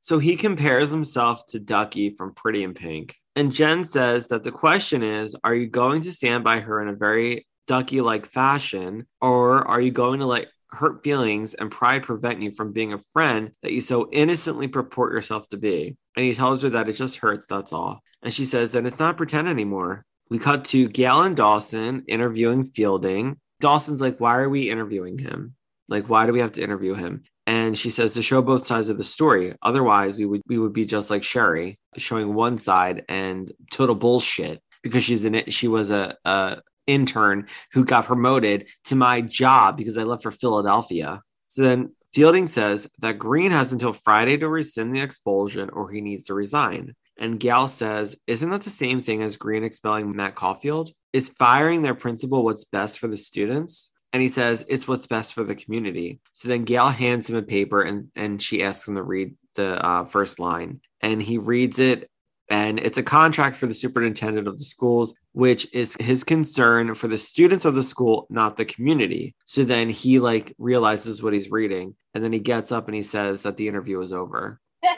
[0.00, 3.16] So he compares himself to Ducky from Pretty in Pink.
[3.36, 6.88] And Jen says that the question is Are you going to stand by her in
[6.88, 12.02] a very Ducky like fashion, or are you going to let hurt feelings and pride
[12.02, 15.96] prevent you from being a friend that you so innocently purport yourself to be?
[16.16, 18.02] And he tells her that it just hurts, that's all.
[18.22, 20.04] And she says that it's not pretend anymore.
[20.28, 23.38] We cut to Gail and Dawson interviewing Fielding.
[23.60, 25.54] Dawson's like, Why are we interviewing him?
[25.90, 27.24] Like, why do we have to interview him?
[27.48, 29.56] And she says to show both sides of the story.
[29.60, 34.62] Otherwise, we would we would be just like Sherry, showing one side and total bullshit
[34.84, 35.52] because she's in it.
[35.52, 40.30] She was a, a intern who got promoted to my job because I left for
[40.30, 41.20] Philadelphia.
[41.48, 46.00] So then Fielding says that Green has until Friday to rescind the expulsion or he
[46.00, 46.94] needs to resign.
[47.18, 50.90] And Gal says, Isn't that the same thing as Green expelling Matt Caulfield?
[51.12, 53.90] Is firing their principal what's best for the students?
[54.12, 56.20] And he says, It's what's best for the community.
[56.32, 59.84] So then Gail hands him a paper and, and she asks him to read the
[59.84, 60.80] uh, first line.
[61.00, 62.09] And he reads it.
[62.50, 67.06] And it's a contract for the superintendent of the schools, which is his concern for
[67.06, 69.36] the students of the school, not the community.
[69.44, 71.94] So then he like realizes what he's reading.
[72.12, 74.60] And then he gets up and he says that the interview is over.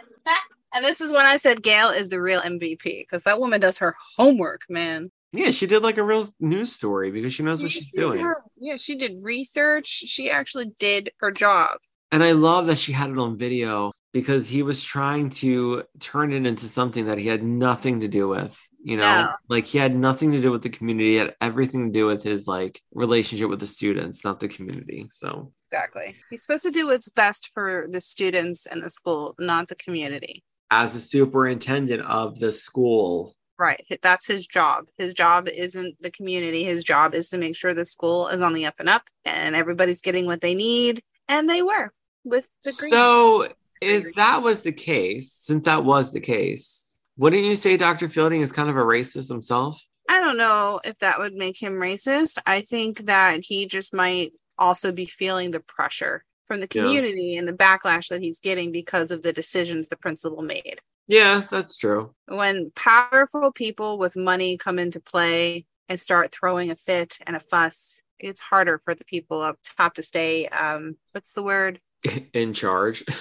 [0.74, 3.76] And this is when I said Gail is the real MVP because that woman does
[3.76, 5.10] her homework, man.
[5.32, 8.20] Yeah, she did like a real news story because she knows what she's doing.
[8.20, 9.86] her- yeah, she did research.
[9.86, 11.76] She actually did her job.
[12.10, 16.32] And I love that she had it on video because he was trying to turn
[16.32, 18.56] it into something that he had nothing to do with.
[18.84, 19.32] You know, Yeah.
[19.48, 22.22] like he had nothing to do with the community, he had everything to do with
[22.22, 25.06] his like relationship with the students, not the community.
[25.10, 26.16] So Exactly.
[26.30, 30.42] He's supposed to do what's best for the students and the school, not the community.
[30.74, 33.84] as a superintendent of the school, Right.
[34.02, 34.86] That's his job.
[34.98, 36.64] His job isn't the community.
[36.64, 39.54] His job is to make sure the school is on the up and up and
[39.54, 41.00] everybody's getting what they need.
[41.28, 41.92] And they were
[42.24, 42.90] with the green.
[42.90, 43.48] So
[43.82, 48.08] if that was the case, since that was the case, wouldn't you say Dr.
[48.08, 49.84] Fielding is kind of a racist himself?
[50.08, 52.38] I don't know if that would make him racist.
[52.46, 56.82] I think that he just might also be feeling the pressure from the Yeah.
[56.84, 60.80] community and the backlash that he's getting because of the decisions the principal made.
[61.08, 62.14] Yeah, that's true.
[62.26, 67.40] When powerful people with money come into play and start throwing a fit and a
[67.40, 70.46] fuss, it's harder for the people up top to stay.
[70.48, 71.80] Um, what's the word?
[72.34, 73.04] In charge.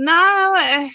[0.00, 0.92] No, I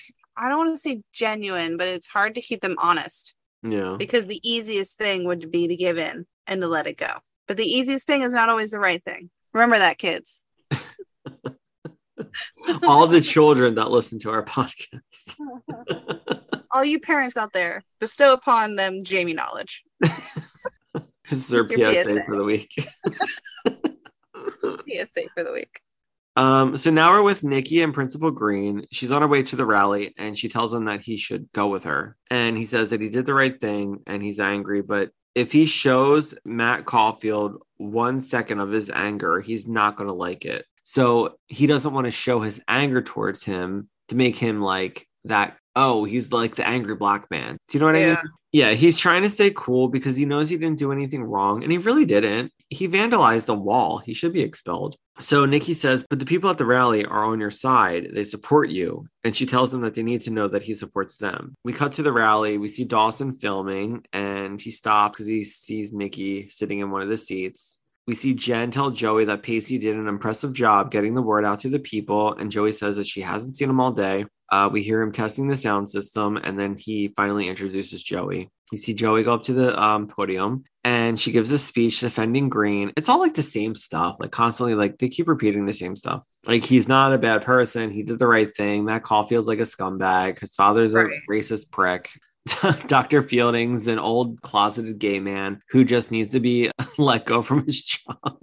[0.48, 3.98] don't want to say genuine, but it's hard to keep them honest yeah.
[4.00, 7.10] because the easiest thing would be to give in and to let it go.
[7.46, 9.30] But the easiest thing is not always the right thing.
[9.54, 10.46] Remember that, kids.
[12.84, 15.36] All the children that listen to our podcast.
[16.72, 19.84] All you parents out there, bestow upon them Jamie knowledge.
[21.30, 22.24] This is our PSA PSA.
[22.24, 22.72] for the week.
[24.88, 25.83] PSA for the week.
[26.36, 28.86] Um, so now we're with Nikki and Principal Green.
[28.92, 31.68] She's on her way to the rally and she tells him that he should go
[31.68, 32.18] with her.
[32.30, 35.66] And he says that he did the right thing and he's angry, but if he
[35.66, 40.66] shows Matt Caulfield one second of his anger, he's not going to like it.
[40.84, 45.58] So he doesn't want to show his anger towards him to make him like that.
[45.76, 47.58] Oh, he's like the angry black man.
[47.68, 48.10] Do you know what I mean?
[48.10, 48.22] Yeah.
[48.54, 51.72] Yeah, he's trying to stay cool because he knows he didn't do anything wrong, and
[51.72, 52.52] he really didn't.
[52.70, 53.98] He vandalized the wall.
[53.98, 54.96] He should be expelled.
[55.18, 58.10] So Nikki says, But the people at the rally are on your side.
[58.14, 59.08] They support you.
[59.24, 61.56] And she tells them that they need to know that he supports them.
[61.64, 62.60] We cut to the rally.
[62.60, 67.10] We see Dawson filming, and he stops because he sees Nikki sitting in one of
[67.10, 67.80] the seats.
[68.06, 71.60] We see Jen tell Joey that Pacey did an impressive job getting the word out
[71.60, 74.26] to the people, and Joey says that she hasn't seen him all day.
[74.54, 78.52] Uh, we hear him testing the sound system, and then he finally introduces Joey.
[78.72, 82.50] You see Joey go up to the um, podium and she gives a speech defending
[82.50, 82.92] Green.
[82.96, 86.24] It's all like the same stuff, like constantly, like they keep repeating the same stuff.
[86.46, 87.90] Like he's not a bad person.
[87.90, 88.86] He did the right thing.
[88.86, 90.38] Matt Caulfield's like a scumbag.
[90.38, 91.08] His father's Right.
[91.08, 92.12] a racist prick.
[92.88, 93.24] Dr.
[93.24, 96.70] Fielding's an old closeted gay man who just needs to be
[97.00, 98.38] let go from his job.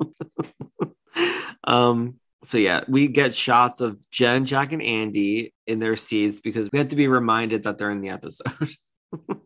[1.65, 6.69] um, so yeah, we get shots of Jen, Jack, and Andy in their seats because
[6.73, 8.69] we have to be reminded that they're in the episode.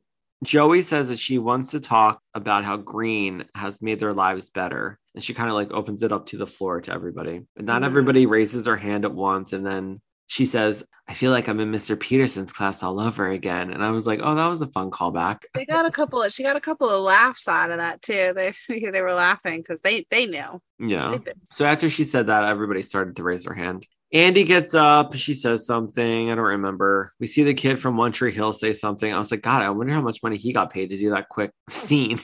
[0.45, 4.99] Joey says that she wants to talk about how Green has made their lives better.
[5.15, 7.41] And she kind of like opens it up to the floor to everybody.
[7.57, 7.87] But not Mhm.
[7.87, 9.53] everybody raises their hand at once.
[9.55, 12.01] And then she says, I feel like I'm in Mr.
[12.01, 13.71] Peterson's class all over again.
[13.71, 15.43] And I was like, oh, that was a fun callback.
[15.55, 18.33] They got a couple of she got a couple of laughs out of that too.
[18.35, 18.55] They
[18.91, 20.61] they were laughing because they they knew.
[20.79, 21.19] Yeah.
[21.51, 23.87] So after she said that, everybody started to raise their hand.
[24.13, 25.15] Andy gets up.
[25.15, 26.31] She says something.
[26.31, 27.13] I don't remember.
[27.19, 29.13] We see the kid from One Tree Hill say something.
[29.13, 31.29] I was like, God, I wonder how much money he got paid to do that
[31.29, 32.21] quick scene.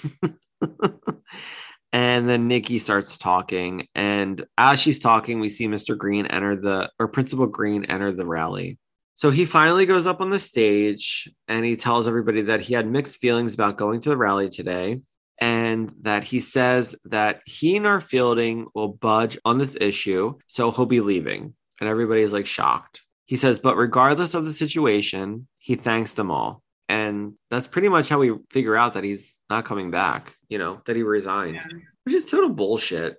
[1.92, 3.86] and then Nikki starts talking.
[3.94, 5.96] And as she's talking, we see Mr.
[5.96, 8.78] Green enter the, or Principal Green enter the rally.
[9.14, 12.90] So he finally goes up on the stage and he tells everybody that he had
[12.90, 15.00] mixed feelings about going to the rally today
[15.40, 20.86] and that he says that he nor Fielding will budge on this issue, so he'll
[20.86, 21.54] be leaving.
[21.80, 23.02] And everybody's like shocked.
[23.24, 26.62] He says, but regardless of the situation, he thanks them all.
[26.90, 30.82] And that's pretty much how we figure out that he's not coming back, you know,
[30.86, 31.60] that he resigned,
[32.04, 33.16] which is total bullshit.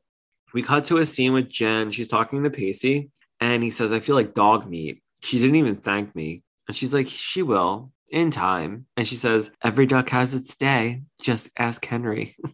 [0.54, 1.90] We cut to a scene with Jen.
[1.92, 5.02] She's talking to Pacey, and he says, I feel like dog meat.
[5.22, 6.44] She didn't even thank me.
[6.68, 8.88] And she's like, She will in time.
[8.98, 11.04] And she says, Every duck has its day.
[11.22, 12.36] Just ask Henry.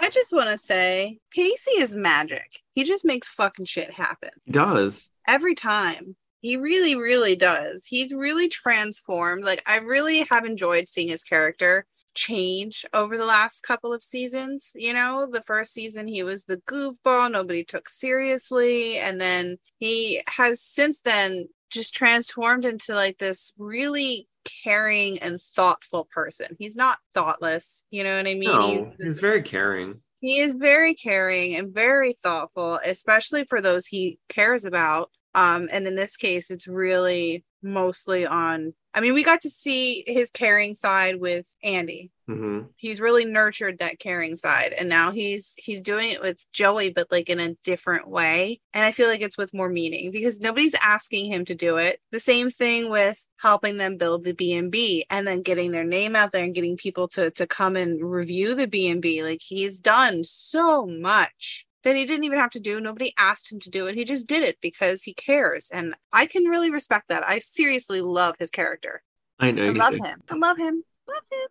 [0.00, 2.58] I just want to say Pacey is magic.
[2.74, 5.10] He just makes fucking shit happen He does.
[5.28, 6.16] every time.
[6.42, 7.86] He really, really does.
[7.86, 9.44] He's really transformed.
[9.44, 14.72] Like I really have enjoyed seeing his character change over the last couple of seasons.
[14.74, 20.20] You know, the first season he was the goofball nobody took seriously, and then he
[20.28, 24.28] has since then just transformed into like this really
[24.64, 26.48] caring and thoughtful person.
[26.58, 28.42] He's not thoughtless, you know what I mean?
[28.44, 30.00] No, He's he's very caring.
[30.20, 35.10] he is very caring and very thoughtful, especially for those he cares about.
[35.34, 38.74] Um, and in this case, it's really mostly on.
[38.94, 42.10] I mean, we got to see his caring side with Andy.
[42.28, 42.68] Mhm.
[42.76, 47.10] He's really nurtured that caring side, and now he's he's doing it with Joey, but
[47.10, 48.60] like in a different way.
[48.74, 52.00] And I feel like it's with more meaning because nobody's asking him to do it.
[52.10, 55.84] The same thing with helping them build the B and B, and then getting their
[55.84, 59.22] name out there and getting people to to come and review the B and B.
[59.22, 62.80] Like he's done so much that he didn't even have to do.
[62.80, 63.94] Nobody asked him to do it.
[63.94, 67.26] He just did it because he cares, and I can really respect that.
[67.26, 69.02] I seriously love his character.
[69.38, 70.22] I know I love him.
[70.30, 70.84] I love him.
[71.08, 71.48] Love him.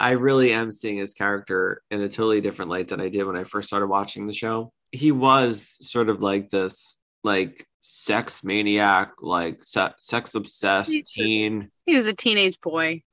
[0.00, 3.36] I really am seeing his character in a totally different light than I did when
[3.36, 4.72] I first started watching the show.
[4.90, 11.20] He was sort of like this, like sex maniac, like se- sex obsessed He's a-
[11.20, 11.70] teen.
[11.86, 13.02] He was a teenage boy.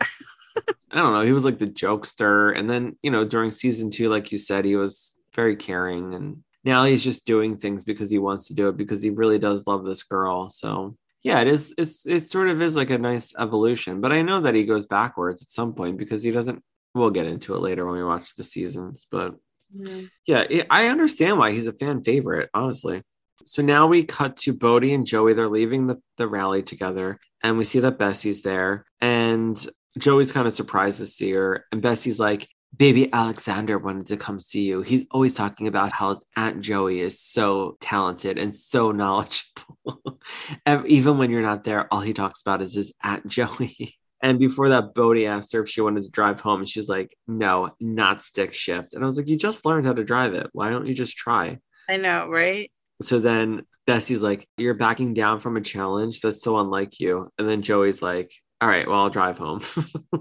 [0.92, 1.22] I don't know.
[1.22, 4.66] He was like the jokester, and then you know during season two, like you said,
[4.66, 8.68] he was very caring, and now he's just doing things because he wants to do
[8.68, 10.50] it because he really does love this girl.
[10.50, 11.74] So yeah, it is.
[11.78, 14.86] It's it sort of is like a nice evolution, but I know that he goes
[14.86, 16.64] backwards at some point because he doesn't.
[16.96, 19.36] We'll get into it later when we watch the seasons, but
[19.76, 20.06] mm-hmm.
[20.26, 23.04] yeah, it, I understand why he's a fan favorite, honestly.
[23.46, 25.34] So now we cut to Bodie and Joey.
[25.34, 28.86] They're leaving the, the rally together, and we see that Bessie's there.
[29.02, 29.58] And
[29.98, 31.66] Joey's kind of surprised to see her.
[31.72, 34.82] And Bessie's like, Baby Alexander wanted to come see you.
[34.82, 40.20] He's always talking about how his Aunt Joey is so talented and so knowledgeable.
[40.66, 43.96] Ev- Even when you're not there, all he talks about is his Aunt Joey.
[44.22, 46.60] And before that, Bodie asked her if she wanted to drive home.
[46.60, 48.94] And she was like, no, not stick shift.
[48.94, 50.48] And I was like, you just learned how to drive it.
[50.52, 51.58] Why don't you just try?
[51.88, 52.70] I know, right?
[53.02, 56.20] So then Bessie's like, you're backing down from a challenge.
[56.20, 57.30] That's so unlike you.
[57.38, 58.30] And then Joey's like,
[58.60, 59.62] all right, well, I'll drive home.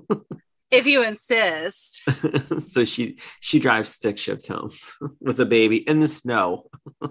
[0.70, 2.02] If you insist.
[2.70, 4.70] so she she drives stick shift home
[5.20, 6.70] with a baby in the snow.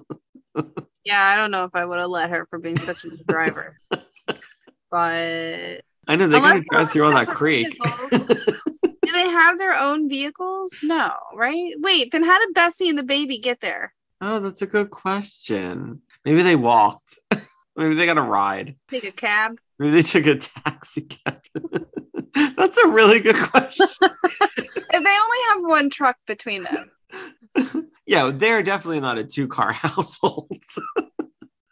[1.04, 3.78] Yeah, I don't know if I would have let her for being such a driver.
[4.92, 7.78] But I know they gotta drive through all that creek.
[8.12, 10.80] do they have their own vehicles?
[10.84, 11.72] No, right?
[11.78, 13.94] Wait, then how did Bessie and the baby get there?
[14.20, 16.02] oh, that's a good question.
[16.26, 17.20] Maybe they walked.
[17.78, 18.76] Maybe they got a ride.
[18.90, 19.60] Take a cab?
[19.80, 21.42] Maybe they took a taxi cab.
[22.58, 23.86] That's a really good question.
[24.02, 27.88] If they only have one truck between them.
[28.08, 30.52] yeah, they're definitely not a two car household.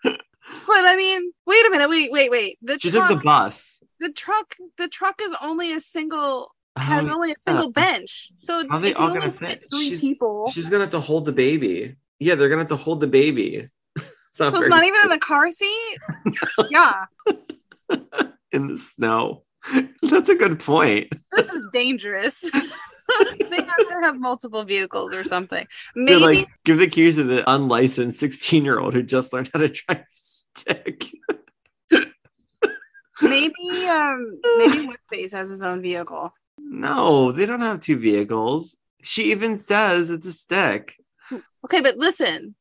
[0.04, 2.58] But I mean, wait a minute, wait, wait, wait.
[2.62, 3.82] The she truck took the bus.
[4.00, 8.32] the truck the truck is only a single has Oh, only a single bench.
[8.40, 9.64] So How they all gonna fit?
[9.72, 10.52] Three She's- people.
[10.52, 11.96] She's gonna have to hold the baby.
[12.20, 13.70] Yeah, they're gonna have to hold the baby.
[13.96, 15.98] it's so it's not even in the car seat.
[16.70, 17.06] yeah,
[18.52, 19.45] in the snow.
[20.02, 21.12] That's a good point.
[21.32, 22.42] this is dangerous.
[22.52, 25.66] they have to have multiple vehicles or something.
[25.96, 29.50] They're Maybe like give the keys to the unlicensed 16 year old who just learned
[29.54, 31.12] how to drive stick.
[33.22, 36.32] maybe um maybe Whitface has his own vehicle.
[36.58, 38.76] No, they don't have two vehicles.
[39.04, 40.98] She even says it's a stick.
[41.66, 42.56] Okay, but listen.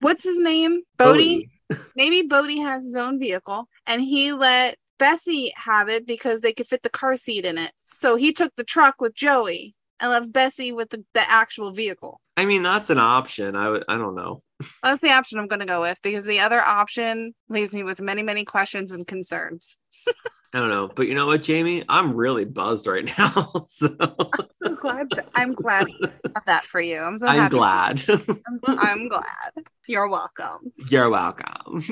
[0.00, 0.82] What's his name?
[0.98, 1.50] Bodie?
[1.96, 6.66] Maybe Bodie has his own vehicle and he let Bessie have it because they could
[6.66, 7.72] fit the car seat in it.
[7.86, 12.20] So he took the truck with Joey and left Bessie with the, the actual vehicle.
[12.36, 13.56] I mean, that's an option.
[13.56, 13.80] I.
[13.88, 14.42] I don't know.
[14.82, 18.00] That's the option I'm going to go with because the other option leaves me with
[18.00, 19.76] many, many questions and concerns.
[20.54, 20.88] I don't know.
[20.88, 21.84] But you know what, Jamie?
[21.90, 23.52] I'm really buzzed right now.
[23.66, 25.10] so I'm so glad.
[25.10, 25.88] That, I'm glad
[26.24, 26.98] of that for you.
[27.02, 28.02] I'm so I'm glad.
[28.08, 29.52] I'm, I'm glad.
[29.86, 30.72] You're welcome.
[30.88, 31.82] You're welcome.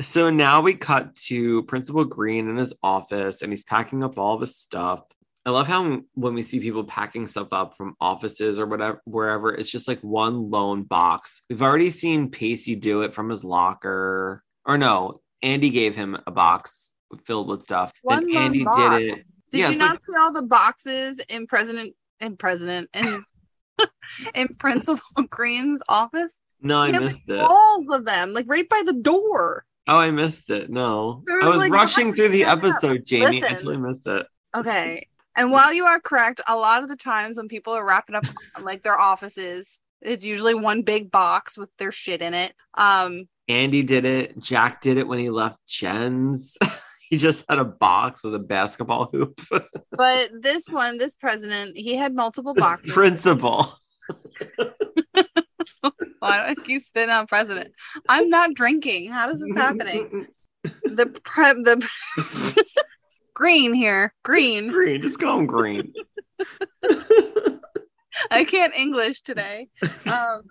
[0.00, 4.34] So now we cut to Principal Green in his office and he's packing up all
[4.34, 5.02] of his stuff.
[5.46, 9.54] I love how when we see people packing stuff up from offices or whatever, wherever,
[9.54, 11.42] it's just like one lone box.
[11.48, 14.42] We've already seen Pacey do it from his locker.
[14.66, 16.92] Or no, Andy gave him a box
[17.24, 17.92] filled with stuff.
[18.02, 18.78] One and lone Andy box.
[18.98, 19.18] did it.
[19.50, 23.24] Did Yeah, you not like- see all the boxes in President and President and
[24.34, 25.00] in Principal
[25.30, 26.38] Green's office?
[26.60, 27.38] No, I He like, missed it.
[27.40, 29.64] Walls of them, like right by the door.
[29.88, 30.68] Oh, I missed it.
[30.70, 32.70] No, There I was, was like, rushing through the stacked up.
[32.72, 33.42] episode, Jamie.
[33.42, 34.26] I totally missed it.
[34.54, 35.06] Okay.
[35.34, 38.24] And while you are correct, a lot of the times when people are wrapping up
[38.62, 42.52] like their offices, it's usually one big box with their shit in it.
[42.74, 44.38] Um, Andy did it.
[44.38, 46.58] Jack did it when he left Jen's.
[47.08, 49.40] he just had a box with a basketball hoop.
[49.92, 52.92] but this one, this president, he had multiple boxes.
[52.92, 53.72] Principal.
[55.80, 55.90] Why
[56.20, 57.72] do I keep spitting out president?
[58.08, 59.10] I'm not drinking.
[59.10, 60.26] How is this happening?
[60.84, 62.64] The pre- the
[63.34, 64.68] green here, green.
[64.68, 65.00] green.
[65.00, 65.92] Just call him green.
[68.30, 69.68] I can't English today.
[70.12, 70.42] Um,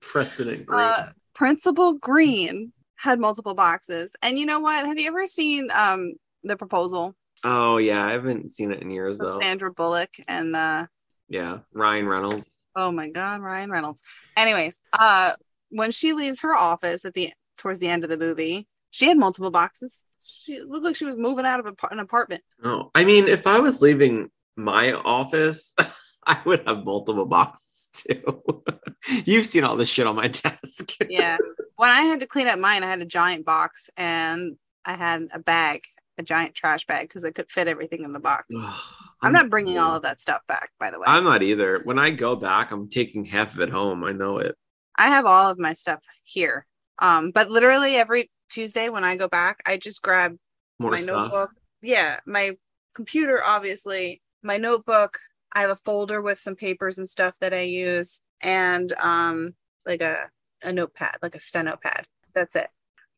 [0.00, 0.80] President Green.
[0.80, 4.84] uh, Principal Green had multiple boxes, and you know what?
[4.86, 6.12] Have you ever seen um
[6.44, 9.40] the proposal oh yeah, I haven't seen it in years with though.
[9.40, 10.86] Sandra Bullock and uh
[11.28, 12.46] yeah, Ryan Reynolds.
[12.76, 14.02] Oh my god, Ryan Reynolds.
[14.36, 15.32] Anyways, uh,
[15.70, 19.18] when she leaves her office at the towards the end of the movie, she had
[19.18, 20.02] multiple boxes.
[20.22, 22.42] She looked like she was moving out of a, an apartment.
[22.62, 25.74] Oh, I mean, if I was leaving my office,
[26.26, 28.42] I would have multiple boxes too.
[29.24, 30.96] You've seen all this shit on my desk.
[31.08, 31.36] Yeah.
[31.76, 35.28] when I had to clean up mine, I had a giant box and I had
[35.34, 35.82] a bag,
[36.18, 38.54] a giant trash bag, because I could fit everything in the box.
[39.22, 41.04] I'm not bringing all of that stuff back, by the way.
[41.06, 41.80] I'm not either.
[41.84, 44.04] When I go back, I'm taking half of it home.
[44.04, 44.56] I know it.
[44.96, 46.66] I have all of my stuff here.
[46.98, 50.36] Um, but literally every Tuesday when I go back, I just grab
[50.78, 51.30] More my stuff.
[51.30, 51.50] notebook.
[51.82, 52.56] Yeah, my
[52.94, 55.18] computer, obviously, my notebook.
[55.52, 59.54] I have a folder with some papers and stuff that I use, and um,
[59.86, 60.28] like a
[60.62, 62.06] a notepad, like a steno pad.
[62.34, 62.68] That's it.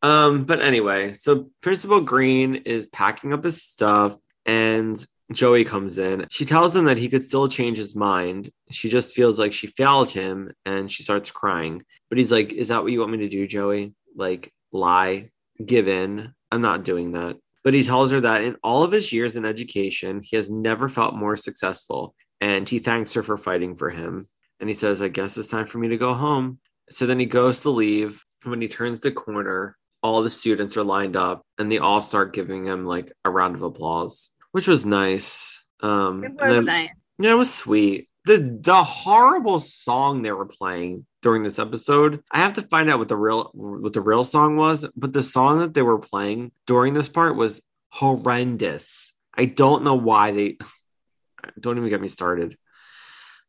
[0.03, 6.27] Um, but anyway, so Principal Green is packing up his stuff and Joey comes in.
[6.31, 8.51] She tells him that he could still change his mind.
[8.71, 11.83] She just feels like she failed him and she starts crying.
[12.09, 13.95] But he's like, Is that what you want me to do, Joey?
[14.15, 15.31] Like, lie,
[15.65, 16.33] give in.
[16.53, 17.37] I'm not doing that.
[17.63, 20.89] But he tells her that in all of his years in education, he has never
[20.89, 22.15] felt more successful.
[22.43, 24.27] And he thanks her for fighting for him.
[24.61, 26.59] And he says, I guess it's time for me to go home.
[26.91, 28.23] So then he goes to leave.
[28.43, 32.03] And when he turns the corner, all the students are lined up and they all
[32.03, 35.65] start giving him like a round of applause, which was nice.
[35.81, 36.89] Um, It was then- nice.
[37.19, 38.09] Yeah, it was sweet.
[38.25, 42.23] The the horrible song they were playing during this episode.
[42.31, 45.23] I have to find out what the real what the real song was, but the
[45.23, 47.61] song that they were playing during this part was
[47.91, 49.13] horrendous.
[49.37, 50.59] I don't know why they
[51.61, 52.57] don't even get me started.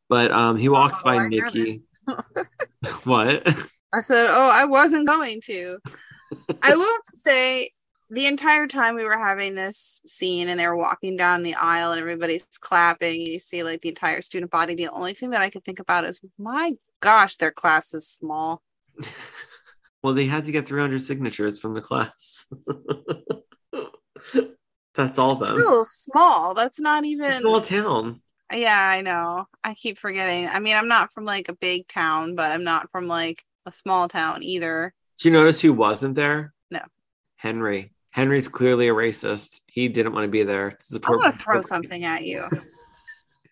[0.10, 1.84] But um he walks Oh, by I Nikki.
[3.06, 3.48] what?
[3.94, 5.78] I said, "Oh, I wasn't going to."
[6.62, 7.72] I will say,
[8.10, 11.92] the entire time we were having this scene, and they were walking down the aisle,
[11.92, 14.76] and everybody's clapping, you see like the entire student body.
[14.76, 18.62] The only thing that I could think about is, my gosh, their class is small.
[20.06, 22.46] Well, they had to get 300 signatures from the class.
[24.94, 25.58] That's all them.
[25.58, 26.54] Still small.
[26.54, 27.32] That's not even.
[27.32, 28.22] Small town.
[28.54, 29.48] Yeah, I know.
[29.64, 30.48] I keep forgetting.
[30.48, 33.72] I mean, I'm not from like a big town, but I'm not from like a
[33.72, 34.94] small town either.
[35.18, 36.54] Did you notice who wasn't there?
[36.70, 36.82] No.
[37.38, 37.92] Henry.
[38.16, 39.60] Henry's clearly a racist.
[39.68, 41.20] He didn't want to be there to support.
[41.20, 42.44] want to throw something at you.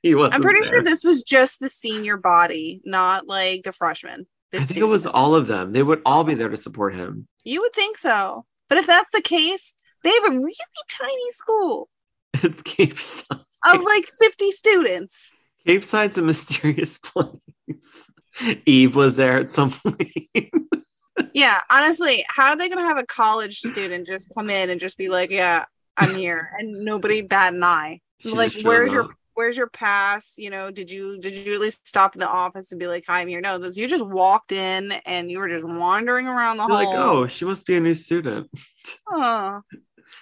[0.01, 0.69] He wasn't I'm pretty there.
[0.69, 4.27] sure this was just the senior body, not like the freshmen.
[4.51, 5.21] The I think it was freshmen.
[5.21, 5.71] all of them.
[5.71, 7.25] They would all be there to support him.
[7.45, 8.45] You would think so.
[8.67, 9.73] But if that's the case,
[10.03, 10.53] they have a really
[10.89, 11.89] tiny school
[12.33, 13.37] It's Capeside.
[13.65, 15.31] of like 50 students.
[15.65, 18.09] Capeside's a mysterious place.
[18.65, 20.09] Eve was there at some point.
[21.33, 24.79] Yeah, honestly, how are they going to have a college student just come in and
[24.79, 25.65] just be like, "Yeah,
[25.97, 28.01] I'm here," and nobody bat an eye?
[28.19, 30.33] She like, where's your where's your pass?
[30.37, 33.03] You know, did you did you at least stop in the office and be like,
[33.07, 33.41] "Hi, I'm here"?
[33.41, 36.71] No, this, you just walked in and you were just wandering around the hall.
[36.73, 38.49] like, oh, she must be a new student.
[39.11, 39.61] oh.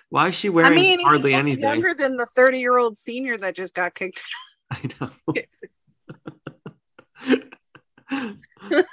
[0.10, 1.64] Why is she I wearing mean, hardly anything?
[1.64, 4.24] younger than the 30 year old senior that just got kicked.
[4.72, 5.12] I know.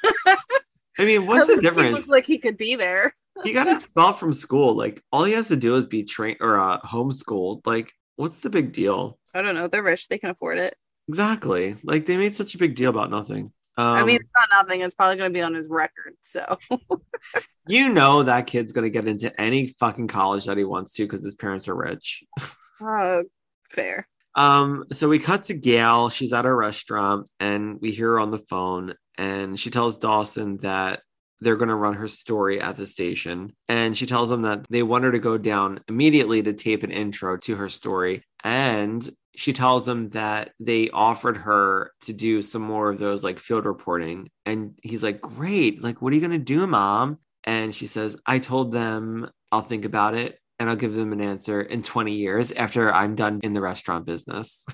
[0.98, 1.94] I mean, what's the least He difference?
[1.94, 3.14] looks like he could be there.
[3.44, 4.76] he got expelled from school.
[4.76, 7.66] Like all he has to do is be trained or uh, homeschooled.
[7.66, 9.18] Like, what's the big deal?
[9.34, 9.68] I don't know.
[9.68, 10.08] They're rich.
[10.08, 10.74] They can afford it.
[11.08, 11.76] Exactly.
[11.84, 13.52] Like they made such a big deal about nothing.
[13.76, 14.80] Um, I mean, it's not nothing.
[14.80, 16.14] It's probably going to be on his record.
[16.20, 16.58] So,
[17.68, 21.24] you know that kid's gonna get into any fucking college that he wants to because
[21.24, 22.24] his parents are rich.
[22.82, 23.22] oh,
[23.70, 24.08] fair.
[24.38, 26.10] Um, so we cut to Gail.
[26.10, 30.58] She's at a restaurant and we hear her on the phone, and she tells Dawson
[30.58, 31.02] that
[31.40, 33.52] they're going to run her story at the station.
[33.68, 36.92] And she tells them that they want her to go down immediately to tape an
[36.92, 38.22] intro to her story.
[38.44, 43.40] And she tells them that they offered her to do some more of those like
[43.40, 44.30] field reporting.
[44.46, 45.82] And he's like, Great.
[45.82, 47.18] Like, what are you going to do, mom?
[47.42, 51.20] And she says, I told them I'll think about it and I'll give them an
[51.20, 54.66] answer in 20 years after I'm done in the restaurant business.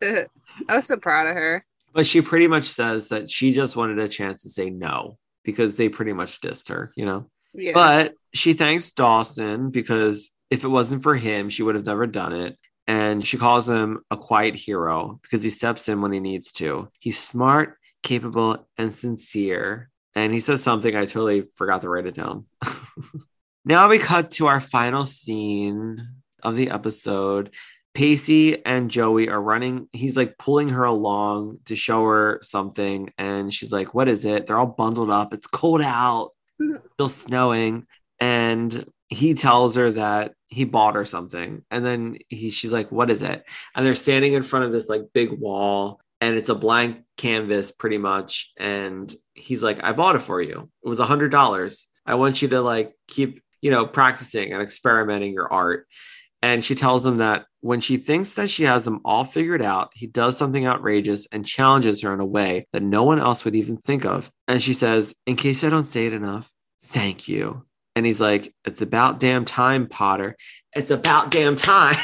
[0.03, 0.25] I
[0.69, 1.65] was so proud of her.
[1.93, 5.75] But she pretty much says that she just wanted a chance to say no because
[5.75, 7.29] they pretty much dissed her, you know?
[7.53, 7.71] Yeah.
[7.73, 12.33] But she thanks Dawson because if it wasn't for him, she would have never done
[12.33, 12.57] it.
[12.87, 16.89] And she calls him a quiet hero because he steps in when he needs to.
[16.99, 19.89] He's smart, capable, and sincere.
[20.13, 22.45] And he says something I totally forgot to write it down.
[23.65, 26.07] now we cut to our final scene
[26.43, 27.53] of the episode.
[27.95, 29.87] Pacey and Joey are running.
[29.93, 33.11] He's like pulling her along to show her something.
[33.17, 34.45] And she's like, What is it?
[34.45, 35.33] They're all bundled up.
[35.33, 36.31] It's cold out,
[36.93, 37.87] still snowing.
[38.19, 41.63] And he tells her that he bought her something.
[41.71, 43.45] And then he, she's like, What is it?
[43.75, 45.99] And they're standing in front of this like big wall.
[46.21, 48.51] And it's a blank canvas pretty much.
[48.57, 50.69] And he's like, I bought it for you.
[50.83, 51.87] It was a hundred dollars.
[52.05, 55.87] I want you to like keep, you know, practicing and experimenting your art.
[56.43, 59.89] And she tells him that when she thinks that she has them all figured out,
[59.95, 63.55] he does something outrageous and challenges her in a way that no one else would
[63.55, 64.29] even think of.
[64.47, 66.51] And she says, In case I don't say it enough,
[66.83, 67.65] thank you.
[67.95, 70.37] And he's like, It's about damn time, Potter.
[70.75, 71.95] It's about damn time.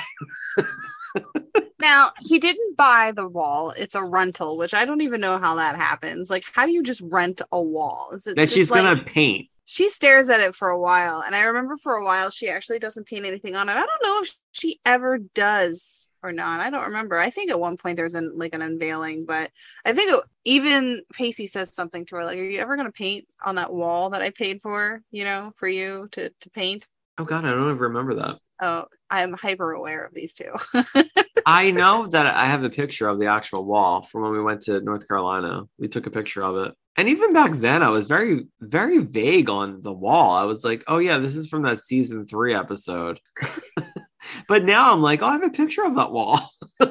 [1.79, 3.71] now, he didn't buy the wall.
[3.77, 6.31] It's a rental, which I don't even know how that happens.
[6.31, 8.09] Like, how do you just rent a wall?
[8.15, 9.50] Is it that she's like- going to paint.
[9.71, 12.77] She stares at it for a while and i remember for a while she actually
[12.77, 13.71] doesn't paint anything on it.
[13.71, 16.59] I don't know if she ever does or not.
[16.59, 17.17] I don't remember.
[17.17, 19.49] I think at one point there's an like an unveiling but
[19.85, 22.91] i think it, even pacey says something to her like are you ever going to
[22.91, 26.85] paint on that wall that i paid for you know for you to to paint?
[27.17, 28.39] Oh, God, I don't even remember that.
[28.61, 30.51] oh i'm hyper aware of these two
[31.45, 34.61] I know that I have a picture of the actual wall from when we went
[34.63, 35.63] to North Carolina.
[35.77, 36.73] We took a picture of it.
[36.97, 40.35] And even back then, I was very, very vague on the wall.
[40.35, 43.19] I was like, oh, yeah, this is from that season three episode.
[44.47, 46.41] but now I'm like, oh, I have a picture of that wall.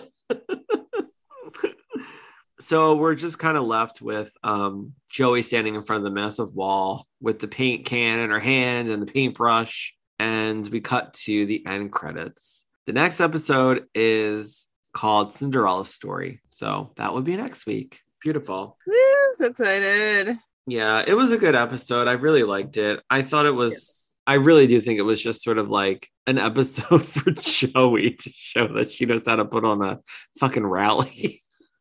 [2.61, 6.55] so we're just kind of left with um, Joey standing in front of the massive
[6.55, 9.95] wall with the paint can in her hand and the paintbrush.
[10.19, 12.60] And we cut to the end credits.
[12.87, 16.41] The next episode is called Cinderella Story.
[16.51, 18.01] So that would be next week.
[18.23, 18.77] Beautiful.
[18.87, 18.95] Woo,
[19.35, 22.09] so excited Yeah, it was a good episode.
[22.09, 23.01] I really liked it.
[23.09, 26.39] I thought it was, I really do think it was just sort of like an
[26.39, 30.01] episode for Joey to show that she knows how to put on a
[30.39, 31.41] fucking rally.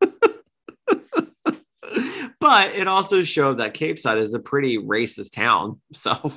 [2.40, 5.80] but it also showed that Capeside is a pretty racist town.
[5.92, 6.32] So,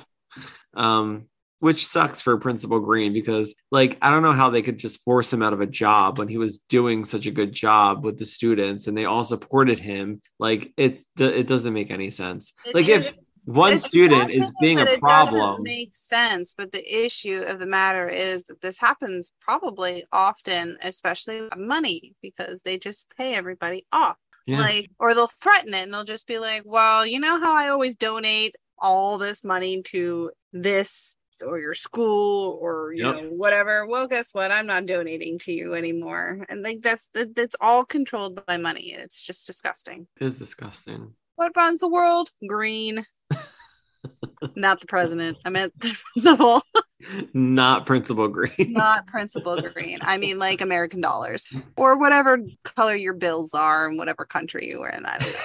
[0.74, 1.28] um,
[1.64, 5.32] which sucks for Principal Green because, like, I don't know how they could just force
[5.32, 8.26] him out of a job when he was doing such a good job with the
[8.26, 10.20] students and they all supported him.
[10.38, 12.52] Like, it's it doesn't make any sense.
[12.66, 13.16] It- Like, it- if
[13.46, 18.44] one student is being a problem, make sense but the issue of the matter is
[18.44, 24.16] that this happens probably often especially with money because they just pay everybody off
[24.46, 27.54] yeah, like or they'll threaten it and they'll just be like well you know how
[27.54, 33.16] i always donate all this money to this or your school or you Yep.
[33.16, 34.52] know whatever well guess what?
[34.52, 36.44] I'm not donating to you anymore.
[36.48, 40.06] And like that's that, that's all controlled by money it's just disgusting.
[40.20, 41.14] It is disgusting.
[41.36, 42.30] what runs the world?
[42.46, 43.04] Green.
[44.56, 45.38] Not the president.
[45.44, 46.62] I meant the principal.
[47.34, 48.72] Not Principal Green.
[48.72, 49.98] not principal green.
[50.02, 54.80] I mean like american dollars or whatever color your bills are in whatever country you
[54.82, 55.38] are in i don't know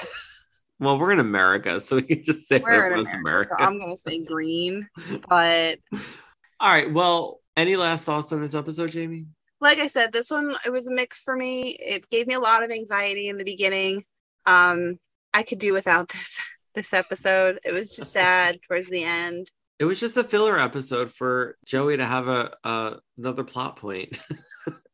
[0.79, 3.55] well, we're in America, so we can just say we're in america, America.
[3.57, 4.87] so i'm gonna say green
[5.27, 5.79] but
[6.61, 6.91] All right.
[6.91, 9.27] Well, any last thoughts on this episode, Jamie?
[9.61, 11.71] like I said, this one it was a mix for me.
[11.71, 14.05] It gave me a lot of anxiety in the beginning.
[14.45, 14.97] Um,
[15.33, 16.39] I could do without this
[16.75, 17.59] this episode.
[17.63, 19.49] It was just sad towards the end.
[19.79, 24.19] It was just a filler episode for Joey to have a, another plot point,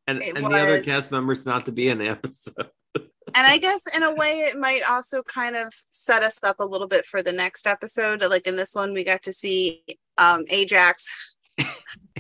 [0.08, 2.70] and and the other cast members not to be in the episode.
[3.36, 6.66] And I guess in a way it might also kind of set us up a
[6.66, 8.22] little bit for the next episode.
[8.22, 9.84] Like in this one, we got to see
[10.18, 11.10] um Ajax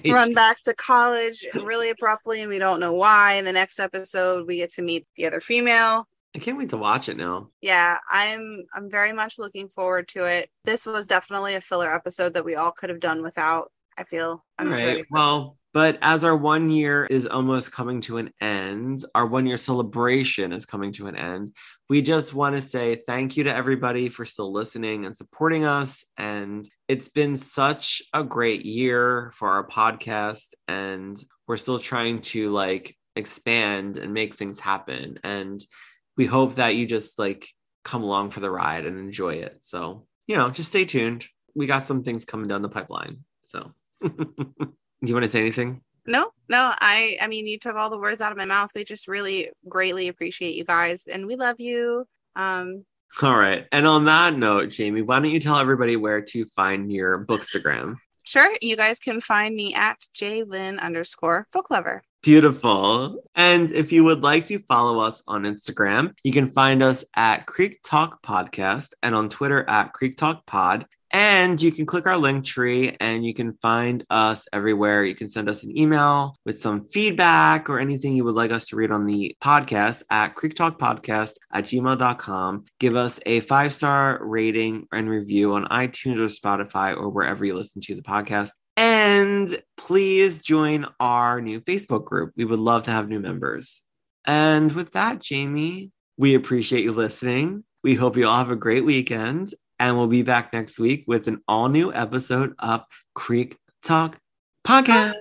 [0.05, 3.33] run back to college really abruptly and we don't know why.
[3.33, 6.07] In the next episode, we get to meet the other female.
[6.35, 7.49] I can't wait to watch it now.
[7.61, 12.33] yeah i'm i'm very much looking forward to it this was definitely a filler episode
[12.33, 14.85] that we all could have done without i feel i'm All right.
[14.85, 19.45] ready Well, but as our one year is almost coming to an end, our one
[19.45, 21.53] year celebration is coming to an end.
[21.89, 26.05] We just want to say thank you to everybody for still listening and supporting us.
[26.15, 30.53] And it's been such a great year for our podcast.
[30.69, 35.19] And we're still trying to like expand and make things happen.
[35.25, 35.59] And
[36.15, 37.49] we hope that you just like
[37.83, 39.57] come along for the ride and enjoy it.
[39.59, 41.25] So, you know, just stay tuned.
[41.53, 43.25] We got some things coming down the pipeline.
[43.47, 43.73] So,
[45.05, 45.81] do you want to say anything?
[46.07, 48.83] no no i i mean you took all the words out of my mouth we
[48.83, 52.05] just really greatly appreciate you guys and we love you
[52.35, 52.85] um
[53.23, 53.65] All right.
[53.71, 57.95] And on that note, Jamie, why don't you tell everybody where to find your bookstagram?
[58.23, 63.21] sure you guys can find me at jlyn underscore book lover Beautiful.
[63.35, 67.45] And if you would like to follow us on Instagram, you can find us at
[67.45, 70.87] Creek Talk Podcast and on Twitter at Creek Talk Pod.
[71.15, 75.05] And you can click our Linktree and you can find us everywhere.
[75.05, 78.65] You can send us an email with some feedback or anything you would like us
[78.65, 82.65] to read on the podcast at Creek Talk Podcast at gmail.com.
[82.81, 87.55] Give us a five star rating and review on iTunes or Spotify or wherever you
[87.55, 88.49] listen to the podcast.
[88.75, 92.33] And please join our new Facebook group.
[92.35, 93.83] We would love to have new members.
[94.27, 97.63] And with that, Jamie, we appreciate you listening.
[97.85, 99.53] We hope you all have a great weekend.
[99.79, 102.83] And we'll be back next week with an all new episode of
[103.13, 104.17] Creek Talk
[104.65, 105.13] Podcast.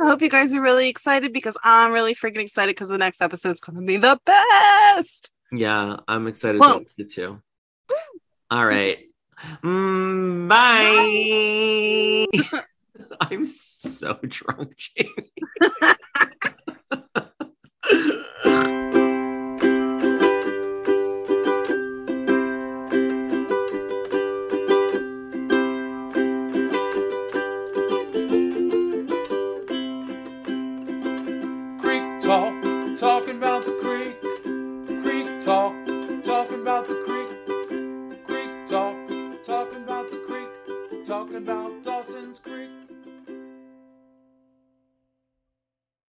[0.00, 3.20] I hope you guys are really excited because I'm really freaking excited because the next
[3.20, 5.30] episode's going to be the best.
[5.50, 6.84] Yeah, I'm excited Whoa.
[6.96, 7.42] to too.
[8.50, 8.98] All right.
[9.62, 12.26] Mm, bye.
[13.20, 15.32] I'm so drunk, Jamie.